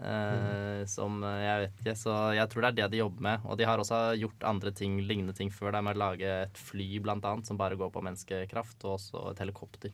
Uh, 0.00 0.83
Som 0.88 1.20
eh, 1.28 1.42
jeg 1.44 1.64
vet 1.66 1.83
ikke, 1.83 1.96
så 2.00 2.14
jeg 2.35 2.48
tror 2.50 2.64
det 2.64 2.70
er 2.70 2.78
det 2.81 2.88
de 2.94 3.02
jobber 3.02 3.26
med. 3.28 3.44
Og 3.44 3.59
de 3.61 3.68
har 3.68 3.83
også 3.83 4.00
gjort 4.18 4.48
andre 4.48 4.72
ting, 4.72 4.96
lignende 5.05 5.37
ting 5.37 5.52
før. 5.52 5.74
Det 5.76 5.85
med 5.85 5.98
å 5.98 6.05
lage 6.07 6.33
et 6.46 6.64
fly, 6.70 6.88
blant 7.05 7.28
annet, 7.28 7.48
som 7.48 7.61
bare 7.61 7.78
går 7.78 7.92
på 7.92 8.02
menneskekraft, 8.05 8.81
og 8.87 8.96
også 8.96 9.28
et 9.33 9.44
helikopter. 9.44 9.92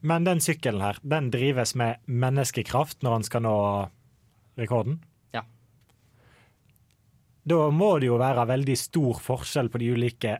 Men 0.00 0.24
den 0.24 0.40
sykkelen 0.40 0.82
her, 0.84 0.98
den 1.02 1.30
drives 1.32 1.74
med 1.76 2.00
menneskekraft 2.08 3.02
når 3.04 3.18
han 3.18 3.26
skal 3.26 3.44
nå 3.44 3.56
rekorden? 4.60 5.00
Ja. 5.36 5.44
Da 7.44 7.66
må 7.74 7.96
det 8.00 8.08
jo 8.08 8.20
være 8.20 8.46
veldig 8.48 8.78
stor 8.80 9.20
forskjell 9.20 9.68
på 9.72 9.82
de 9.82 9.90
ulike 9.96 10.38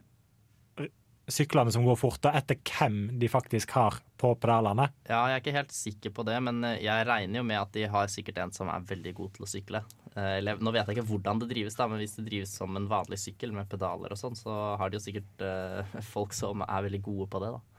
syklene 1.31 1.73
som 1.73 1.85
går 1.87 1.99
fort, 1.99 2.25
og 2.27 2.37
etter 2.37 2.59
hvem 2.67 3.19
de 3.21 3.29
faktisk 3.31 3.73
har 3.77 4.01
på 4.21 4.33
pedalene. 4.41 4.91
Ja, 5.09 5.23
jeg 5.31 5.39
er 5.39 5.43
ikke 5.43 5.57
helt 5.57 5.75
sikker 5.75 6.15
på 6.15 6.25
det, 6.29 6.37
men 6.45 6.63
eh, 6.67 6.81
jeg 6.85 7.07
regner 7.09 7.41
jo 7.41 7.47
med 7.47 7.61
at 7.61 7.73
de 7.77 7.87
har 7.91 8.11
sikkert 8.13 8.41
en 8.43 8.55
som 8.55 8.71
er 8.73 8.87
veldig 8.89 9.15
god 9.17 9.35
til 9.37 9.47
å 9.47 9.51
sykle. 9.51 9.83
Eh, 10.15 10.33
Eller, 10.41 10.61
nå 10.61 10.75
vet 10.75 10.91
jeg 10.91 10.99
ikke 10.99 11.09
hvordan 11.13 11.43
det 11.43 11.51
drives, 11.53 11.79
da, 11.79 11.89
men 11.91 12.03
hvis 12.03 12.19
det 12.19 12.27
drives 12.29 12.55
som 12.61 12.77
en 12.77 12.89
vanlig 12.91 13.21
sykkel 13.23 13.55
med 13.57 13.71
pedaler 13.71 14.13
og 14.13 14.21
sånn, 14.21 14.39
så 14.39 14.57
har 14.81 14.91
de 14.91 14.99
jo 14.99 15.05
sikkert 15.07 15.45
uh, 15.47 16.01
folk 16.15 16.37
som 16.37 16.65
er 16.67 16.89
veldig 16.89 17.03
gode 17.07 17.31
på 17.33 17.43
det, 17.45 17.53
da. 17.57 17.70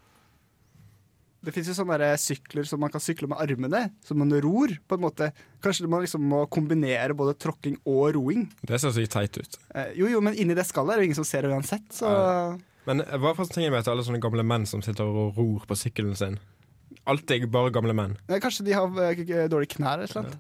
Det 1.41 1.54
fins 1.56 1.71
jo 1.71 1.73
sånne 1.73 2.12
sykler 2.21 2.67
som 2.69 2.82
man 2.84 2.91
kan 2.93 3.01
sykle 3.01 3.25
med 3.32 3.39
armene, 3.41 3.88
som 4.06 4.19
man 4.21 4.30
ror. 4.43 4.75
på 4.88 4.97
en 4.97 5.01
måte. 5.01 5.32
Kanskje 5.63 5.88
man 5.89 6.04
liksom 6.04 6.21
må 6.21 6.43
kombinere 6.54 7.15
både 7.17 7.34
tråkking 7.41 7.80
og 7.89 8.13
roing. 8.13 8.43
Det 8.62 8.77
ser 8.82 8.93
så 8.93 9.06
teit 9.10 9.39
ut. 9.41 9.58
Eh, 9.73 9.93
jo, 9.97 10.08
jo, 10.12 10.21
men 10.21 10.38
inni 10.38 10.54
det 10.58 10.67
skallet 10.69 10.93
er 10.93 11.01
det 11.01 11.10
ingen 11.10 11.17
som 11.17 11.25
ser 11.25 11.41
det 11.47 11.54
uansett, 11.56 11.88
så 11.97 12.12
Men 12.86 13.01
eh, 13.01 13.17
hva 13.17 13.34
fascinerer 13.38 13.74
meg 13.74 13.84
til 13.86 13.95
alle 13.95 14.05
sånne 14.05 14.22
gamle 14.22 14.45
menn 14.45 14.65
som 14.70 14.82
sitter 14.86 15.09
og 15.09 15.34
ror 15.38 15.65
på 15.65 15.78
sykkelen 15.78 16.13
sin? 16.18 16.38
Alltid 17.09 17.49
bare 17.49 17.74
gamle 17.74 17.93
menn. 17.97 18.15
Eh, 18.30 18.38
Kanskje 18.41 18.65
de 18.68 18.78
har 18.78 19.01
eh, 19.09 19.47
dårlige 19.49 19.78
knær 19.80 20.05
eller 20.05 20.30
noe. 20.30 20.39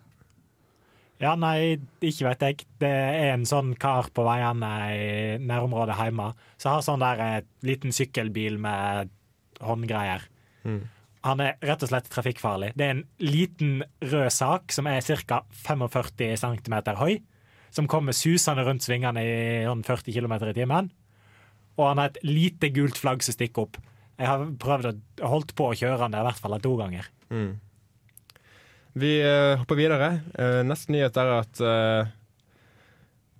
Ja, 1.21 1.35
nei, 1.37 1.77
ikke 2.01 2.25
vet 2.31 2.41
jeg. 2.45 2.63
Det 2.81 2.89
er 2.89 3.35
en 3.35 3.43
sånn 3.45 3.75
kar 3.77 4.07
på 4.13 4.23
veiene 4.25 4.69
i 4.93 5.09
nærområdet 5.41 5.97
hjemme 5.99 6.31
som 6.57 6.73
har 6.75 6.85
sånn 6.85 7.03
der 7.03 7.21
eh, 7.25 7.43
liten 7.65 7.93
sykkelbil 7.93 8.57
med 8.61 9.11
håndgreier. 9.61 10.25
Han 11.27 11.41
er 11.43 11.59
rett 11.61 11.83
og 11.85 11.91
slett 11.91 12.09
trafikkfarlig. 12.09 12.71
Det 12.77 12.85
er 12.85 12.95
en 12.95 13.03
liten 13.21 13.83
rød 14.01 14.31
sak 14.33 14.73
som 14.73 14.87
er 14.89 15.03
ca. 15.05 15.43
45 15.67 16.39
cm 16.41 16.75
høy, 16.97 17.19
som 17.69 17.87
kommer 17.87 18.17
susende 18.17 18.65
rundt 18.65 18.85
svingene 18.85 19.21
i 19.21 19.35
sånn 19.67 19.85
40 19.85 20.17
km 20.17 20.33
i 20.49 20.55
timen. 20.57 20.89
Og 21.77 21.85
han 21.87 22.01
har 22.01 22.11
et 22.11 22.23
lite 22.25 22.71
gult 22.73 22.97
flagg 22.99 23.21
som 23.23 23.37
stikker 23.37 23.67
opp. 23.67 23.77
Jeg 24.17 24.29
har 24.29 24.47
prøvd 24.61 24.89
å 24.91 25.29
holdt 25.31 25.53
på 25.57 25.69
å 25.69 25.77
kjøre 25.77 26.01
han 26.03 26.17
i 26.17 26.23
hvert 26.25 26.41
fall 26.41 26.57
to 26.61 26.73
ganger. 26.79 27.07
Vi 29.01 29.11
uh, 29.23 29.61
hopper 29.61 29.79
videre. 29.79 30.09
Uh, 30.35 30.61
neste 30.67 30.91
nyhet 30.93 31.15
er 31.21 31.31
at 31.37 31.61
uh, 31.63 32.11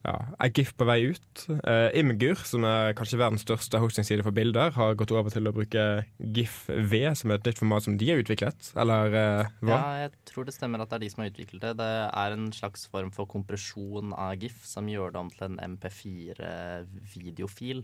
ja, 0.02 0.16
er 0.42 0.50
GIF 0.50 0.72
på 0.78 0.86
vei 0.90 1.14
ut. 1.14 1.44
Uh, 1.62 1.94
Imgur, 1.98 2.36
som 2.48 2.64
er 2.66 2.94
kanskje 2.98 3.20
verdens 3.22 3.44
største 3.46 3.78
hostingside 3.82 4.24
for 4.26 4.34
bilder, 4.34 4.72
har 4.74 4.96
gått 4.98 5.12
over 5.14 5.30
til 5.34 5.46
å 5.46 5.54
bruke 5.54 6.06
GIF-V, 6.18 7.16
som 7.20 7.30
er 7.30 7.38
et 7.38 7.48
nytt 7.52 7.62
format 7.62 7.84
som 7.86 7.98
de 8.02 8.08
har 8.10 8.22
utviklet. 8.24 8.60
Eller 8.82 9.06
eh, 9.14 9.46
hva? 9.62 9.78
Ja, 9.78 9.90
jeg 10.06 10.12
tror 10.32 10.44
det 10.48 10.56
stemmer 10.56 10.80
at 10.82 10.90
det 10.90 10.98
er 10.98 11.04
de 11.06 11.12
som 11.14 11.22
har 11.24 11.32
utviklet 11.32 11.64
det. 11.68 11.74
Det 11.84 11.94
er 12.10 12.30
en 12.34 12.50
slags 12.56 12.82
form 12.90 13.12
for 13.14 13.26
kompresjon 13.30 14.08
av 14.18 14.32
GIF 14.42 14.60
som 14.66 14.90
gjør 14.90 15.10
det 15.14 15.22
om 15.22 15.30
til 15.36 15.46
en 15.52 15.62
MP4-videofil. 15.78 17.80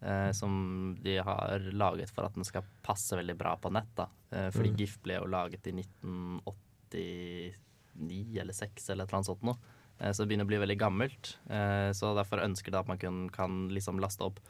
Eh, 0.00 0.32
som 0.32 0.96
de 1.04 1.18
har 1.20 1.60
laget 1.76 2.08
for 2.14 2.24
at 2.24 2.32
den 2.32 2.40
skal 2.48 2.64
passe 2.84 3.16
veldig 3.18 3.36
bra 3.36 3.56
på 3.60 3.70
nett. 3.74 3.90
Da. 3.98 4.06
Eh, 4.32 4.50
fordi 4.54 4.70
GIF 4.78 4.94
ble 5.04 5.14
jo 5.18 5.26
laget 5.28 5.66
i 5.68 5.72
1989 5.76 8.40
eller 8.40 8.54
6 8.56 8.88
eller 8.88 9.04
et 9.04 9.10
eller 9.10 9.18
annet 9.20 9.28
sånt 9.28 9.44
noe. 9.50 9.60
Eh, 10.00 10.12
så 10.12 10.22
det 10.22 10.30
begynner 10.30 10.48
å 10.48 10.50
bli 10.50 10.62
veldig 10.62 10.78
gammelt. 10.80 11.34
Eh, 11.50 11.90
så 11.96 12.14
derfor 12.16 12.42
ønsker 12.44 12.72
de 12.72 12.80
at 12.80 12.90
man 12.90 13.00
kun, 13.00 13.22
kan 13.34 13.68
liksom 13.72 14.00
laste 14.02 14.26
opp 14.26 14.40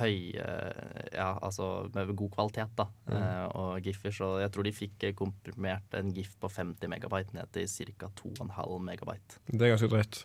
høy 0.00 0.34
Ja, 0.34 1.38
altså 1.46 1.86
med 1.94 2.08
god 2.18 2.32
kvalitet, 2.34 2.72
da. 2.74 2.88
mm. 3.06 3.52
og 3.54 3.86
giffer. 3.86 4.10
Så 4.10 4.32
jeg 4.42 4.50
tror 4.52 4.66
de 4.66 4.72
fikk 4.74 5.04
eh, 5.06 5.14
komprimert 5.16 5.94
en 5.94 6.10
gif 6.12 6.32
på 6.42 6.50
50 6.50 6.90
megabyte 6.90 7.36
ned 7.36 7.52
til 7.54 7.94
ca. 7.94 8.10
2,5 8.18 8.82
megabyte. 8.82 9.38
Det 9.46 9.62
er 9.62 9.76
ganske 9.76 9.92
drøyt. 9.92 10.24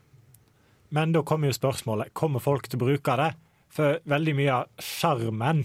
Men 0.91 1.13
da 1.15 1.21
kommer 1.23 1.47
jo 1.47 1.55
spørsmålet 1.55 2.11
kommer 2.17 2.43
folk 2.43 2.67
til 2.67 2.81
å 2.81 2.83
bruke 2.87 3.15
det. 3.21 3.29
For 3.71 4.01
veldig 4.11 4.33
mye 4.35 4.57
av 4.57 4.83
sjarmen, 4.83 5.61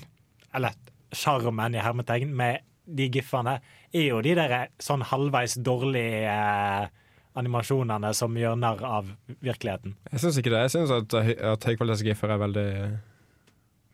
eller 0.55 0.77
sjarmen 1.11 1.75
i 1.75 1.83
hermetegn, 1.83 2.37
med 2.37 2.63
de 2.87 3.09
giffene, 3.11 3.57
er 3.91 4.07
jo 4.13 4.21
de 4.23 4.37
der 4.39 4.69
sånn 4.79 5.03
halvveis 5.09 5.57
dårlige 5.67 6.31
eh, 6.31 6.93
animasjonene 7.37 8.13
som 8.17 8.35
gjør 8.39 8.57
narr 8.59 8.83
av 8.87 9.11
virkeligheten. 9.45 9.97
Jeg 10.13 10.21
syns 10.25 10.39
ikke 10.41 10.53
det. 10.55 10.63
Jeg 10.67 10.75
syns 10.79 10.95
at, 10.97 11.15
at 11.55 11.69
høykvalitetsgiffer 11.69 12.33
er 12.33 12.41
veldig 12.47 12.69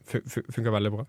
fu- 0.06 0.22
fu- 0.28 0.46
funker 0.54 0.74
veldig 0.78 0.92
bra. 0.98 1.06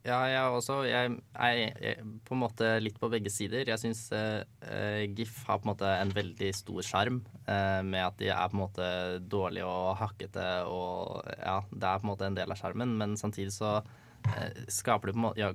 Ja, 0.00 0.22
jeg 0.32 0.40
også. 0.56 0.78
Jeg 0.88 1.10
er 1.36 1.56
jeg- 1.84 2.04
på 2.24 2.32
en 2.32 2.40
måte 2.40 2.70
litt 2.80 2.96
på 2.98 3.10
begge 3.12 3.28
sider. 3.30 3.68
Jeg 3.68 3.78
syns 3.82 4.06
eh, 4.16 4.44
eh, 4.64 5.02
GIF 5.12 5.42
har 5.46 5.58
på 5.60 5.68
en 5.68 5.72
måte 5.74 5.90
en 6.00 6.08
veldig 6.16 6.54
stor 6.56 6.80
sjarm 6.82 7.18
eh, 7.46 7.82
med 7.84 8.00
at 8.06 8.16
de 8.16 8.30
er 8.32 8.48
på 8.48 8.56
en 8.56 8.62
måte 8.64 8.86
dårlige 9.28 9.66
og 9.68 9.98
hakkete 10.00 10.46
og 10.72 11.20
ja, 11.36 11.58
det 11.70 11.84
er 11.84 11.98
på 12.00 12.06
en 12.08 12.12
måte 12.14 12.26
en 12.30 12.38
del 12.40 12.50
av 12.50 12.56
skjermen, 12.62 12.96
men 12.96 13.12
samtidig 13.20 13.52
så 13.52 13.82
eh, 14.24 14.64
skaper 14.72 15.10
det 15.12 15.18
på 15.18 15.20
en 15.20 15.26
måte 15.28 15.42
ja, 15.44 15.52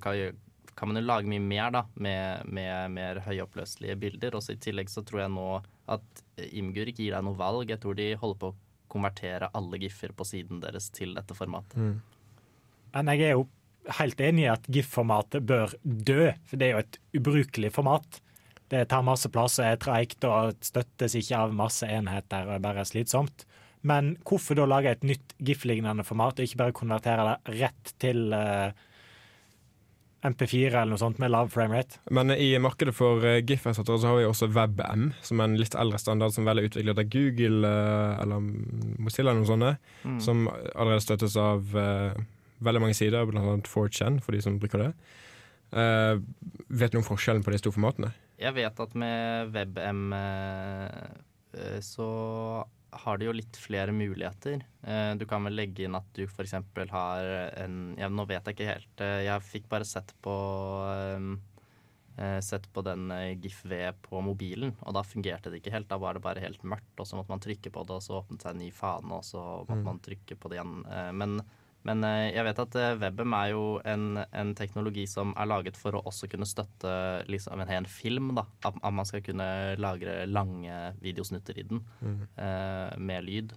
kan, 0.75 0.91
man 0.91 0.99
jo 0.99 1.05
lage 1.07 1.29
mye 1.31 1.43
mer 1.43 1.71
da, 1.73 1.85
med, 1.95 2.45
med 2.51 2.93
mer 2.95 3.21
høyoppløselige 3.25 3.95
bilder. 4.01 4.37
Også 4.37 4.55
I 4.55 4.61
tillegg 4.61 4.91
så 4.91 5.03
tror 5.07 5.25
jeg 5.25 5.33
nå 5.35 5.49
at 5.91 6.23
Imgur 6.51 6.91
ikke 6.91 7.05
gir 7.05 7.15
deg 7.15 7.25
noe 7.25 7.39
valg. 7.39 7.71
Jeg 7.71 7.81
tror 7.83 7.97
de 7.97 8.09
holder 8.19 8.41
på 8.41 8.51
å 8.51 8.57
konvertere 8.95 9.51
alle 9.55 9.79
GIF-er 9.81 10.13
på 10.15 10.27
siden 10.27 10.61
deres 10.63 10.89
til 10.95 11.15
dette 11.17 11.35
formatet. 11.37 11.79
Men 12.95 13.11
jeg 13.11 13.25
er 13.27 13.35
jo 13.35 13.47
helt 13.99 14.21
enig 14.23 14.45
i 14.45 14.51
at 14.53 14.69
GIF-formatet 14.71 15.45
bør 15.45 15.73
dø, 15.83 16.31
for 16.47 16.61
det 16.61 16.67
er 16.67 16.73
jo 16.73 16.83
et 16.83 16.99
ubrukelig 17.19 17.71
format. 17.75 18.21
Det 18.71 18.87
tar 18.89 19.05
masse 19.05 19.29
plass 19.29 19.59
og 19.61 19.67
er 19.67 19.81
treigt 19.81 20.25
og 20.25 20.55
støttes 20.65 21.17
ikke 21.19 21.43
av 21.43 21.53
masse 21.53 21.85
enheter 21.85 22.47
og 22.47 22.55
er 22.57 22.63
bare 22.63 22.85
slitsomt. 22.87 23.45
Men 23.85 24.15
hvorfor 24.25 24.57
da 24.57 24.65
lage 24.65 24.95
et 24.95 25.05
nytt 25.05 25.35
GIF-lignende 25.45 26.05
format, 26.07 26.39
og 26.39 26.47
ikke 26.47 26.61
bare 26.63 26.75
konvertere 26.75 27.27
det 27.27 27.57
rett 27.59 27.91
til 28.01 28.33
eh, 28.33 28.73
MP4 30.31 30.71
eller 30.73 30.93
noe 30.93 31.01
sånt 31.01 31.19
med 31.21 31.31
lav 31.33 31.51
framerate? 31.53 31.99
Men 32.13 32.33
i 32.33 32.51
markedet 32.61 32.95
for 32.97 33.23
uh, 33.23 33.39
GIF-erstattere 33.41 34.01
så 34.01 34.11
har 34.11 34.19
vi 34.19 34.27
også 34.29 34.49
WebM, 34.55 35.09
som 35.25 35.41
er 35.41 35.49
en 35.51 35.57
litt 35.61 35.77
eldre 35.79 36.01
standard 36.01 36.35
som 36.35 36.47
vel 36.47 36.61
er 36.61 36.69
utviklet 36.69 37.01
av 37.01 37.09
Google 37.13 37.69
eh, 37.69 38.23
eller 38.23 38.47
Mozilla 39.01 39.31
eller 39.31 39.43
noe 39.43 39.51
sånt, 39.51 39.91
Mm. 40.05 40.19
som 40.21 40.43
allerede 40.75 41.01
støttes 41.01 41.33
av 41.41 41.71
uh, 41.73 42.13
veldig 42.61 42.81
mange 42.83 42.97
sider, 42.97 43.25
annet 43.25 43.67
4chan, 43.69 44.19
for 44.21 44.35
de 44.35 44.41
som 44.43 44.59
bruker 44.61 44.83
det. 44.83 44.91
Uh, 45.75 46.21
vet 46.69 46.93
du 46.93 46.99
om 46.99 47.05
forskjellen 47.07 47.43
på 47.43 47.51
de 47.51 47.59
to 47.63 47.73
formatene? 47.73 48.13
Jeg 48.39 48.55
vet 48.57 48.79
at 48.83 48.95
med 48.99 49.51
WebM 49.55 50.13
eh, 50.13 51.03
eh, 51.55 51.79
så 51.83 52.07
har 53.03 53.17
de 53.19 53.25
jo 53.27 53.33
litt 53.35 53.57
flere 53.59 53.91
muligheter. 53.95 54.61
Eh, 54.83 55.15
Du 55.19 55.25
kan 55.27 55.43
vel 55.43 55.55
legge 55.57 55.83
inn 55.85 55.95
at 55.95 56.07
du 56.13 56.23
f.eks. 56.25 56.53
har 56.91 57.25
en 57.63 57.95
ja, 57.99 58.07
Nå 58.09 58.25
vet 58.27 58.45
jeg 58.45 58.55
ikke 58.55 58.69
helt. 58.73 59.01
eh, 59.01 59.23
Jeg 59.27 59.41
fikk 59.41 59.67
bare 59.69 59.85
sett 59.85 60.13
på 60.21 60.35
eh, 62.15 62.39
Sett 62.39 62.69
på 62.71 62.79
den 62.85 63.09
GIF-V 63.43 63.91
på 64.05 64.21
mobilen, 64.23 64.71
og 64.87 64.93
da 64.95 65.01
fungerte 65.03 65.51
det 65.51 65.59
ikke 65.59 65.73
helt. 65.73 65.89
Da 65.89 65.97
var 65.99 66.15
det 66.15 66.21
bare 66.23 66.39
helt 66.39 66.61
mørkt, 66.63 66.93
og 67.03 67.07
så 67.09 67.17
måtte 67.19 67.33
man 67.33 67.41
trykke 67.43 67.67
på 67.75 67.83
det, 67.89 67.97
og 67.97 68.03
så 68.05 68.21
åpnet 68.21 68.41
seg 68.45 68.53
en 68.55 68.61
ny 68.63 68.69
fane, 68.71 69.11
og 69.17 69.25
så 69.27 69.41
måtte 69.67 69.83
man 69.83 69.99
trykke 69.99 70.37
på 70.39 70.47
det 70.53 70.55
igjen. 70.61 70.77
Men 71.19 71.41
men 71.85 72.01
eh, 72.07 72.31
jeg 72.33 72.45
vet 72.47 72.61
at 72.63 72.77
eh, 72.81 73.03
er 73.05 73.49
jo 73.51 73.65
en, 73.85 74.17
en 74.25 74.53
teknologi 74.57 75.05
som 75.09 75.35
er 75.37 75.49
laget 75.49 75.77
for 75.77 75.97
å 75.97 76.01
også 76.09 76.29
kunne 76.31 76.47
støtte 76.49 76.93
liksom, 77.29 77.61
en 77.61 77.69
hel 77.69 77.85
film. 77.89 78.33
da, 78.37 78.47
At, 78.65 78.79
man 78.81 79.05
skal 79.05 79.21
kunne 79.25 79.47
lagre 79.77 80.23
lange 80.25 80.95
videosnutter 81.03 81.59
i 81.61 81.67
den 81.69 81.83
eh, 82.41 82.97
med 82.97 83.29
lyd. 83.29 83.53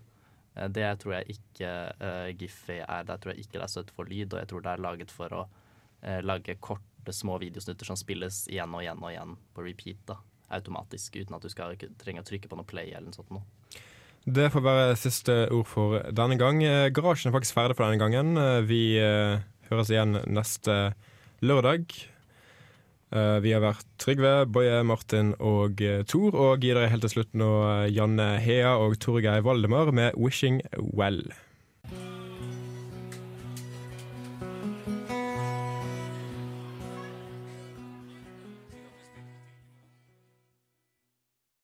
Det 0.74 0.88
tror 0.98 1.12
jeg 1.14 1.36
ikke 1.36 1.68
uh, 2.02 2.28
GIF 2.34 2.64
er. 2.74 3.04
Der 3.06 3.20
tror 3.22 3.30
jeg 3.30 3.44
ikke 3.44 3.60
det 3.60 3.66
er 3.68 3.70
støtte 3.70 3.94
for 3.94 4.10
lyd, 4.10 4.32
og 4.32 4.40
jeg 4.40 4.48
tror 4.50 4.64
det 4.64 4.72
er 4.72 4.80
laget 4.82 5.12
for 5.14 5.34
å 5.36 5.44
uh, 5.46 6.18
lage 6.24 6.56
korte, 6.58 7.14
små 7.14 7.36
videosnutter 7.38 7.86
som 7.86 7.96
spilles 7.96 8.40
igjen 8.50 8.74
og 8.74 8.82
igjen 8.82 8.98
og 8.98 9.12
igjen 9.12 9.36
på 9.54 9.62
repeat. 9.62 10.00
da, 10.10 10.16
Automatisk, 10.58 11.20
uten 11.20 11.36
at 11.38 11.46
du 11.46 11.52
skal 11.52 11.78
trenge 12.02 12.24
å 12.24 12.26
trykke 12.26 12.50
på 12.50 12.58
noe 12.58 12.66
play 12.66 12.90
eller 12.90 13.06
noe 13.06 13.20
sånt. 13.20 13.30
Noe. 13.30 13.46
Det 14.26 14.50
får 14.52 14.64
være 14.64 14.96
siste 15.00 15.34
ord 15.54 15.66
for 15.68 16.02
denne 16.12 16.36
gang. 16.40 16.60
Eh, 16.64 16.90
Garasjen 16.92 17.30
er 17.30 17.36
faktisk 17.38 17.56
ferdig 17.56 17.76
for 17.78 17.86
denne 17.88 18.00
gangen. 18.02 18.36
Eh, 18.36 18.60
Vi 18.68 18.82
eh, 19.00 19.40
høres 19.70 19.90
igjen 19.92 20.18
neste 20.26 20.94
lørdag. 21.40 21.86
Vi 23.08 23.52
har 23.54 23.62
vært 23.64 23.86
Trygve, 23.96 24.44
Boje, 24.52 24.82
Martin 24.84 25.30
og 25.40 25.80
eh, 25.80 26.02
Tor, 26.04 26.34
og 26.36 26.60
gir 26.60 26.76
dere 26.76 26.90
helt 26.92 27.06
til 27.06 27.14
slutt 27.14 27.32
nå 27.40 27.48
Janne 27.88 28.34
Hea 28.44 28.74
og 28.76 28.98
Torgeir 29.00 29.40
Valdemar 29.46 29.94
med 29.96 30.12
'Wishing 30.12 30.60
Well'. 30.76 31.32